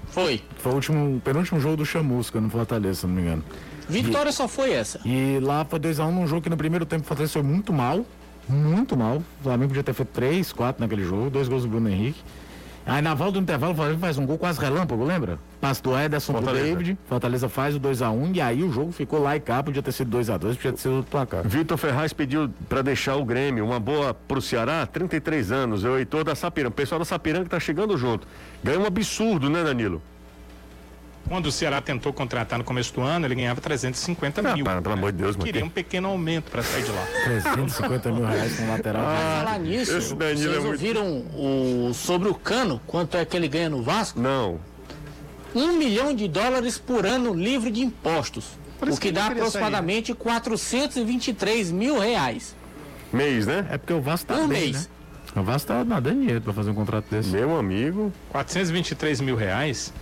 Foi. 0.08 0.42
Foi 0.56 0.72
o 0.72 0.74
último, 0.74 1.16
o 1.16 1.20
penúltimo 1.20 1.60
jogo 1.60 1.76
do 1.76 1.86
Chamusca 1.86 2.40
no 2.40 2.50
Fortaleza, 2.50 3.02
se 3.02 3.06
não 3.06 3.14
me 3.14 3.22
engano. 3.22 3.44
Vitória 3.88 4.32
só 4.32 4.48
foi 4.48 4.72
essa. 4.72 5.00
E 5.04 5.38
lá 5.40 5.64
foi 5.64 5.78
2x1 5.78 6.10
num 6.10 6.26
jogo 6.26 6.42
que 6.42 6.50
no 6.50 6.56
primeiro 6.56 6.84
tempo 6.84 7.04
o 7.04 7.06
Fortaleza 7.06 7.34
foi 7.34 7.42
muito 7.42 7.72
mal. 7.72 8.04
Muito 8.48 8.96
mal. 8.96 9.18
O 9.18 9.42
Flamengo 9.44 9.68
podia 9.68 9.84
ter 9.84 9.92
feito 9.92 10.08
3, 10.08 10.52
4 10.52 10.82
naquele 10.82 11.04
jogo, 11.04 11.30
dois 11.30 11.46
gols 11.46 11.62
do 11.62 11.68
Bruno 11.68 11.88
Henrique. 11.88 12.20
Aí 12.86 13.02
na 13.02 13.14
volta 13.14 13.34
do 13.34 13.40
intervalo 13.40 13.72
o 13.72 13.76
Flamengo 13.76 14.00
faz 14.00 14.18
um 14.18 14.26
gol 14.26 14.38
quase 14.38 14.60
relâmpago, 14.60 15.04
lembra? 15.04 15.38
Passe 15.60 15.82
do 15.82 15.96
Ederson 15.96 16.32
pro 16.32 16.42
Fortaleza. 16.42 16.68
David. 16.68 16.98
Fortaleza 17.06 17.48
faz 17.48 17.76
o 17.76 17.80
2x1 17.80 18.34
e 18.34 18.40
aí 18.40 18.62
o 18.62 18.72
jogo 18.72 18.90
ficou 18.90 19.22
lá 19.22 19.36
e 19.36 19.40
cá, 19.40 19.62
podia 19.62 19.82
ter 19.82 19.92
sido 19.92 20.16
2x2, 20.18 20.56
podia 20.56 20.72
ter 20.72 20.78
sido 20.78 20.96
outro 20.96 21.10
placar. 21.10 21.46
Vitor 21.46 21.76
Ferraz 21.76 22.12
pediu 22.12 22.50
para 22.68 22.82
deixar 22.82 23.16
o 23.16 23.24
Grêmio. 23.24 23.64
Uma 23.64 23.78
boa 23.78 24.14
pro 24.14 24.40
Ceará, 24.40 24.86
33 24.86 25.52
anos. 25.52 25.84
É 25.84 25.88
o 25.88 25.98
Heitor 25.98 26.24
da 26.24 26.34
Sapiranga. 26.34 26.72
O 26.72 26.76
pessoal 26.76 26.98
da 26.98 27.04
Sapiranga 27.04 27.48
tá 27.48 27.60
chegando 27.60 27.96
junto. 27.96 28.26
Ganhou 28.64 28.82
um 28.82 28.86
absurdo, 28.86 29.50
né, 29.50 29.62
Danilo? 29.62 30.02
Quando 31.28 31.46
o 31.46 31.52
Ceará 31.52 31.80
tentou 31.80 32.12
contratar 32.12 32.58
no 32.58 32.64
começo 32.64 32.92
do 32.92 33.02
ano, 33.02 33.24
ele 33.26 33.36
ganhava 33.36 33.60
350 33.60 34.40
Ah, 34.40 34.54
mil. 34.54 34.64
para, 34.64 34.82
pelo 34.82 34.94
amor 34.94 35.12
de 35.12 35.18
Deus, 35.18 35.36
Queria 35.36 35.60
um 35.60 35.64
mano. 35.66 35.70
pequeno 35.72 36.08
aumento 36.08 36.50
para 36.50 36.62
sair 36.62 36.82
de 36.82 36.90
lá. 36.90 37.06
350 37.24 38.10
mil 38.10 38.26
reais 38.26 38.56
com 38.56 38.68
lateral. 38.68 39.02
Falar 39.04 39.58
nisso, 39.60 39.96
esse 39.96 40.14
Danilo 40.14 40.38
vocês 40.40 40.56
é 40.56 40.58
muito- 40.58 40.66
ouviram 40.72 41.06
o, 41.36 41.92
sobre 41.94 42.28
o 42.28 42.34
Cano, 42.34 42.80
quanto 42.86 43.16
é 43.16 43.24
que 43.24 43.36
ele 43.36 43.46
ganha 43.46 43.70
no 43.70 43.80
Vasco? 43.82 44.18
Não. 44.18 44.58
Um 45.54 45.74
milhão 45.74 46.14
de 46.14 46.26
dólares 46.26 46.78
por 46.78 47.06
ano 47.06 47.32
livre 47.32 47.70
de 47.70 47.80
impostos. 47.80 48.46
Por 48.80 48.88
O 48.88 48.94
que 48.94 49.00
que 49.00 49.12
dá 49.12 49.28
queria 49.28 49.42
aproximadamente 49.42 50.14
423 50.14 51.70
mil 51.70 51.98
reais. 51.98 52.56
Mês, 53.12 53.46
né? 53.46 53.66
É 53.70 53.78
porque 53.78 53.92
o 53.92 54.00
Vasco 54.00 54.26
tá 54.26 54.34
Um 54.40 54.48
bem, 54.48 54.62
mês. 54.72 54.88
né? 55.34 55.42
O 55.42 55.44
Vasco 55.44 55.68
tá 55.68 55.84
nadando 55.84 56.18
dinheiro 56.20 56.40
pra 56.40 56.52
fazer 56.52 56.70
um 56.70 56.74
contrato 56.74 57.06
desse. 57.10 57.28
Meu 57.28 57.56
amigo. 57.58 58.12
423 58.30 59.20
mil 59.20 59.36
reais. 59.36 59.92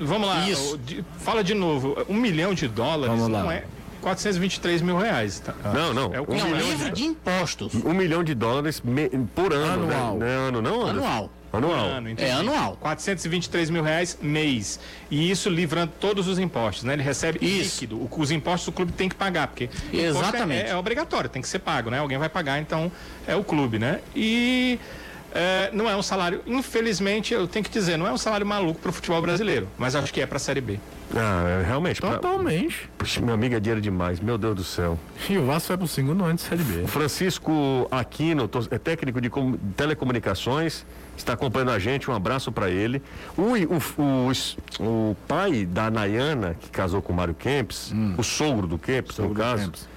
Vamos 0.00 0.28
lá, 0.28 0.48
Isso. 0.48 0.78
de- 0.78 1.04
fala 1.18 1.42
de 1.44 1.54
novo. 1.54 1.96
Um 2.08 2.16
milhão 2.16 2.54
de 2.54 2.68
dólares 2.68 3.16
Vamos 3.16 3.28
lá. 3.32 3.42
não 3.42 3.52
é 3.52 3.64
423 4.00 4.82
mil 4.82 4.98
reais. 4.98 5.40
tá? 5.40 5.54
Não, 5.72 5.94
não. 5.94 6.14
É 6.14 6.20
o 6.20 6.24
Um 6.30 6.36
Não, 6.36 6.46
milhão 6.46 6.68
livre 6.68 6.90
de 6.90 7.04
impostos. 7.04 7.74
Um 7.74 7.94
milhão 7.94 8.22
de 8.22 8.34
dólares 8.34 8.80
me- 8.82 9.08
por 9.34 9.52
ano, 9.52 9.84
Anual. 9.84 10.14
né? 10.16 10.18
Não 10.20 10.26
é 10.26 10.48
ano, 10.48 10.62
não, 10.62 10.82
Anderson? 10.82 10.90
Anual. 11.08 11.30
Anual. 11.52 11.84
Ano. 11.86 12.14
É 12.18 12.32
anual. 12.32 12.76
423 12.80 13.70
mil 13.70 13.82
reais 13.82 14.18
mês. 14.20 14.80
E 15.08 15.30
isso 15.30 15.48
livrando 15.48 15.92
todos 16.00 16.26
os 16.26 16.36
impostos, 16.38 16.82
né? 16.82 16.94
Ele 16.94 17.02
recebe 17.04 17.38
Isso. 17.40 17.76
líquido. 17.84 17.96
O- 17.96 18.10
Os 18.20 18.30
impostos 18.32 18.66
o 18.68 18.72
clube 18.72 18.90
tem 18.92 19.08
que 19.08 19.14
pagar, 19.14 19.46
porque 19.46 19.64
imposto 19.64 19.96
Exatamente. 19.96 20.66
É, 20.66 20.70
é 20.70 20.76
obrigatório, 20.76 21.30
tem 21.30 21.40
que 21.40 21.46
ser 21.48 21.60
pago, 21.60 21.90
né? 21.90 21.98
Alguém 22.00 22.18
vai 22.18 22.28
pagar, 22.28 22.58
então 22.60 22.90
é 23.26 23.36
o 23.36 23.44
clube, 23.44 23.78
né? 23.78 24.00
E 24.16 24.80
é, 25.34 25.70
não 25.72 25.90
é 25.90 25.96
um 25.96 26.02
salário, 26.02 26.40
infelizmente, 26.46 27.34
eu 27.34 27.46
tenho 27.48 27.64
que 27.64 27.70
dizer, 27.70 27.96
não 27.96 28.06
é 28.06 28.12
um 28.12 28.16
salário 28.16 28.46
maluco 28.46 28.80
para 28.80 28.88
o 28.90 28.92
futebol 28.92 29.20
brasileiro, 29.20 29.68
mas 29.76 29.94
acho 29.96 30.12
que 30.12 30.20
é 30.20 30.26
para 30.26 30.36
a 30.36 30.40
Série 30.40 30.60
B. 30.60 30.78
Ah, 31.14 31.60
é, 31.60 31.66
realmente. 31.66 32.00
pra- 32.00 32.12
Totalmente. 32.14 32.88
Puxa, 32.96 33.20
meu 33.20 33.34
amigo 33.34 33.54
é 33.54 33.60
dinheiro 33.60 33.80
demais, 33.80 34.20
meu 34.20 34.38
Deus 34.38 34.54
do 34.56 34.64
céu. 34.64 34.98
E 35.28 35.36
o 35.36 35.44
Vasco 35.44 35.68
vai 35.68 35.76
pro 35.76 35.86
segundo 35.88 36.24
ano 36.24 36.34
de 36.34 36.42
Série 36.42 36.62
B. 36.62 36.86
Francisco 36.86 37.86
Aquino, 37.90 38.48
é 38.70 38.78
técnico 38.78 39.20
de 39.20 39.28
com- 39.28 39.56
telecomunicações, 39.76 40.84
está 41.16 41.32
acompanhando 41.32 41.70
a 41.72 41.78
gente, 41.78 42.10
um 42.10 42.14
abraço 42.14 42.50
para 42.52 42.70
ele. 42.70 43.02
O, 43.36 43.42
o, 43.42 44.02
o, 44.02 44.32
o 45.10 45.16
pai 45.28 45.64
da 45.66 45.90
Nayana, 45.90 46.56
que 46.60 46.68
casou 46.70 47.00
com 47.02 47.12
o 47.12 47.16
Mário 47.16 47.34
Kempis, 47.34 47.92
o 48.16 48.22
sogro 48.22 48.66
do 48.66 48.78
Kempis, 48.78 49.18
no 49.18 49.24
Hum. 49.24 49.28
Sogro 49.28 49.42
caso. 49.42 49.64
Kempis. 49.64 49.93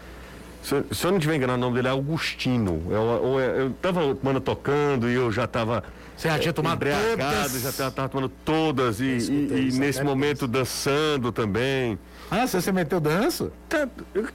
Se, 0.67 0.75
eu- 0.75 0.85
se 0.91 1.05
eu 1.05 1.11
não 1.13 1.19
tiver 1.19 1.35
enganado, 1.35 1.57
o 1.57 1.61
nome 1.61 1.75
dele 1.75 1.87
é 1.87 1.91
Augustino. 1.91 2.83
Eu, 2.89 3.39
eu, 3.39 3.39
eu 3.39 3.69
tava 3.81 4.17
mano, 4.21 4.41
tocando 4.41 5.09
e 5.09 5.13
eu 5.13 5.31
já 5.31 5.47
tava. 5.47 5.81
Você 6.17 6.27
já 6.27 6.37
tinha 6.39 6.51
tomado 6.51 6.75
embriagado, 6.75 7.15
todas? 7.47 7.61
já 7.61 7.71
tava, 7.71 7.91
tava 7.91 8.09
tomando 8.09 8.29
todas 8.43 8.99
e, 8.99 9.05
e- 9.05 9.69
e 9.73 9.79
nesse 9.79 10.03
momento 10.03 10.45
dançando 10.45 11.31
também. 11.31 11.97
Ah, 12.29 12.45
você, 12.45 12.59
você 12.59 12.71
meteu 12.73 12.99
dança? 12.99 13.49
Tá, 13.69 13.87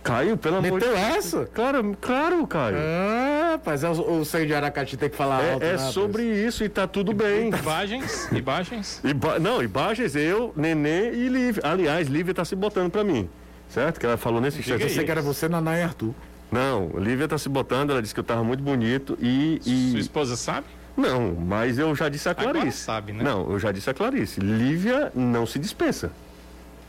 Caio, 0.03 0.39
pelo 0.39 0.57
amor 0.57 0.81
de 0.81 0.87
Meteu 0.87 0.95
Deus. 0.95 1.17
essa? 1.19 1.45
Claro, 1.53 1.95
claro, 2.01 2.47
Caio. 2.47 2.77
Ah, 2.79 3.49
rapaz, 3.53 3.85
é 3.85 3.91
o, 3.91 4.21
o 4.21 4.25
sangue 4.25 4.47
de 4.47 4.55
Aracati 4.55 4.97
tem 4.97 5.11
que 5.11 5.17
falar 5.17 5.37
alto, 5.53 5.63
É, 5.63 5.67
é 5.67 5.73
né, 5.73 5.77
rapaz? 5.77 5.93
sobre 5.93 6.23
isso 6.23 6.65
e 6.65 6.69
tá 6.71 6.87
tudo 6.87 7.13
bem. 7.13 7.51
Imagens, 7.51 8.33
imagens. 8.33 9.01
Iba, 9.05 9.39
não, 9.39 9.63
Ibagens, 9.63 10.17
eu, 10.17 10.55
Nenê 10.57 11.11
e 11.13 11.29
Lívia. 11.29 11.63
Aliás, 11.67 12.09
Lívia 12.09 12.33
tá 12.33 12.45
se 12.47 12.57
botando 12.57 12.91
pra 12.91 13.05
mim. 13.05 13.29
Certo? 13.73 13.99
Que 13.99 14.07
ela 14.07 14.17
falou 14.17 14.41
nesse 14.41 14.59
instante. 14.61 14.83
aí. 14.83 14.89
Pensei 14.89 15.05
que 15.05 15.11
era 15.11 15.23
você, 15.23 15.49
Naná 15.49 15.79
e 15.79 15.83
Arthur. 15.83 16.15
Não, 16.51 16.91
Lívia 16.99 17.27
tá 17.27 17.39
se 17.39 17.49
botando, 17.49 17.91
ela 17.91 18.03
disse 18.03 18.13
que 18.13 18.21
eu 18.21 18.25
tava 18.25 18.45
muito 18.45 18.63
bonito 18.63 19.17
e. 19.21 19.61
e- 19.65 19.91
Sua 19.93 20.01
esposa 20.01 20.37
sabe? 20.37 20.67
Não, 20.95 21.33
mas 21.35 21.79
eu 21.79 21.95
já 21.97 22.11
disse 22.11 22.29
a 22.29 22.33
Agora 22.33 22.53
Clarice. 22.53 22.79
sabe, 22.79 23.13
né? 23.15 23.25
Não, 23.25 23.51
eu 23.51 23.59
já 23.59 23.73
disse 23.73 23.89
a 23.89 23.95
Clarice. 23.95 24.39
Lívia 24.41 25.11
não 25.15 25.47
se 25.47 25.59
dispensa. 25.59 26.11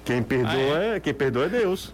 Quem 0.03 0.21
perdoa, 0.21 0.51
Ah, 0.77 0.95
é? 0.95 0.99
quem 0.99 1.13
perdoa 1.13 1.45
é 1.45 1.49
Deus. 1.49 1.93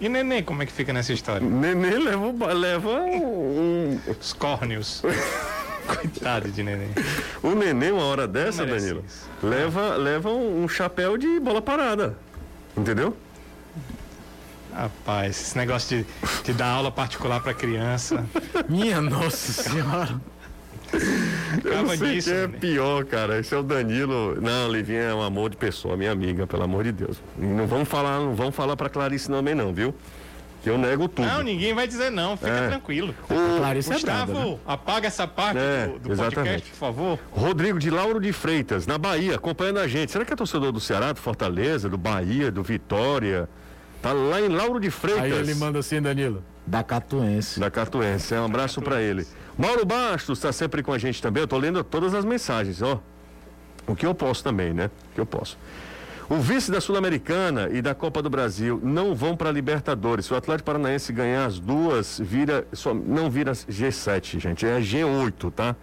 E 0.00 0.08
Nenê, 0.08 0.42
como 0.42 0.62
é 0.62 0.66
que 0.66 0.72
fica 0.72 0.92
nessa 0.92 1.12
história? 1.12 1.44
Nenê 1.48 1.98
leva, 1.98 2.52
leva 2.52 2.90
um, 2.90 3.98
Os 4.20 4.32
córneos. 4.32 5.02
Coitado 5.86 6.48
de 6.50 6.62
Nenê. 6.64 6.86
o 7.42 7.54
neném, 7.54 7.92
uma 7.92 8.04
hora 8.04 8.26
dessa, 8.26 8.66
Danilo, 8.66 9.04
isso. 9.06 9.28
leva, 9.42 9.94
leva 9.96 10.28
um, 10.30 10.64
um 10.64 10.68
chapéu 10.68 11.16
de 11.16 11.38
bola 11.40 11.62
parada. 11.62 12.16
Entendeu? 12.76 13.16
Rapaz, 14.74 15.40
esse 15.40 15.56
negócio 15.56 16.04
de, 16.04 16.06
de 16.44 16.52
dar 16.52 16.68
aula 16.68 16.90
particular 16.92 17.40
pra 17.42 17.54
criança. 17.54 18.24
Minha 18.68 19.00
nossa 19.00 19.52
senhora. 19.62 20.20
Eu 20.92 21.72
não 21.72 21.80
Acaba 21.80 21.96
sei 21.96 22.14
disso, 22.14 22.28
quem 22.30 22.38
é 22.38 22.46
Nenê. 22.46 22.58
pior, 22.58 23.04
cara. 23.06 23.38
Esse 23.40 23.54
é 23.54 23.58
o 23.58 23.62
Danilo. 23.62 24.38
Não, 24.40 24.70
Livinha 24.70 25.00
é 25.00 25.14
um 25.14 25.22
amor 25.22 25.50
de 25.50 25.56
pessoa, 25.56 25.96
minha 25.96 26.12
amiga, 26.12 26.46
pelo 26.46 26.62
amor 26.62 26.84
de 26.84 26.92
Deus. 26.92 27.16
E 27.38 27.44
não 27.44 27.66
vamos 27.66 27.88
falar, 27.88 28.20
não 28.20 28.34
vamos 28.34 28.54
falar 28.54 28.76
pra 28.76 28.88
Clarice 28.88 29.28
também 29.28 29.54
não, 29.54 29.72
viu? 29.72 29.94
Eu 30.68 30.76
nego 30.78 31.08
tudo. 31.08 31.26
Não, 31.26 31.42
ninguém 31.42 31.72
vai 31.74 31.86
dizer 31.86 32.10
não, 32.10 32.36
fica 32.36 32.50
É. 32.50 32.68
tranquilo. 32.68 33.14
O 33.30 33.58
Clarice 33.58 33.90
é 33.90 33.94
Gustavo, 33.94 34.32
né? 34.32 34.58
apaga 34.66 35.06
essa 35.06 35.26
parte 35.26 35.58
É, 35.58 35.86
do, 35.86 35.98
do 36.00 36.12
exatamente. 36.12 36.34
podcast, 36.34 36.70
por 36.70 36.76
favor. 36.76 37.18
Rodrigo 37.30 37.78
de 37.78 37.90
Lauro 37.90 38.20
de 38.20 38.32
Freitas, 38.32 38.86
na 38.86 38.98
Bahia, 38.98 39.36
acompanhando 39.36 39.78
a 39.78 39.86
gente. 39.86 40.10
Será 40.12 40.24
que 40.24 40.32
é 40.32 40.36
torcedor 40.36 40.72
do 40.72 40.80
Ceará, 40.80 41.12
do 41.12 41.20
Fortaleza, 41.20 41.88
do 41.88 41.96
Bahia, 41.96 42.50
do 42.50 42.62
Vitória? 42.62 43.48
Tá 44.02 44.12
lá 44.12 44.40
em 44.40 44.48
Lauro 44.48 44.78
de 44.80 44.90
Freitas. 44.90 45.22
Aí 45.24 45.32
ele 45.32 45.54
manda 45.54 45.78
assim, 45.78 46.00
Danilo. 46.00 46.42
Da 46.66 46.82
Catuense. 46.82 47.58
Da 47.60 47.70
Catuense. 47.70 48.34
Um 48.34 48.44
abraço 48.44 48.82
pra 48.82 49.00
ele. 49.00 49.26
Mauro 49.56 49.84
Bastos 49.86 50.38
está 50.38 50.52
sempre 50.52 50.82
com 50.82 50.92
a 50.92 50.98
gente 50.98 51.22
também. 51.22 51.40
Eu 51.42 51.46
tô 51.48 51.56
lendo 51.58 51.82
todas 51.84 52.12
as 52.14 52.24
mensagens, 52.24 52.82
ó. 52.82 53.00
O 53.86 53.94
que 53.94 54.04
eu 54.04 54.14
posso 54.14 54.42
também, 54.42 54.74
né? 54.74 54.90
O 55.12 55.14
que 55.14 55.20
eu 55.20 55.26
posso. 55.26 55.56
O 56.28 56.36
vice 56.36 56.70
da 56.72 56.80
Sul-Americana 56.80 57.68
e 57.72 57.80
da 57.80 57.94
Copa 57.94 58.20
do 58.20 58.28
Brasil 58.28 58.80
não 58.82 59.14
vão 59.14 59.36
para 59.36 59.50
Libertadores. 59.52 60.26
Se 60.26 60.34
o 60.34 60.36
Atlético 60.36 60.66
Paranaense 60.66 61.12
ganhar 61.12 61.46
as 61.46 61.58
duas, 61.60 62.20
vira 62.22 62.66
só, 62.72 62.92
não 62.92 63.30
vira 63.30 63.52
G7, 63.52 64.40
gente. 64.40 64.66
É 64.66 64.80
G8, 64.80 65.52
tá? 65.52 65.76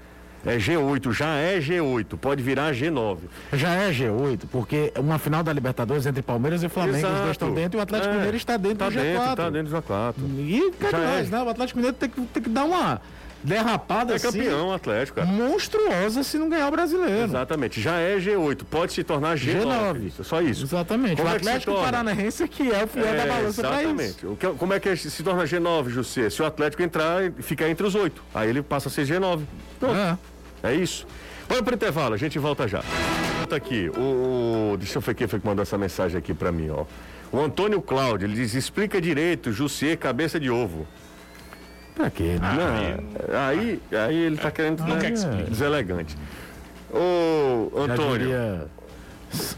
É 0.46 0.58
G8, 0.58 1.14
já 1.14 1.36
é 1.38 1.58
G8, 1.62 2.18
pode 2.18 2.44
virar 2.44 2.74
G9. 2.74 3.20
Já 3.54 3.70
é 3.76 3.90
G8, 3.94 4.42
porque 4.52 4.92
uma 5.00 5.18
final 5.18 5.42
da 5.42 5.54
Libertadores 5.54 6.06
entre 6.06 6.22
Palmeiras 6.22 6.62
e 6.62 6.68
Flamengo, 6.68 6.98
os 6.98 7.04
Exato. 7.06 7.18
dois 7.20 7.32
estão 7.32 7.54
dentro 7.54 7.78
e 7.78 7.80
o 7.80 7.82
Atlético 7.82 8.12
É, 8.14 8.18
Mineiro 8.18 8.36
está 8.36 8.58
dentro 8.58 8.78
Tá 8.80 8.90
do 8.90 8.96
G4. 8.96 9.02
dentro, 9.02 9.36
tá 9.38 9.50
dentro 9.50 9.72
do 9.74 9.82
G4. 9.82 10.14
E 10.40 10.74
Já 10.82 10.90
de 10.90 10.96
é. 11.06 11.32
né? 11.32 11.42
O 11.44 11.48
Atlético 11.50 11.78
Mineiro 11.80 11.96
tem 11.98 12.10
que, 12.10 12.22
tem 12.22 12.44
que 12.44 12.50
dar 12.50 12.66
uma 12.66 13.00
derrapada 13.44 14.14
É 14.14 14.16
assim, 14.16 14.28
campeão 14.32 14.70
o 14.70 14.74
Atlético, 14.74 15.18
cara. 15.20 15.28
monstruosa 15.28 16.24
se 16.24 16.38
não 16.38 16.50
ganhar 16.50 16.68
o 16.68 16.72
brasileiro. 16.72 17.24
Exatamente, 17.26 17.82
já 17.82 17.98
é 18.00 18.18
G8, 18.18 18.64
pode 18.70 18.94
se 18.94 19.04
tornar 19.04 19.36
G9. 19.38 19.62
G9. 19.64 20.08
Isso, 20.08 20.24
Só 20.24 20.42
isso. 20.42 20.64
Exatamente. 20.66 21.16
Como 21.18 21.28
o 21.28 21.32
é 21.32 21.36
Atlético 21.36 21.72
torna? 21.74 21.86
Paranaense 21.86 22.48
que 22.48 22.72
é 22.72 22.84
o 22.84 22.88
fiel 22.88 23.06
da 23.06 23.12
É, 23.12 23.28
balança 23.28 23.62
para 23.62 23.84
isso. 23.84 23.92
exatamente. 24.02 24.38
Que- 24.38 24.58
como 24.58 24.74
é 24.74 24.80
que 24.80 24.96
se 24.96 25.24
torna 25.24 25.44
G9, 25.44 25.90
José? 25.90 26.30
Se 26.30 26.42
o 26.42 26.46
Atlético 26.46 26.82
entrar 26.84 27.24
e 27.26 27.32
ficar 27.42 27.70
entre 27.70 27.86
os 27.86 27.96
oito. 27.96 28.24
Aí 28.34 28.50
ele 28.50 28.62
passa 28.62 28.88
a 28.88 28.92
ser 28.92 29.06
G9. 29.06 29.42
Pronto. 29.80 29.96
É. 29.96 30.18
É 30.64 30.76
isso. 30.76 31.06
Vamos 31.48 31.64
pro 31.66 31.76
intervalo, 31.76 32.14
a 32.14 32.18
gente 32.18 32.40
volta 32.40 32.68
já. 32.68 32.82
Volta 33.40 33.56
aqui. 33.58 33.92
O, 33.98 34.72
o- 34.74 34.78
deixa 34.78 34.98
eu 34.98 35.02
ver 35.02 35.14
quem 35.14 35.28
foi 35.28 35.40
que 35.40 35.46
mandou 35.46 35.62
essa 35.62 35.78
mensagem 35.78 36.18
aqui 36.18 36.34
pra 36.34 36.52
mim, 36.52 36.70
ó. 36.70 36.86
O 37.32 37.40
Antônio 37.42 37.82
Cláudio, 37.82 38.26
ele 38.28 38.36
diz: 38.36 38.54
explica 38.54 39.02
direito, 39.02 39.52
Jussier, 39.52 39.98
cabeça 39.98 40.40
de 40.40 40.50
ovo. 40.50 40.88
Pra 41.96 42.10
quê, 42.10 42.38
né? 42.42 42.98
Não, 43.30 43.40
aí, 43.40 43.80
aí 43.92 44.16
ele 44.18 44.38
tá 44.38 44.50
querendo 44.52 44.80
Não 44.82 44.96
né, 44.96 45.02
quer 45.02 45.12
que 45.12 45.50
deselegante. 45.50 46.18
Ô, 46.92 47.72
Antônio. 47.80 48.20
diria 48.20 48.68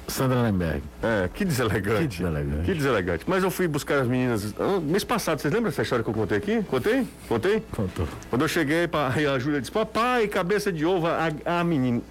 Sandra 0.08 0.42
Lemberg. 0.42 0.82
É, 1.04 1.30
que 1.34 1.44
deselegante. 1.44 2.02
Que 2.02 2.08
deselegante. 2.24 2.64
Que 2.66 2.74
deselegante. 2.74 3.24
Mas 3.28 3.44
eu 3.44 3.52
fui 3.52 3.68
buscar 3.68 4.00
as 4.00 4.08
meninas. 4.08 4.54
ah, 4.58 4.80
mês 4.80 5.04
passado, 5.04 5.40
vocês 5.42 5.54
lembram 5.54 5.70
dessa 5.70 5.82
história 5.82 6.02
que 6.04 6.10
eu 6.10 6.14
contei 6.14 6.38
aqui? 6.38 6.64
Contei? 6.64 7.06
Contei? 7.28 7.62
Contou. 7.72 8.08
Quando 8.30 8.42
eu 8.44 8.48
cheguei, 8.48 8.88
pra, 8.88 9.12
aí 9.14 9.26
a 9.28 9.38
Júlia 9.38 9.60
disse: 9.60 9.72
Papai, 9.74 10.28
cabeça 10.30 10.72
de 10.72 10.86
ovo, 10.86 11.08
a, 11.08 11.60
a 11.60 11.64
menina. 11.66 12.02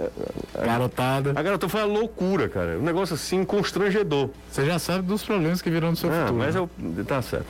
A, 0.54 0.60
Garotada. 0.66 1.32
a 1.34 1.42
garota 1.42 1.66
foi 1.68 1.80
uma 1.80 1.86
loucura, 1.98 2.48
cara. 2.50 2.78
Um 2.78 2.82
negócio 2.82 3.14
assim 3.14 3.44
constrangedor. 3.46 4.28
Você 4.50 4.66
já 4.66 4.78
sabe 4.78 5.02
dos 5.06 5.22
problemas 5.24 5.62
que 5.62 5.70
virão 5.70 5.90
no 5.90 5.96
seu 5.96 6.10
Ah, 6.10 6.26
futuro. 6.26 6.34
mas 6.38 6.54
né? 6.54 6.60
eu. 6.60 7.04
Tá 7.06 7.22
certo. 7.22 7.46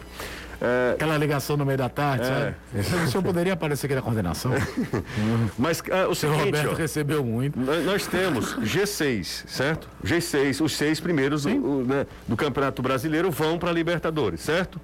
É, 0.60 0.92
Aquela 0.94 1.16
ligação 1.18 1.56
no 1.56 1.64
meio 1.64 1.78
da 1.78 1.88
tarde, 1.88 2.24
É. 2.24 2.82
sabe? 2.82 3.04
O 3.04 3.10
senhor 3.10 3.22
poderia 3.22 3.52
aparecer 3.52 3.86
aqui 3.86 3.94
na 3.94 4.02
coordenação? 4.02 4.52
mas 5.58 5.82
ah, 5.90 6.08
o 6.08 6.14
senhor 6.14 6.36
Roberto 6.36 6.72
ó, 6.72 6.74
recebeu 6.74 7.24
muito. 7.24 7.58
nós, 7.58 8.06
temos 8.06 8.56
G6, 8.58 9.44
certo? 9.46 9.88
G6, 10.04 10.60
os 10.64 10.76
seis 10.76 11.00
primeiros 11.00 11.44
o- 11.46 11.50
o, 11.50 11.84
né, 11.84 12.06
do 12.26 12.36
Campeonato 12.36 12.82
Brasileiro 12.82 13.30
vão 13.30 13.58
para 13.58 13.72
Libertadores, 13.72 14.40
certo? 14.40 14.80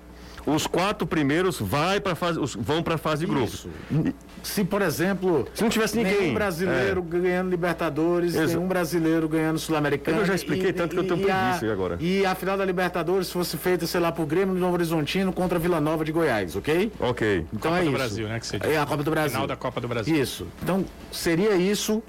Os 0.46 0.66
quatro 0.66 1.06
primeiros 1.06 1.60
vai 1.60 2.00
pra 2.00 2.14
fase, 2.14 2.38
os- 2.38 2.54
vão 2.54 2.82
para 2.82 2.94
a 2.94 2.98
fase 2.98 3.24
de 3.26 3.30
grupos. 3.32 3.66
Se, 4.42 4.64
por 4.64 4.80
exemplo, 4.82 5.46
Se 5.54 5.62
não 5.62 5.68
tivesse 5.70 5.96
ninguém. 5.96 6.20
nenhum 6.20 6.34
brasileiro 6.34 7.02
ganhando 7.02 7.50
Libertadores, 7.50 8.34
Exa- 8.34 8.46
nenhum 8.56 8.66
brasileiro 8.66 9.28
ganhando 9.28 9.58
Sul-Americano. 9.58 10.18
Eu 10.18 10.24
já 10.26 10.34
expliquei 10.34 10.72
tanto 10.72 10.94
que 10.94 10.98
eu 11.00 11.06
tenho 11.06 11.28
e 11.28 11.30
a- 11.30 11.50
preguiça 11.56 11.72
agora. 11.72 11.96
E 12.00 12.24
a 12.24 12.34
final 12.34 12.56
da 12.56 12.64
Libertadores 12.64 13.30
fosse 13.30 13.56
feita, 13.56 13.86
sei 13.86 14.00
lá, 14.00 14.10
por 14.10 14.26
Grêmio 14.26 14.54
do 14.54 14.60
Novo 14.60 14.74
Horizontino 14.74 15.32
contra 15.32 15.58
Vila 15.58 15.80
Nova 15.80 16.04
de 16.04 16.12
Goiás, 16.12 16.56
ok? 16.56 16.90
É, 16.98 17.04
ok. 17.06 17.46
Então 17.52 17.70
Copa 17.70 17.76
é 17.76 17.80
do 17.80 17.88
isso. 17.88 17.96
Brasil, 17.98 18.28
né, 18.28 18.40
que 18.40 18.46
você 18.46 18.56
É 18.62 18.78
a 18.78 18.86
Copa 18.86 19.02
do 19.02 19.10
Brasil. 19.10 19.30
Final 19.30 19.46
da 19.46 19.56
Copa 19.56 19.80
do 19.80 19.88
Brasil. 19.88 20.16
Isso. 20.16 20.46
Então, 20.62 20.84
seria 21.12 21.54
isso. 21.56 22.02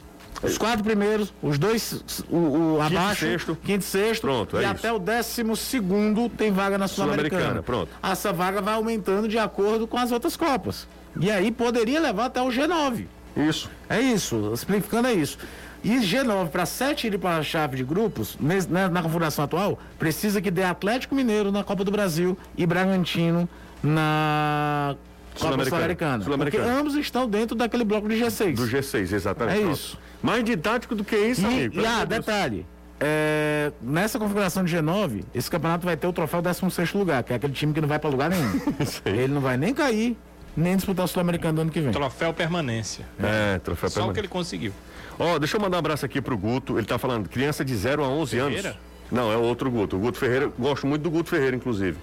Os 0.44 0.58
quatro 0.58 0.84
primeiros, 0.84 1.32
os 1.42 1.58
dois, 1.60 2.24
o, 2.30 2.76
o 2.78 2.82
abaixo, 2.82 3.22
sexto. 3.26 3.58
quinto 3.64 3.82
e 3.82 3.88
sexto, 3.88 4.22
Pronto, 4.22 4.58
e 4.60 4.64
é 4.64 4.68
até 4.68 4.92
o 4.92 4.98
décimo 5.00 5.56
segundo 5.56 6.28
tem 6.30 6.52
vaga 6.52 6.78
na 6.78 6.88
Sul-Americana. 6.88 7.30
Sul-Americana, 7.42 7.64
pronto. 7.64 7.89
Essa 8.02 8.34
vaga 8.34 8.62
vai 8.62 8.74
aumentando 8.74 9.28
de 9.28 9.38
acordo 9.38 9.88
com 9.88 9.98
as 9.98 10.12
outras 10.12 10.36
Copas. 10.36 10.88
E 11.20 11.30
aí 11.30 11.52
poderia 11.52 12.00
levar 12.00 12.26
até 12.26 12.42
o 12.42 12.48
G9. 12.48 13.06
Isso. 13.38 13.70
É 13.89 14.00
isso, 14.00 14.56
simplificando 14.58 15.08
é 15.08 15.14
isso. 15.14 15.38
E 15.84 15.96
G9 15.98 16.50
para 16.50 16.66
7 16.66 17.08
ir 17.08 17.18
para 17.18 17.38
a 17.38 17.44
chave 17.44 17.78
de 17.78 17.84
grupos, 17.84 18.38
nes- 18.39 18.68
na, 18.68 18.88
na 18.89 19.02
configuração 19.02 19.44
atual, 19.46 19.80
precisa 19.98 20.39
que 20.42 20.52
dê 20.52 20.64
Atlético 20.64 21.16
Mineiro 21.16 21.52
na 21.52 21.64
Copa 21.64 21.84
do 21.84 21.92
Brasil 21.92 22.38
e 22.58 22.66
Bragantino 22.66 23.50
na 23.84 24.96
Sul-Americana. 25.36 26.23
Sul-Americana. 26.23 26.63
porque 26.63 26.79
ambos 26.79 26.95
estão 26.95 27.27
dentro 27.27 27.55
daquele 27.55 27.84
bloco 27.84 28.07
de 28.07 28.15
G6. 28.15 28.55
Do 28.55 28.67
G6, 28.67 29.11
exatamente. 29.13 29.57
É 29.57 29.61
Pronto. 29.61 29.75
isso. 29.75 29.97
Mais 30.21 30.43
didático 30.43 30.93
do 30.95 31.03
que 31.03 31.15
isso, 31.15 31.41
E, 31.41 31.45
amigo. 31.45 31.79
e 31.82 31.86
ah, 31.86 32.05
detalhe. 32.05 32.65
é, 32.99 33.71
nessa 33.82 34.19
configuração 34.19 34.63
de 34.63 34.75
G9, 34.75 35.23
esse 35.34 35.49
campeonato 35.49 35.86
vai 35.86 35.97
ter 35.97 36.05
o 36.07 36.13
troféu 36.13 36.41
16 36.41 36.93
lugar, 36.93 37.23
que 37.23 37.34
é 37.34 37.38
aquele 37.38 37.53
time 37.53 37.73
que 37.73 37.82
não 37.82 37.88
vai 37.88 37.97
para 37.99 38.09
lugar 38.09 38.29
nenhum. 38.29 38.61
Ele 39.05 39.27
não 39.34 39.41
vai 39.41 39.57
nem 39.57 39.73
cair, 39.73 40.15
nem 40.55 40.75
disputar 40.75 41.05
o 41.05 41.07
Sul-Americano 41.07 41.55
do 41.55 41.61
ano 41.61 41.71
que 41.71 41.79
vem. 41.82 41.91
Troféu 41.91 42.34
permanência. 42.34 43.05
É, 43.19 43.57
troféu 43.59 43.89
Só 43.89 44.09
o 44.09 44.13
que 44.13 44.19
ele 44.19 44.27
conseguiu. 44.27 44.73
Ó, 45.17 45.39
deixa 45.39 45.57
eu 45.57 45.61
mandar 45.61 45.77
um 45.77 45.79
abraço 45.79 46.05
aqui 46.05 46.21
pro 46.21 46.38
Guto. 46.38 46.77
Ele 46.77 46.86
tá 46.86 46.97
falando, 46.99 47.27
criança 47.29 47.63
de 47.65 47.75
0 47.75 48.03
a 48.03 48.07
11 48.09 48.32
Ferreira? 48.38 48.69
anos. 48.69 48.79
Não, 49.11 49.32
é 49.32 49.36
outro 49.38 49.69
Guto. 49.71 49.95
O 49.97 49.99
Guto 49.99 50.17
Ferreira, 50.17 50.51
gosto 50.57 50.86
muito 50.88 51.01
do 51.01 51.09
Guto 51.11 51.29
Ferreira, 51.29 51.55
inclusive. 51.55 51.97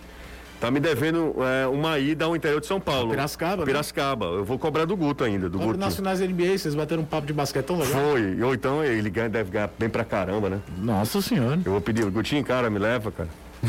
Tá 0.60 0.72
me 0.72 0.80
devendo 0.80 1.36
é, 1.38 1.68
uma 1.68 1.98
ida 2.00 2.24
ao 2.24 2.34
interior 2.34 2.60
de 2.60 2.66
São 2.66 2.80
Paulo. 2.80 3.10
Piracicaba, 3.10 3.58
né? 3.58 3.66
Piracicaba. 3.66 4.26
Eu 4.26 4.44
vou 4.44 4.58
cobrar 4.58 4.84
do 4.84 4.96
Guto 4.96 5.22
ainda, 5.22 5.48
do 5.48 5.56
Guto. 5.56 5.78
Nacionais 5.78 6.18
da 6.18 6.26
NBA, 6.26 6.58
vocês 6.58 6.74
bateram 6.74 7.02
um 7.02 7.06
papo 7.06 7.26
de 7.28 7.32
basquete 7.32 7.66
tão 7.66 7.78
legal. 7.78 8.10
Foi. 8.10 8.42
Ou 8.42 8.54
então 8.54 8.84
ele 8.84 9.08
ganha, 9.08 9.28
deve 9.28 9.52
ganhar 9.52 9.70
bem 9.78 9.88
pra 9.88 10.04
caramba, 10.04 10.50
né? 10.50 10.60
Nossa 10.76 11.22
senhora. 11.22 11.60
Eu 11.64 11.72
vou 11.72 11.80
pedir, 11.80 12.04
Gutinho, 12.10 12.44
cara, 12.44 12.68
me 12.68 12.78
leva, 12.78 13.12
cara. 13.12 13.28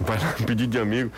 Vai 0.00 0.18
lá 0.18 0.34
pedir 0.44 0.66
de 0.66 0.78
amigo. 0.78 1.12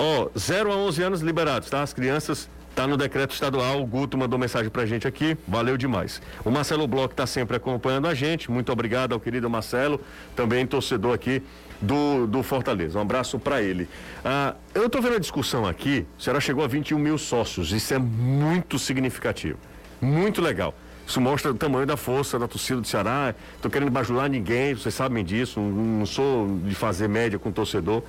Ó, 0.00 0.28
0 0.36 0.72
a 0.72 0.76
11 0.76 1.02
anos 1.02 1.20
liberados, 1.20 1.70
tá? 1.70 1.82
As 1.82 1.92
crianças 1.92 2.50
tá 2.74 2.88
no 2.88 2.96
decreto 2.96 3.32
estadual. 3.32 3.80
O 3.80 3.86
Guto 3.86 4.18
mandou 4.18 4.36
mensagem 4.36 4.68
pra 4.68 4.84
gente 4.84 5.06
aqui. 5.06 5.36
Valeu 5.46 5.76
demais. 5.76 6.20
O 6.44 6.50
Marcelo 6.50 6.88
Bloch 6.88 7.14
tá 7.14 7.26
sempre 7.26 7.56
acompanhando 7.56 8.08
a 8.08 8.14
gente. 8.14 8.50
Muito 8.50 8.72
obrigado 8.72 9.12
ao 9.12 9.20
querido 9.20 9.48
Marcelo, 9.48 10.00
também 10.34 10.66
torcedor 10.66 11.14
aqui 11.14 11.40
do, 11.80 12.26
do 12.26 12.42
Fortaleza. 12.42 12.98
Um 12.98 13.02
abraço 13.02 13.38
pra 13.38 13.62
ele. 13.62 13.88
Ah, 14.24 14.54
eu 14.74 14.88
tô 14.88 15.00
vendo 15.00 15.16
a 15.16 15.18
discussão 15.18 15.66
aqui. 15.66 16.06
O 16.18 16.22
Ceará 16.22 16.40
chegou 16.40 16.64
a 16.64 16.66
21 16.66 16.98
mil 16.98 17.18
sócios. 17.18 17.72
Isso 17.72 17.94
é 17.94 17.98
muito 17.98 18.78
significativo. 18.78 19.58
Muito 20.00 20.40
legal. 20.40 20.74
Isso 21.06 21.20
mostra 21.20 21.50
o 21.50 21.54
tamanho 21.54 21.86
da 21.86 21.96
força 21.96 22.38
da 22.38 22.46
torcida 22.46 22.80
do 22.80 22.86
Ceará. 22.86 23.34
Estou 23.56 23.70
querendo 23.70 23.90
bajular 23.90 24.28
ninguém, 24.28 24.74
vocês 24.74 24.94
sabem 24.94 25.24
disso. 25.24 25.58
Não, 25.58 25.70
não 25.70 26.06
sou 26.06 26.58
de 26.64 26.74
fazer 26.74 27.08
média 27.08 27.38
com 27.38 27.50
torcedor. 27.50 28.02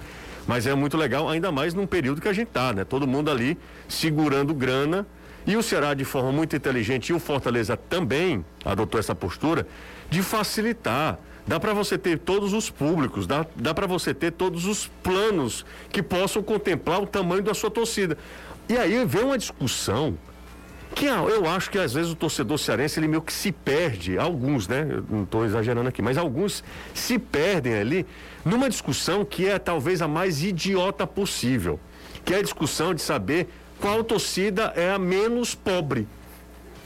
Mas 0.46 0.66
é 0.66 0.74
muito 0.74 0.98
legal, 0.98 1.30
ainda 1.30 1.52
mais 1.52 1.74
num 1.74 1.86
período 1.86 2.20
que 2.20 2.28
a 2.28 2.34
gente 2.34 2.50
tá, 2.50 2.74
né? 2.74 2.84
Todo 2.84 3.08
mundo 3.08 3.30
ali 3.30 3.58
segurando 3.88 4.54
grana. 4.54 5.06
E 5.46 5.56
o 5.56 5.64
Ceará, 5.64 5.94
de 5.94 6.04
forma 6.04 6.32
muito 6.32 6.56
inteligente, 6.56 7.10
e 7.10 7.14
o 7.14 7.20
Fortaleza 7.20 7.78
também 7.78 8.44
adotou 8.66 9.00
essa 9.00 9.16
postura 9.16 9.66
de 10.10 10.22
facilitar. 10.22 11.18
Dá 11.50 11.60
para 11.60 11.74
você 11.74 11.98
ter 11.98 12.20
todos 12.20 12.54
os 12.54 12.70
públicos, 12.70 13.26
dá, 13.26 13.44
dá 13.56 13.74
para 13.74 13.88
você 13.88 14.14
ter 14.14 14.32
todos 14.32 14.66
os 14.66 14.86
planos 15.02 15.66
que 15.92 16.04
possam 16.04 16.44
contemplar 16.44 17.02
o 17.02 17.08
tamanho 17.08 17.42
da 17.42 17.56
sua 17.56 17.72
torcida. 17.72 18.16
E 18.70 18.78
aí 18.78 19.04
vem 19.04 19.24
uma 19.24 19.36
discussão 19.36 20.16
que 20.94 21.08
eu 21.08 21.50
acho 21.50 21.72
que 21.72 21.80
às 21.80 21.92
vezes 21.92 22.12
o 22.12 22.16
torcedor 22.16 22.60
cearense 22.60 23.00
ele 23.00 23.08
meio 23.08 23.24
que 23.24 23.34
se 23.34 23.52
perde, 23.52 24.16
alguns, 24.16 24.68
né? 24.68 24.86
Eu 24.88 25.04
não 25.10 25.24
estou 25.24 25.44
exagerando 25.44 25.90
aqui, 25.90 26.04
mas 26.04 26.20
alguns 26.20 26.64
se 26.94 27.18
perdem 27.18 27.74
ali 27.74 28.06
numa 28.46 28.70
discussão 28.70 29.26
que 29.26 29.48
é 29.48 29.58
talvez 29.58 30.04
a 30.04 30.08
mais 30.08 30.44
idiota 30.44 31.08
possível, 31.08 31.80
que 32.24 32.32
é 32.32 32.38
a 32.38 32.44
discussão 32.44 32.94
de 32.94 33.02
saber 33.02 33.48
qual 33.82 34.04
torcida 34.04 34.72
é 34.76 34.92
a 34.92 35.00
menos 35.00 35.56
pobre. 35.56 36.08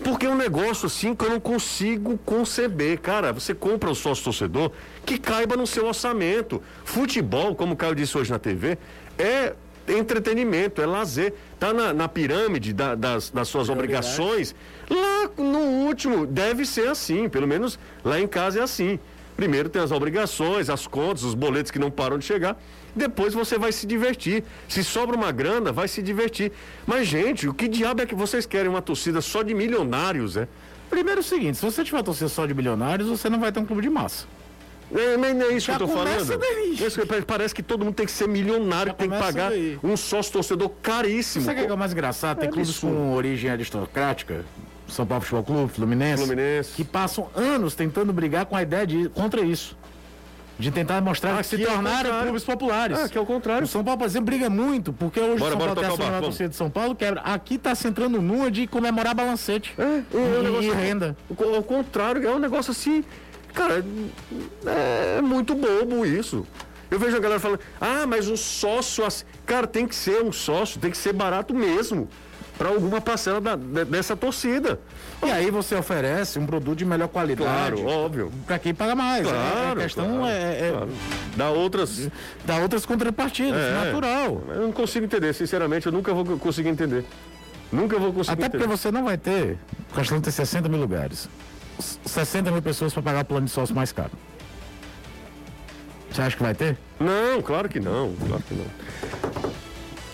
Porque 0.04 0.26
é 0.26 0.30
um 0.30 0.36
negócio 0.36 0.88
assim 0.88 1.16
que 1.16 1.24
eu 1.24 1.30
não 1.30 1.40
consigo 1.40 2.18
conceber. 2.26 3.00
Cara, 3.00 3.32
você 3.32 3.54
compra 3.54 3.90
o 3.90 3.96
sócio 3.96 4.24
torcedor 4.26 4.72
que 5.06 5.18
caiba 5.18 5.56
no 5.56 5.66
seu 5.66 5.86
orçamento. 5.86 6.62
Futebol, 6.84 7.56
como 7.56 7.74
o 7.74 7.78
Caio 7.78 7.96
disse 7.96 8.18
hoje 8.18 8.30
na 8.30 8.38
TV, 8.38 8.78
é 9.18 9.54
entretenimento, 9.88 10.82
é 10.82 10.86
lazer. 10.86 11.34
Tá 11.58 11.72
na, 11.74 11.94
na 11.94 12.08
pirâmide 12.10 12.74
da, 12.74 12.96
das, 12.96 13.30
das 13.30 13.48
suas 13.48 13.70
obrigações. 13.70 14.54
Lá 14.90 15.30
no 15.38 15.60
último, 15.88 16.26
deve 16.28 16.66
ser 16.66 16.90
assim. 16.90 17.30
Pelo 17.30 17.48
menos 17.48 17.80
lá 18.04 18.20
em 18.20 18.28
casa 18.28 18.60
é 18.60 18.64
assim. 18.64 19.00
Primeiro 19.38 19.70
tem 19.70 19.82
as 19.82 19.92
obrigações, 19.92 20.70
as 20.70 20.86
contas, 20.86 21.24
os 21.24 21.34
boletos 21.34 21.72
que 21.72 21.80
não 21.80 21.90
param 21.90 22.18
de 22.18 22.26
chegar. 22.26 22.62
Depois 22.96 23.34
você 23.34 23.58
vai 23.58 23.72
se 23.72 23.88
divertir. 23.88 24.44
Se 24.68 24.84
sobra 24.84 25.16
uma 25.16 25.32
grana, 25.32 25.72
vai 25.72 25.88
se 25.88 26.02
divertir. 26.02 26.52
Mas, 26.86 27.08
gente, 27.08 27.48
o 27.48 27.54
que 27.54 27.68
diabo 27.68 28.02
é 28.02 28.06
que 28.06 28.14
vocês 28.16 28.46
querem? 28.46 28.70
Uma 28.70 28.82
torcida 28.82 29.20
só 29.22 29.42
de 29.42 29.54
milionários, 29.54 30.38
é? 30.38 30.48
Primeiro 30.90 31.20
é 31.20 31.22
o 31.22 31.24
seguinte, 31.24 31.58
se 31.58 31.66
você 31.66 31.84
tiver 31.84 31.98
uma 31.98 32.04
torcida 32.04 32.30
só 32.30 32.46
de 32.46 32.54
milionários, 32.54 33.10
você 33.10 33.28
não 33.30 33.40
vai 33.40 33.52
ter 33.52 33.60
um 33.60 33.66
clube 33.66 33.82
de 33.82 33.90
massa. 33.90 34.26
É, 34.94 35.18
nem, 35.18 35.34
nem 35.34 35.48
é 35.48 35.54
isso 35.56 35.66
Já 35.68 35.78
que 35.78 35.84
eu 35.84 35.88
tô 35.88 35.94
falando. 35.94 36.38
daí. 36.38 36.78
Parece 37.26 37.56
que 37.56 37.64
todo 37.64 37.84
mundo 37.84 37.96
tem 37.96 38.06
que 38.06 38.12
ser 38.12 38.28
milionário, 38.28 38.92
Já 38.92 38.94
tem 38.98 39.10
que 39.10 39.18
pagar 39.18 39.50
daí. 39.50 39.80
um 39.84 39.98
sócio 39.98 40.32
torcedor 40.34 40.70
caríssimo. 40.84 41.46
Sabe 41.46 41.62
o 41.62 41.66
que 41.66 41.72
é 41.72 41.74
o 41.74 41.78
mais 41.78 41.94
engraçado? 41.94 42.38
Tem 42.38 42.48
É 42.48 42.52
clubes 42.52 42.70
absurdo. 42.70 42.96
com 42.96 43.14
origem 43.16 43.50
aristocrática, 43.50 44.46
São 44.88 45.04
Paulo 45.04 45.24
Futebol 45.24 45.44
Clube, 45.44 45.74
Fluminense, 45.74 46.24
Fluminense. 46.24 46.74
que 46.76 46.84
passam 46.84 47.28
anos 47.34 47.74
tentando 47.74 48.14
brigar 48.14 48.46
com 48.46 48.56
a 48.56 48.62
ideia 48.62 48.86
de 48.86 49.10
contra 49.10 49.42
isso. 49.42 49.76
De 50.64 50.72
tentar 50.72 51.02
mostrar 51.02 51.34
Ah, 51.38 51.38
que 51.42 51.48
se 51.48 51.56
é 51.56 51.60
o 51.60 51.72
tornaram 51.72 51.98
contrário. 52.04 52.24
clubes 52.24 52.44
populares. 52.46 52.98
Ah, 52.98 53.10
que 53.10 53.18
é 53.18 53.22
o 53.22 53.26
contrário. 53.26 53.66
O 53.66 53.68
São 53.68 53.84
Paulo, 53.84 54.00
por 54.00 54.06
exemplo, 54.06 54.26
briga 54.28 54.50
muito, 54.50 54.94
porque 54.94 55.20
hoje 55.20 55.38
Bora, 55.40 55.50
o 55.50 55.50
São 55.50 55.58
bora 55.60 55.76
Paulo 55.76 55.98
tem 55.98 56.08
a 56.08 56.18
o 56.20 56.22
torcida 56.22 56.50
de 56.50 56.56
São 56.56 56.70
Paulo, 56.70 56.96
quebra. 56.96 57.20
Aqui 57.22 57.58
tá 57.58 57.76
se 57.76 57.86
entrando 57.88 58.22
numa 58.22 58.50
de 58.50 58.66
comemorar 58.66 59.14
balancete. 59.14 59.74
É, 59.78 59.82
é, 59.84 60.18
um 60.18 60.40
E- 60.40 60.44
negócio- 60.44 60.72
e 60.72 60.76
renda. 60.76 61.18
o- 61.30 61.56
Ao 61.56 61.64
contrário, 61.64 62.26
é 62.26 62.32
um 62.32 62.40
negócio 62.40 62.72
assim. 62.72 63.04
Cara, 63.54 63.84
é 64.66 65.22
muito 65.22 65.54
bobo 65.54 66.06
isso. 66.06 66.46
Eu 66.90 66.98
vejo 67.00 67.18
a 67.18 67.20
galera 67.20 67.40
falando, 67.40 67.60
ah, 67.82 68.06
mas 68.08 68.30
o 68.30 68.38
sócio. 68.38 69.06
assim-" 69.06 69.26
Cara, 69.46 69.68
tem 69.68 69.86
que 69.88 69.96
ser 69.96 70.24
um 70.24 70.32
sócio, 70.32 70.80
tem 70.80 70.90
que 70.92 70.98
ser 70.98 71.12
barato 71.14 71.54
mesmo. 71.54 72.08
Para 72.58 72.70
alguma 72.70 73.02
parcela 73.02 73.42
da- 73.42 73.56
de- 73.56 73.86
dessa 73.86 74.16
torcida. 74.16 74.80
E 75.26 75.32
aí 75.32 75.50
você 75.50 75.76
oferece 75.76 76.38
um 76.38 76.46
produto 76.46 76.78
de 76.78 76.86
melhor 76.86 77.08
qualidade. 77.08 77.82
Claro, 77.82 77.86
óbvio. 77.88 78.32
Pra 78.46 78.60
quem 78.60 78.74
paga 78.76 78.94
mais. 78.96 79.28
Claro. 79.28 79.80
a 79.80 79.84
questão 79.84 80.06
claro, 80.06 80.26
é, 80.28 80.68
é 80.68 80.72
claro. 80.72 80.90
Dá 81.36 81.50
outras. 81.50 82.10
dá 82.46 82.58
outras 82.58 82.86
contrapartidas, 82.86 83.60
É. 83.60 83.86
natural. 83.86 84.42
Eu 84.50 84.62
não 84.62 84.72
consigo 84.72 85.06
entender, 85.06 85.34
sinceramente, 85.34 85.88
eu 85.88 85.92
nunca 85.92 86.14
vou 86.14 86.24
conseguir 86.38 86.70
entender. 86.70 87.04
Nunca 87.72 87.98
vou 87.98 88.14
conseguir 88.14 88.34
Até 88.34 88.50
porque 88.50 88.58
entender. 88.66 88.78
você 88.78 88.92
não 88.92 89.04
vai 89.04 89.18
ter. 89.18 89.58
O 89.92 89.96
Castelão 89.96 90.22
tem 90.22 90.32
60 90.32 90.70
mil 90.70 90.80
lugares. 90.80 91.28
S- 91.80 91.98
60 92.06 92.52
mil 92.52 92.62
pessoas 92.62 92.94
para 92.94 93.02
pagar 93.02 93.22
o 93.24 93.26
plano 93.26 93.48
de 93.48 93.52
sócio 93.52 93.74
mais 93.76 93.92
caro. 93.92 94.12
Você 96.12 96.22
acha 96.22 96.38
que 96.38 96.44
vai 96.44 96.54
ter? 96.54 96.78
Não, 97.00 97.42
claro 97.42 97.68
que 97.68 97.80
não, 97.80 98.14
claro 98.28 98.44
que 98.48 98.54
não. 98.54 99.53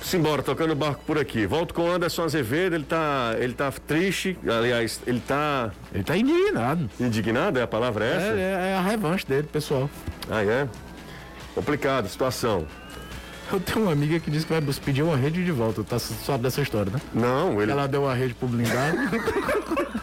Simbora, 0.10 0.42
tocando 0.42 0.72
o 0.72 0.76
barco 0.76 1.04
por 1.06 1.20
aqui. 1.20 1.46
Volto 1.46 1.72
com 1.72 1.84
o 1.84 1.92
Anderson 1.92 2.24
Azevedo, 2.24 2.74
ele 2.76 2.84
tá, 2.84 3.36
ele 3.38 3.54
tá 3.54 3.72
triste, 3.72 4.36
aliás, 4.48 5.00
ele 5.06 5.20
tá 5.20 5.70
Ele 5.94 6.04
tá 6.04 6.18
indignado. 6.18 6.90
indignado, 7.00 7.60
é 7.60 7.62
a 7.62 7.68
palavra 7.68 8.06
essa? 8.06 8.26
É, 8.40 8.72
é 8.72 8.76
a 8.76 8.82
revanche 8.82 9.26
dele, 9.28 9.48
pessoal. 9.52 9.88
Ah, 10.28 10.44
é? 10.44 10.68
Complicado, 11.54 12.06
a 12.06 12.10
situação. 12.10 12.66
Eu 13.54 13.60
tenho 13.60 13.84
uma 13.86 13.92
amiga 13.92 14.20
que 14.20 14.32
disse 14.32 14.48
que 14.48 14.52
vai 14.54 14.62
pedir 14.84 15.04
uma 15.04 15.16
rede 15.16 15.46
de 15.46 15.52
volta. 15.52 15.84
Tá 15.84 16.00
sabe 16.00 16.42
dessa 16.44 16.62
história, 16.62 16.92
né? 16.92 17.00
Não, 17.14 17.62
ele. 17.62 17.72
Ela 17.72 17.88
deu 17.88 18.04
uma 18.04 18.14
rede 18.16 18.34
pro 18.34 18.48
blindado. 18.48 18.98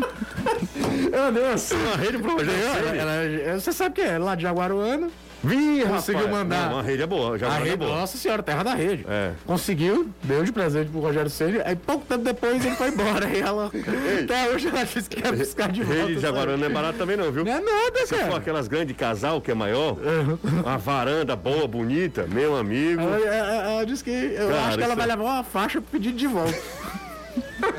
Ela 1.13 1.31
deu 1.33 1.51
assim, 1.53 1.77
uma 1.77 1.97
rede 1.97 2.19
pro 2.19 2.33
ela, 2.41 3.13
ela- 3.15 3.59
você 3.61 3.73
sabe 3.73 3.95
que 3.95 4.01
é 4.03 4.19
lá 4.19 4.35
de 4.35 4.43
Jaguaruana. 4.43 5.09
Vi, 5.47 5.85
Conseguiu 5.87 6.27
rapaz. 6.27 6.39
mandar. 6.43 6.71
Não, 6.71 6.79
a 6.79 6.83
rede 6.83 7.03
é 7.03 7.07
boa, 7.07 7.39
já 7.39 7.51
A 7.53 7.61
é 7.61 7.63
rede, 7.65 7.77
boa. 7.77 7.97
nossa 8.01 8.17
senhora, 8.19 8.43
terra 8.43 8.63
da 8.63 8.75
rede. 8.75 9.05
É. 9.09 9.33
Conseguiu, 9.47 10.09
deu 10.23 10.43
de 10.45 10.53
presente 10.53 10.91
pro 10.91 11.01
Rogério 11.01 11.31
Ceni. 11.31 11.61
Aí 11.65 11.77
pouco 11.77 12.05
tempo 12.07 12.25
depois 12.25 12.65
ele 12.65 12.75
foi 12.77 12.89
embora. 12.89 13.29
E 13.29 13.41
ela. 13.41 13.71
Até 14.25 14.51
hoje 14.51 14.69
ela 14.69 14.85
disse 14.85 15.09
que 15.09 15.21
ia 15.21 15.33
buscar 15.33 15.71
de 15.71 15.83
volta. 15.83 16.01
Rede 16.03 16.15
de 16.17 16.21
Jaguarão 16.21 16.57
não 16.57 16.67
é 16.67 16.69
barato 16.71 16.99
também 16.99 17.17
não, 17.17 17.31
viu? 17.31 17.45
Não 17.45 17.53
é 17.53 17.61
nada, 17.61 17.99
Se 18.07 18.15
for 18.15 18.19
cara. 18.19 18.37
aquelas 18.37 18.69
grandes 18.69 18.89
de 18.89 18.95
casal, 18.95 19.41
que 19.41 19.51
é 19.51 19.55
maior, 19.55 19.97
uma 20.65 20.79
varanda 20.79 21.37
boa, 21.37 21.67
bonita, 21.69 22.27
meu 22.27 22.57
amigo. 22.57 23.01
Ela, 23.03 23.19
ela- 23.27 23.71
ela 23.73 23.87
disse 23.87 24.03
que. 24.03 24.11
Eu 24.11 24.49
Cara, 24.49 24.61
acho 24.67 24.79
que 24.79 24.83
ela 24.85 24.93
isso 24.95 24.97
vai 24.97 25.05
é- 25.05 25.09
levar 25.09 25.23
uma 25.25 25.45
faixa 25.45 25.81
pro 25.81 25.91
pedido 25.93 26.17
de 26.17 26.27
volta. 26.27 26.57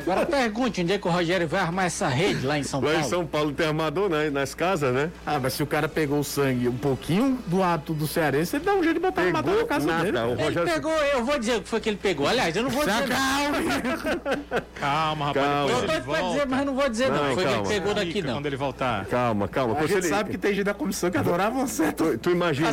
Agora 0.10 0.26
pergunte 0.26 0.82
onde 0.82 0.94
é 0.94 0.98
que 0.98 1.08
o 1.08 1.12
Rogério 1.12 1.48
vai 1.48 1.60
armar 1.60 1.86
essa 1.86 2.08
rede 2.08 2.46
lá 2.46 2.58
em 2.58 2.64
São 2.64 2.80
Lá 2.80 2.92
Paulo. 2.92 3.06
em 3.06 3.10
São 3.10 3.26
Paulo 3.26 3.52
tem 3.52 3.68
armador, 3.68 4.10
né? 4.10 4.30
Nas 4.30 4.54
casas, 4.56 4.94
né? 4.94 5.12
Ah, 5.26 5.38
mas 5.40 5.54
se 5.54 5.62
o 5.64 5.66
cara 5.68 5.90
pegou 5.90 6.20
o 6.20 6.24
sangue 6.24 6.70
um 6.70 6.78
pouquinho 6.78 7.38
do 7.48 7.62
ato 7.62 7.94
do 7.94 8.08
cearense, 8.08 8.56
ele 8.56 8.64
dá 8.66 8.74
um 8.74 8.82
jeito 8.84 8.96
de 8.96 9.00
botar 9.02 9.22
uma 9.24 9.32
matar 9.34 9.56
na 9.56 9.66
casa 9.66 9.86
nada. 9.88 10.04
dele. 10.06 10.18
O 10.18 10.32
Ele 10.32 10.44
Rogério 10.44 10.74
pegou, 10.74 10.92
eu 10.92 11.26
vou 11.26 11.38
dizer 11.38 11.56
o 11.58 11.62
que 11.62 11.68
foi 11.70 11.80
que 11.82 11.90
ele 11.90 11.98
pegou. 11.98 12.26
Aliás, 12.28 12.56
eu 12.56 12.64
não 12.64 12.70
vou 12.70 12.86
dizer. 12.86 13.08
não. 13.08 14.58
Calma, 14.80 15.26
rapaz. 15.28 15.46
Calma. 15.46 15.72
Eu 15.72 15.78
ele 15.80 15.88
tô 16.02 16.12
pra 16.12 16.22
dizer, 16.22 16.48
mas 16.48 16.66
não 16.66 16.76
vou 16.76 16.90
dizer 16.90 17.10
não. 17.12 17.18
Não, 17.18 17.34
Foi 17.34 17.44
que 17.44 17.50
calma. 17.52 17.60
ele 17.60 17.68
pegou 17.80 17.94
daqui 17.94 18.12
Fica 18.14 18.28
não. 18.28 18.34
Quando 18.36 18.46
ele 18.46 18.56
voltar. 18.58 19.06
Calma, 19.08 19.48
calma. 19.48 19.74
A 19.74 19.82
Você 19.82 19.88
gente 19.88 19.98
ele- 20.06 20.08
sabe 20.10 20.30
que 20.32 20.38
tem 20.38 20.54
gente 20.54 20.64
da 20.66 20.74
comissão 20.74 21.12
que 21.12 21.18
adorava 21.18 21.68
certo. 21.68 22.04
Tu, 22.14 22.18
tu 22.18 22.30
imagina, 22.32 22.72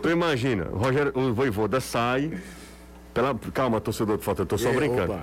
tu 0.00 0.10
imagina, 0.10 0.66
o 0.72 0.78
Rogério, 0.78 1.12
o 1.14 1.32
Voivoda 1.32 1.80
sai, 1.80 2.32
pela, 3.12 3.34
calma, 3.52 3.80
torcedor 3.80 4.16
do 4.16 4.22
Falta, 4.22 4.42
eu 4.42 4.46
tô 4.46 4.58
só 4.58 4.70
E 4.70 4.74
brincando. 4.74 5.12
opa. 5.12 5.22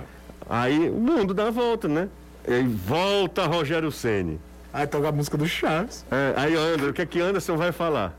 Aí 0.54 0.90
o 0.90 0.92
mundo 0.92 1.32
dá 1.32 1.46
a 1.46 1.50
volta, 1.50 1.88
né? 1.88 2.08
E 2.46 2.52
aí 2.52 2.62
volta 2.68 3.46
Rogério 3.46 3.90
Ceni. 3.90 4.38
Aí 4.70 4.86
toca 4.86 5.08
a 5.08 5.12
música 5.12 5.38
do 5.38 5.48
Chaves. 5.48 6.04
É, 6.10 6.34
aí 6.36 6.54
André, 6.54 6.90
o 6.90 6.92
que 6.92 7.00
é 7.00 7.06
que 7.06 7.20
Anderson 7.22 7.56
vai 7.56 7.72
falar? 7.72 8.14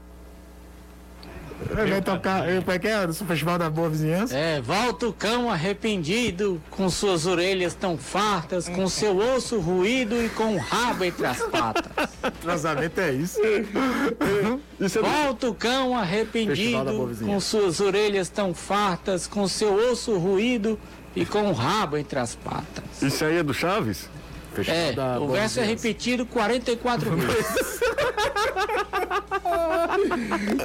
Vai 1.71 2.01
tocar. 2.01 2.43
Como 2.65 2.71
é 2.71 2.79
que 2.79 2.87
é? 2.87 3.05
Do 3.07 3.13
Festival 3.13 3.57
da 3.59 3.69
Boa 3.69 3.87
Vizinhança? 3.87 4.35
É, 4.35 4.59
volta 4.59 5.07
o 5.07 5.13
cão 5.13 5.49
arrependido, 5.49 6.59
com 6.71 6.89
suas 6.89 7.27
orelhas 7.27 7.75
tão 7.75 7.97
fartas, 7.99 8.67
com 8.67 8.87
seu 8.89 9.15
osso 9.15 9.59
ruído 9.59 10.15
e 10.21 10.27
com 10.29 10.55
o 10.55 10.57
rabo 10.57 11.05
entre 11.05 11.25
as 11.27 11.39
patas. 11.43 12.09
Transamento 12.41 12.99
é 12.99 13.11
isso. 13.13 13.39
Isso 14.79 14.99
é 14.99 15.01
do- 15.03 15.07
Volta 15.07 15.49
o 15.49 15.53
cão 15.53 15.95
arrependido, 15.95 17.15
com 17.23 17.39
suas 17.39 17.79
orelhas 17.79 18.27
tão 18.27 18.53
fartas, 18.55 19.27
com 19.27 19.47
seu 19.47 19.73
osso 19.91 20.17
ruído 20.17 20.77
e 21.15 21.25
com 21.25 21.49
o 21.49 21.53
rabo 21.53 21.97
entre 21.97 22.19
as 22.19 22.35
patas. 22.35 23.01
Isso 23.01 23.23
aí 23.23 23.37
é 23.37 23.43
do 23.43 23.53
Chaves? 23.53 24.09
Festival 24.53 24.79
É, 24.81 24.91
da 24.93 25.19
o 25.19 25.29
verso 25.29 25.59
é 25.59 25.63
repetido 25.63 26.25
44 26.27 27.09
vezes. 27.17 27.79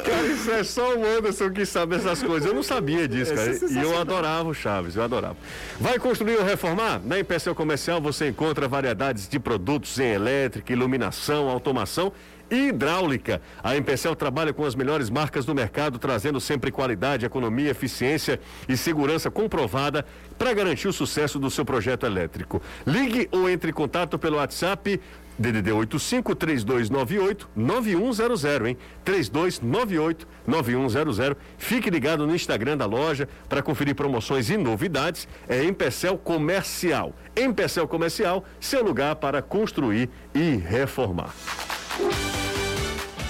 Cara, 0.04 0.26
isso 0.26 0.50
é 0.50 0.64
só 0.64 0.94
o 0.96 1.04
Anderson 1.06 1.50
que 1.50 1.64
sabe 1.66 1.96
essas 1.96 2.22
coisas. 2.22 2.48
Eu 2.48 2.54
não 2.54 2.62
sabia 2.62 3.08
disso, 3.08 3.34
cara. 3.34 3.52
E 3.70 3.76
eu 3.78 3.98
adorava 3.98 4.48
o 4.48 4.54
Chaves, 4.54 4.96
eu 4.96 5.02
adorava. 5.02 5.36
Vai 5.80 5.98
construir 5.98 6.36
ou 6.36 6.44
reformar? 6.44 7.00
Na 7.04 7.18
Empecel 7.18 7.54
Comercial 7.54 8.00
você 8.00 8.28
encontra 8.28 8.68
variedades 8.68 9.28
de 9.28 9.38
produtos 9.38 9.98
em 9.98 10.12
elétrica, 10.12 10.72
iluminação, 10.72 11.48
automação 11.48 12.12
hidráulica. 12.50 13.40
A 13.62 13.76
Empecel 13.76 14.14
trabalha 14.14 14.52
com 14.52 14.64
as 14.64 14.74
melhores 14.74 15.10
marcas 15.10 15.44
do 15.44 15.54
mercado, 15.54 15.98
trazendo 15.98 16.40
sempre 16.40 16.70
qualidade, 16.70 17.26
economia, 17.26 17.70
eficiência 17.70 18.40
e 18.68 18.76
segurança 18.76 19.30
comprovada 19.30 20.04
para 20.38 20.52
garantir 20.52 20.88
o 20.88 20.92
sucesso 20.92 21.38
do 21.38 21.50
seu 21.50 21.64
projeto 21.64 22.06
elétrico. 22.06 22.62
Ligue 22.86 23.28
ou 23.32 23.48
entre 23.48 23.70
em 23.70 23.74
contato 23.74 24.18
pelo 24.18 24.36
WhatsApp 24.36 25.00
DDD 25.38 25.70
85 25.70 26.34
3298 26.34 27.48
9100, 27.54 28.66
hein? 28.66 28.76
3298 29.04 30.26
9100. 30.46 31.36
Fique 31.56 31.88
ligado 31.88 32.26
no 32.26 32.34
Instagram 32.34 32.76
da 32.76 32.86
loja 32.86 33.28
para 33.48 33.62
conferir 33.62 33.94
promoções 33.94 34.50
e 34.50 34.56
novidades. 34.56 35.28
É 35.48 35.62
Empecel 35.62 36.18
Comercial. 36.18 37.14
Empecel 37.36 37.86
Comercial, 37.86 38.44
seu 38.58 38.82
lugar 38.82 39.14
para 39.16 39.40
construir 39.40 40.10
e 40.34 40.56
reformar. 40.56 41.32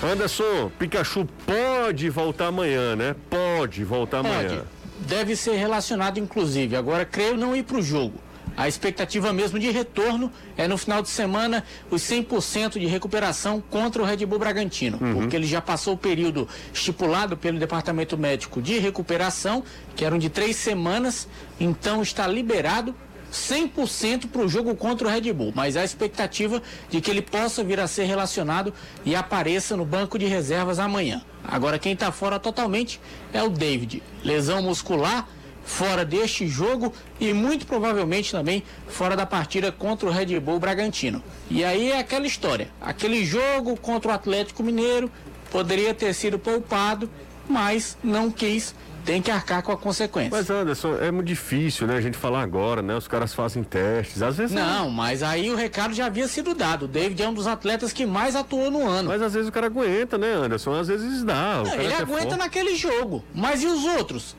Anderson, 0.03 0.71
Pikachu 0.79 1.27
pode 1.45 2.09
voltar 2.09 2.47
amanhã, 2.47 2.95
né? 2.95 3.17
Pode 3.29 3.83
voltar 3.85 4.23
Pode. 4.23 4.35
amanhã. 4.35 4.63
Deve 5.01 5.35
ser 5.35 5.57
relacionado, 5.57 6.19
inclusive. 6.19 6.77
Agora, 6.77 7.05
creio 7.05 7.37
não 7.37 7.57
ir 7.57 7.65
para 7.65 7.79
o 7.79 7.83
jogo. 7.83 8.21
A 8.57 8.67
expectativa 8.67 9.33
mesmo 9.33 9.57
de 9.57 9.71
retorno 9.71 10.33
é 10.57 10.67
no 10.67 10.77
final 10.77 11.01
de 11.01 11.09
semana 11.09 11.63
os 11.93 12.03
100% 12.03 12.79
de 12.79 12.87
recuperação 12.87 13.63
contra 13.71 14.03
o 14.03 14.05
Red 14.05 14.27
Bull 14.27 14.41
Bragantino, 14.41 14.99
porque 14.99 15.37
ele 15.37 15.47
já 15.47 15.61
passou 15.61 15.95
o 15.95 15.97
período 15.97 16.49
estipulado 16.75 17.37
pelo 17.37 17.57
Departamento 17.57 18.19
Médico 18.19 18.61
de 18.61 18.77
recuperação, 18.81 19.63
que 19.95 20.05
eram 20.05 20.19
de 20.19 20.29
três 20.29 20.57
semanas, 20.57 21.29
então 21.61 22.03
está 22.03 22.27
liberado 22.27 22.97
100% 23.33 24.29
para 24.29 24.43
o 24.43 24.49
jogo 24.49 24.75
contra 24.75 25.09
o 25.09 25.11
Red 25.11 25.33
Bull, 25.33 25.53
mas 25.55 25.77
há 25.77 25.85
expectativa 25.85 26.63
de 26.89 27.01
que 27.01 27.11
ele 27.11 27.23
possa 27.23 27.63
vir 27.63 27.81
a 27.81 27.87
ser 27.87 28.05
relacionado 28.05 28.73
e 29.05 29.15
apareça 29.15 29.77
no 29.77 29.85
banco 29.85 30.19
de 30.19 30.27
reservas 30.27 30.79
amanhã. 30.79 31.23
Agora, 31.45 31.79
quem 31.79 31.93
está 31.93 32.11
fora 32.11 32.39
totalmente 32.39 33.01
é 33.33 33.43
o 33.43 33.49
David. 33.49 34.03
Lesão 34.25 34.63
muscular, 34.63 35.29
fora 35.65 36.05
deste 36.05 36.49
jogo 36.49 36.93
e 37.21 37.33
muito 37.33 37.67
provavelmente 37.67 38.33
também 38.33 38.63
fora 38.89 39.15
da 39.15 39.27
partida 39.27 39.71
contra 39.71 40.09
o 40.09 40.13
Red 40.13 40.41
Bull 40.41 40.59
Bragantino. 40.59 41.23
E 41.51 41.65
aí 41.65 41.93
é 41.93 41.99
aquela 41.99 42.27
história: 42.27 42.69
aquele 42.81 43.25
jogo 43.25 43.77
contra 43.77 44.11
o 44.11 44.15
Atlético 44.15 44.63
Mineiro 44.63 45.11
poderia 45.51 45.95
ter 45.95 46.15
sido 46.15 46.39
poupado, 46.39 47.09
mas 47.49 47.97
não 48.03 48.31
quis 48.31 48.75
tem 49.09 49.23
que 49.23 49.31
arcar 49.31 49.63
com 49.63 49.73
a 49.73 49.77
consequência. 49.79 50.31
Mas 50.31 50.51
Anderson, 50.51 50.99
é 50.99 51.11
muito 51.11 51.27
difícil, 51.27 51.87
né, 51.87 51.97
a 51.97 52.01
gente 52.01 52.19
falar 52.19 52.43
agora, 52.43 52.83
né? 52.83 52.95
Os 52.95 53.09
caras 53.09 53.33
fazem 53.33 53.63
testes, 53.63 54.21
às 54.21 54.37
vezes 54.37 54.55
não. 54.55 54.85
Não, 54.85 54.91
mas 54.91 55.23
aí 55.23 55.51
o 55.51 55.57
recado 55.57 55.95
já 55.95 56.05
havia 56.05 56.29
sido 56.29 56.55
dado. 56.55 56.85
O 56.85 56.89
David 56.89 57.23
é 57.23 57.27
um 57.27 57.33
dos 57.33 57.47
atletas 57.47 57.91
que 57.91 58.05
mais 58.05 58.37
atuou 58.37 58.71
no 58.71 58.87
ano. 58.87 59.09
Mas 59.09 59.23
às 59.23 59.33
vezes 59.33 59.49
o 59.49 59.53
cara 59.53 59.65
aguenta, 59.65 60.19
né, 60.19 60.31
Anderson? 60.35 60.75
Às 60.75 60.89
vezes 60.89 61.25
dá. 61.25 61.63
Não, 61.65 61.75
ele 61.81 61.95
aguenta 61.95 62.37
naquele 62.37 62.77
jogo. 62.77 63.25
Mas 63.35 63.63
e 63.63 63.67
os 63.67 63.83
outros? 63.83 64.37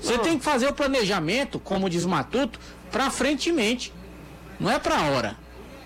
Você 0.00 0.16
tem 0.16 0.38
que 0.38 0.44
fazer 0.46 0.68
o 0.68 0.72
planejamento, 0.72 1.60
como 1.60 1.90
diz 1.90 2.06
Matuto, 2.06 2.58
para 2.90 3.10
frentemente. 3.10 3.92
Não 4.58 4.70
é 4.70 4.78
para 4.78 4.98
hora. 5.02 5.36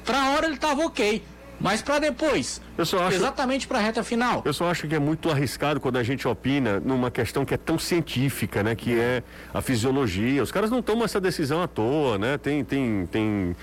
Para 0.04 0.30
hora 0.30 0.46
ele 0.46 0.54
estava 0.54 0.86
ok. 0.86 1.20
Mas 1.60 1.80
para 1.80 1.98
depois, 1.98 2.60
acho, 2.76 2.96
exatamente 3.14 3.66
para 3.66 3.78
a 3.78 3.80
reta 3.80 4.02
final. 4.02 4.42
Eu 4.44 4.52
só 4.52 4.70
acho 4.70 4.86
que 4.86 4.94
é 4.94 4.98
muito 4.98 5.30
arriscado 5.30 5.80
quando 5.80 5.96
a 5.96 6.02
gente 6.02 6.26
opina 6.26 6.80
numa 6.80 7.10
questão 7.10 7.44
que 7.44 7.54
é 7.54 7.56
tão 7.56 7.78
científica, 7.78 8.62
né? 8.62 8.74
Que 8.74 8.98
é 8.98 9.22
a 9.52 9.60
fisiologia. 9.60 10.42
Os 10.42 10.50
caras 10.50 10.70
não 10.70 10.82
tomam 10.82 11.04
essa 11.04 11.20
decisão 11.20 11.62
à 11.62 11.68
toa, 11.68 12.18
né? 12.18 12.36
Tem, 12.38 12.64
tem, 12.64 13.06
tem, 13.10 13.56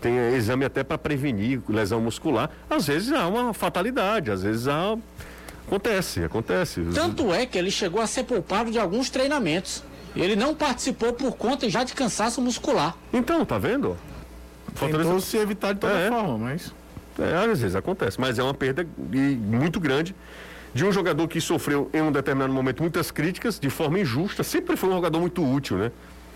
tem 0.00 0.18
exame 0.34 0.64
até 0.64 0.84
para 0.84 0.98
prevenir 0.98 1.60
lesão 1.68 2.00
muscular. 2.00 2.50
Às 2.68 2.86
vezes 2.86 3.12
há 3.12 3.26
uma 3.26 3.52
fatalidade, 3.52 4.30
às 4.30 4.42
vezes 4.42 4.68
há... 4.68 4.96
Acontece, 5.66 6.24
acontece. 6.24 6.82
Tanto 6.94 7.32
é 7.34 7.44
que 7.44 7.58
ele 7.58 7.70
chegou 7.70 8.00
a 8.00 8.06
ser 8.06 8.24
poupado 8.24 8.70
de 8.70 8.78
alguns 8.78 9.10
treinamentos. 9.10 9.82
Ele 10.16 10.34
não 10.34 10.54
participou 10.54 11.12
por 11.12 11.36
conta 11.36 11.68
já 11.68 11.84
de 11.84 11.92
cansaço 11.92 12.40
muscular. 12.40 12.96
Então, 13.12 13.44
tá 13.44 13.58
vendo? 13.58 13.96
Tentou 14.78 15.20
se 15.20 15.36
evitar 15.36 15.74
de 15.74 15.80
toda 15.80 15.92
é. 15.92 16.08
forma, 16.08 16.38
mas... 16.38 16.72
É, 17.18 17.50
às 17.50 17.60
vezes 17.60 17.76
acontece, 17.76 18.20
mas 18.20 18.38
é 18.38 18.42
uma 18.42 18.54
perda 18.54 18.86
muito 18.96 19.80
grande 19.80 20.14
de 20.72 20.84
um 20.84 20.92
jogador 20.92 21.26
que 21.26 21.40
sofreu 21.40 21.90
em 21.92 22.00
um 22.02 22.12
determinado 22.12 22.52
momento 22.52 22.80
muitas 22.82 23.10
críticas 23.10 23.58
de 23.58 23.68
forma 23.70 23.98
injusta. 23.98 24.44
Sempre 24.44 24.76
foi 24.76 24.90
um 24.90 24.92
jogador 24.92 25.18
muito 25.20 25.42
útil, 25.44 25.78
né? 25.78 25.90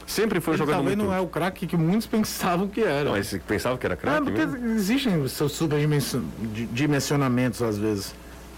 Sempre 0.07 0.41
foi 0.41 0.53
um 0.53 0.55
Ele 0.55 0.59
jogador 0.59 0.79
também 0.79 0.97
muito 0.97 1.09
não 1.09 1.17
é 1.17 1.21
o 1.21 1.27
craque 1.27 1.67
que 1.67 1.77
muitos 1.77 2.07
pensavam 2.07 2.67
que 2.67 2.83
era. 2.83 3.05
Não, 3.05 3.13
mas 3.13 3.39
pensavam 3.47 3.77
que 3.79 3.87
era 3.87 3.97
craque? 3.97 4.19
É, 4.19 4.21
porque 4.21 4.45
mesmo? 4.45 4.75
existem 4.75 5.29
seus 5.29 5.53
superdimensionamentos 5.53 7.63
às 7.63 7.79
vezes. 7.79 8.13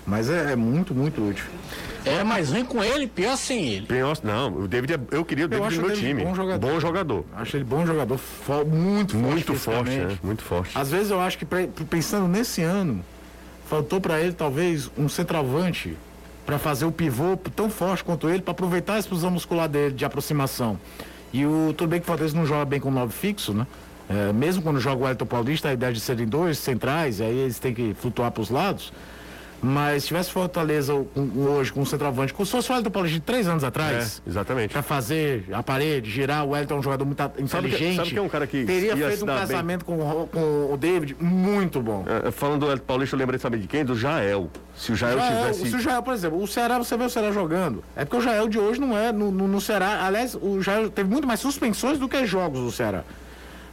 Mas 0.06 0.28
é, 0.28 0.52
é, 0.52 0.56
muito, 0.56 0.94
muito 0.94 1.26
útil. 1.26 1.46
É 2.04 2.22
mais 2.22 2.50
ruim 2.50 2.64
com 2.64 2.84
ele, 2.84 3.06
pior 3.06 3.36
sem 3.36 3.66
ele. 3.66 3.86
Pior, 3.86 4.16
não, 4.22 4.52
o 4.52 4.68
David, 4.68 4.94
é, 4.94 4.98
eu 5.10 5.24
queria 5.24 5.46
o 5.46 5.48
David 5.48 5.76
no 5.76 5.86
meu 5.86 5.96
time. 5.96 6.22
Bom 6.22 6.34
jogador. 6.34 6.70
bom 6.70 6.80
jogador. 6.80 7.24
Acho 7.34 7.56
ele 7.56 7.64
bom 7.64 7.86
jogador, 7.86 8.20
muito 8.66 9.12
forte. 9.12 9.16
Muito 9.16 9.54
forte, 9.54 9.90
né? 9.90 10.18
Muito 10.22 10.42
forte. 10.42 10.78
Às 10.78 10.90
vezes 10.90 11.10
eu 11.10 11.20
acho 11.20 11.38
que 11.38 11.46
pensando 11.86 12.28
nesse 12.28 12.62
ano, 12.62 13.02
faltou 13.66 14.00
para 14.00 14.20
ele 14.20 14.32
talvez 14.32 14.90
um 14.98 15.08
centroavante 15.08 15.96
para 16.44 16.58
fazer 16.58 16.84
o 16.84 16.92
pivô 16.92 17.36
tão 17.56 17.70
forte 17.70 18.04
quanto 18.04 18.28
ele, 18.28 18.42
para 18.42 18.52
aproveitar 18.52 18.94
a 18.94 18.98
explosão 18.98 19.30
muscular 19.30 19.68
dele 19.68 19.94
de 19.94 20.04
aproximação. 20.04 20.78
E 21.32 21.46
o 21.46 21.74
tudo 21.76 21.88
bem 21.88 22.00
que 22.00 22.04
o 22.04 22.06
Fortaleza 22.06 22.36
não 22.36 22.44
joga 22.44 22.66
bem 22.66 22.78
com 22.78 22.90
nove 22.90 23.12
fixo, 23.12 23.54
né? 23.54 23.66
É, 24.08 24.32
mesmo 24.32 24.62
quando 24.62 24.78
joga 24.78 25.04
o 25.04 25.08
Elton 25.08 25.24
Paulista, 25.24 25.70
a 25.70 25.72
ideia 25.72 25.92
de 25.92 25.98
serem 25.98 26.26
dois 26.26 26.58
centrais, 26.58 27.22
aí 27.22 27.34
eles 27.34 27.58
têm 27.58 27.72
que 27.72 27.94
flutuar 27.94 28.30
para 28.30 28.42
os 28.42 28.50
lados. 28.50 28.92
Mas 29.64 30.02
se 30.02 30.08
tivesse 30.08 30.30
Fortaleza 30.30 30.92
hoje 30.92 31.72
com 31.72 31.80
um 31.80 31.84
centroavante, 31.86 32.34
como 32.34 32.44
se 32.44 32.52
fosse 32.52 32.68
o 32.68 32.72
Wellington 32.72 32.90
Paulista 32.90 33.18
de 33.18 33.24
três 33.24 33.48
anos 33.48 33.64
atrás. 33.64 34.20
É, 34.24 34.28
exatamente. 34.28 34.72
Pra 34.72 34.82
fazer 34.82 35.46
a 35.52 35.62
parede, 35.62 36.10
girar, 36.10 36.44
o 36.44 36.50
Wellington 36.50 36.74
é 36.74 36.78
um 36.78 36.82
jogador 36.82 37.04
muito 37.06 37.22
inteligente. 37.38 37.48
Sabe 37.48 37.70
que, 37.70 37.96
sabe 37.96 38.10
que 38.10 38.18
é 38.18 38.22
um 38.22 38.28
cara 38.28 38.46
que. 38.46 38.64
Teria 38.64 38.94
feito 38.94 39.24
um 39.24 39.26
casamento 39.26 39.84
com, 39.86 40.28
com, 40.30 40.72
o 40.72 40.76
David 40.76 41.16
muito 41.18 41.80
bom. 41.80 42.04
É, 42.06 42.30
falando 42.30 42.60
do 42.60 42.66
Wellington 42.66 42.86
Paulista, 42.86 43.16
eu 43.16 43.18
lembrei, 43.18 43.38
sabe 43.38 43.58
de 43.58 43.66
quem? 43.66 43.84
Do 43.84 43.96
Jael. 43.96 44.50
Se 44.76 44.92
o 44.92 44.96
Jael, 44.96 45.18
Jael 45.18 45.52
tivesse. 45.52 45.70
Se 45.70 45.76
o 45.76 45.80
Jael, 45.80 46.02
por 46.02 46.12
exemplo, 46.12 46.42
o 46.42 46.46
Ceará, 46.46 46.76
você 46.76 46.96
vê 46.96 47.04
o 47.04 47.10
Ceará 47.10 47.32
jogando. 47.32 47.82
É 47.96 48.04
porque 48.04 48.18
o 48.18 48.20
Jael 48.20 48.48
de 48.48 48.58
hoje 48.58 48.78
não 48.78 48.96
é. 48.96 49.12
No, 49.12 49.30
no, 49.30 49.48
no 49.48 49.60
Ceará, 49.60 50.04
aliás, 50.04 50.34
o 50.34 50.60
Jael 50.60 50.90
teve 50.90 51.08
muito 51.08 51.26
mais 51.26 51.40
suspensões 51.40 51.98
do 51.98 52.06
que 52.06 52.26
jogos 52.26 52.60
do 52.60 52.70
Ceará. 52.70 53.02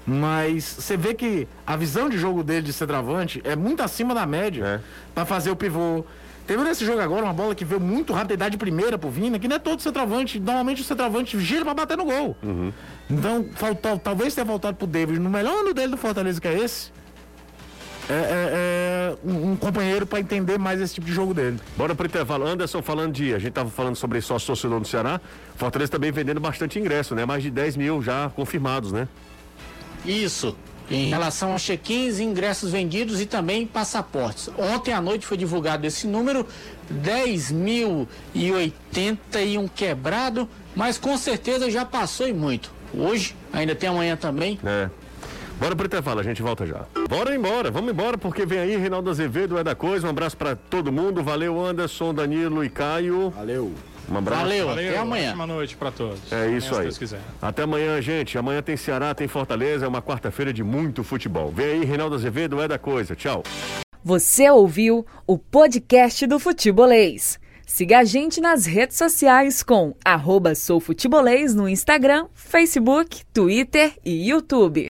Mas 0.06 0.64
você 0.64 0.98
vê 0.98 1.14
que 1.14 1.48
a 1.66 1.76
visão 1.76 2.10
de 2.10 2.18
jogo 2.18 2.44
dele 2.44 2.64
de 2.64 2.74
centroavante 2.74 3.42
é 3.44 3.56
muito 3.56 3.84
acima 3.84 4.16
da 4.16 4.26
média 4.26 4.66
é. 4.66 4.80
para 5.14 5.26
fazer 5.26 5.52
o 5.52 5.56
pivô 5.56 6.04
Teve 6.52 6.64
nesse 6.64 6.86
jogo 6.86 7.00
agora 7.00 7.24
uma 7.24 7.34
bola 7.34 7.56
que 7.56 7.64
veio 7.64 7.80
muito 7.80 8.12
rápido, 8.12 8.34
idade 8.34 8.58
primeira 8.58 8.98
pro 8.98 9.10
Vina, 9.10 9.40
que 9.40 9.48
não 9.48 9.56
é 9.56 9.60
todo 9.60 9.82
centroavante. 9.82 10.40
Normalmente 10.40 10.82
o 10.82 10.84
centroavante 10.84 11.40
gira 11.40 11.64
pra 11.64 11.74
bater 11.74 11.96
no 11.96 12.04
gol. 12.04 12.36
Uhum. 12.44 12.74
Então, 13.10 13.46
faltou, 13.56 13.98
talvez 13.98 14.34
tenha 14.34 14.44
voltado 14.44 14.76
pro 14.76 14.88
David 14.88 15.20
no 15.20 15.30
melhor 15.30 15.60
ano 15.60 15.74
dele 15.74 15.92
do 15.92 15.98
Fortaleza, 15.98 16.42
que 16.42 16.48
é 16.48 16.60
esse. 16.60 16.92
É, 18.10 18.14
é, 18.14 18.50
é 18.52 19.16
um, 19.24 19.52
um, 19.52 19.56
companheiro 19.56 20.06
para 20.06 20.20
entender 20.20 20.58
mais 20.58 20.82
esse 20.82 20.96
tipo 20.96 21.08
de 21.08 21.14
jogo 21.14 21.34
dele. 21.34 21.58
Bora 21.78 21.96
pro 21.96 22.06
intervalo. 22.06 22.46
Anderson 22.46 22.82
falando 22.82 23.14
de. 23.14 23.34
A 23.34 23.40
gente 23.40 23.54
tava 23.54 23.70
falando 23.70 23.96
sobre 23.96 24.20
sócio 24.20 24.48
torcedor 24.48 24.80
do 24.82 24.88
Ceará. 24.88 25.22
Fortaleza 25.56 25.92
também 25.92 26.12
vendendo 26.12 26.42
bastante 26.42 26.78
ingresso, 26.80 27.16
né? 27.16 27.26
Mais 27.26 27.44
de 27.44 27.50
10 27.50 27.78
mil 27.78 28.02
já 28.02 28.30
confirmados, 28.36 28.92
né? 28.92 29.08
Isso 30.06 30.56
em 30.92 31.10
relação 31.10 31.56
a 31.56 31.58
check-ins, 31.58 32.20
ingressos 32.20 32.72
vendidos 32.72 33.20
e 33.22 33.26
também 33.26 33.66
passaportes. 33.66 34.50
Ontem 34.58 34.94
à 34.94 35.00
noite 35.00 35.26
foi 35.26 35.38
divulgado 35.38 35.88
esse 35.88 36.06
número, 36.06 36.46
10.080 36.94 39.18
e 39.46 39.58
um 39.58 39.70
quebrado, 39.70 40.50
mas 40.76 40.98
com 40.98 41.18
certeza 41.18 41.72
já 41.72 41.86
passou 41.86 42.28
e 42.28 42.34
muito. 42.34 42.70
Hoje, 42.94 43.34
ainda 43.54 43.74
tem 43.74 43.90
amanhã 43.90 44.18
também. 44.18 44.60
É. 44.66 44.90
Bora 45.58 45.74
pro 45.76 45.86
intervalo, 45.86 46.20
a 46.20 46.24
gente 46.24 46.42
volta 46.42 46.66
já. 46.66 46.86
Bora 47.08 47.34
embora, 47.36 47.72
vamos 47.72 47.92
embora, 47.92 48.18
porque 48.18 48.46
vem 48.46 48.60
aí 48.60 48.76
Reinaldo 48.76 49.10
Azevedo, 49.10 49.58
é 49.58 49.64
da 49.64 49.76
coisa. 49.76 50.08
Um 50.08 50.10
abraço 50.10 50.36
para 50.36 50.56
todo 50.56 50.92
mundo. 50.92 51.24
Valeu, 51.24 51.64
Anderson, 51.64 52.14
Danilo 52.14 52.66
e 52.66 52.70
Caio. 52.70 53.30
Valeu. 53.30 53.72
Um 54.10 54.18
abraço. 54.18 54.42
Valeu, 54.42 54.68
Valeu 54.68 54.90
até 54.90 54.98
amanhã. 54.98 55.34
Boa 55.36 55.48
noite 55.48 55.76
para 55.76 55.92
todos. 55.92 56.32
É 56.32 56.50
isso 56.50 56.76
aí. 56.76 56.90
Até 57.42 57.64
amanhã, 57.64 58.02
gente. 58.02 58.38
Amanhã 58.38 58.62
tem 58.62 58.78
Ceará, 58.78 59.14
tem 59.14 59.28
Fortaleza. 59.28 59.86
É 59.86 59.88
uma 59.88 60.02
quarta-feira 60.02 60.54
de 60.54 60.64
muito 60.64 61.04
futebol. 61.04 61.52
Vem 61.52 61.66
aí, 61.66 61.86
Reinaldo 61.86 62.16
Azevedo, 62.16 62.62
é 62.62 62.68
da 62.68 62.78
coisa. 62.78 63.16
Tchau. 63.16 63.44
Você 64.04 64.50
ouviu 64.50 65.06
o 65.28 65.38
podcast 65.38 66.26
do 66.26 66.40
Futebolês. 66.40 67.40
Siga 67.66 68.00
a 68.00 68.04
gente 68.04 68.42
nas 68.42 68.66
redes 68.66 68.98
sociais 68.98 69.64
com 69.64 69.96
arroba 70.04 70.56
soufutebolês 70.56 71.56
no 71.56 71.70
Instagram, 71.70 72.28
Facebook, 72.34 73.24
Twitter 73.32 73.94
e 74.04 74.30
YouTube. 74.30 74.88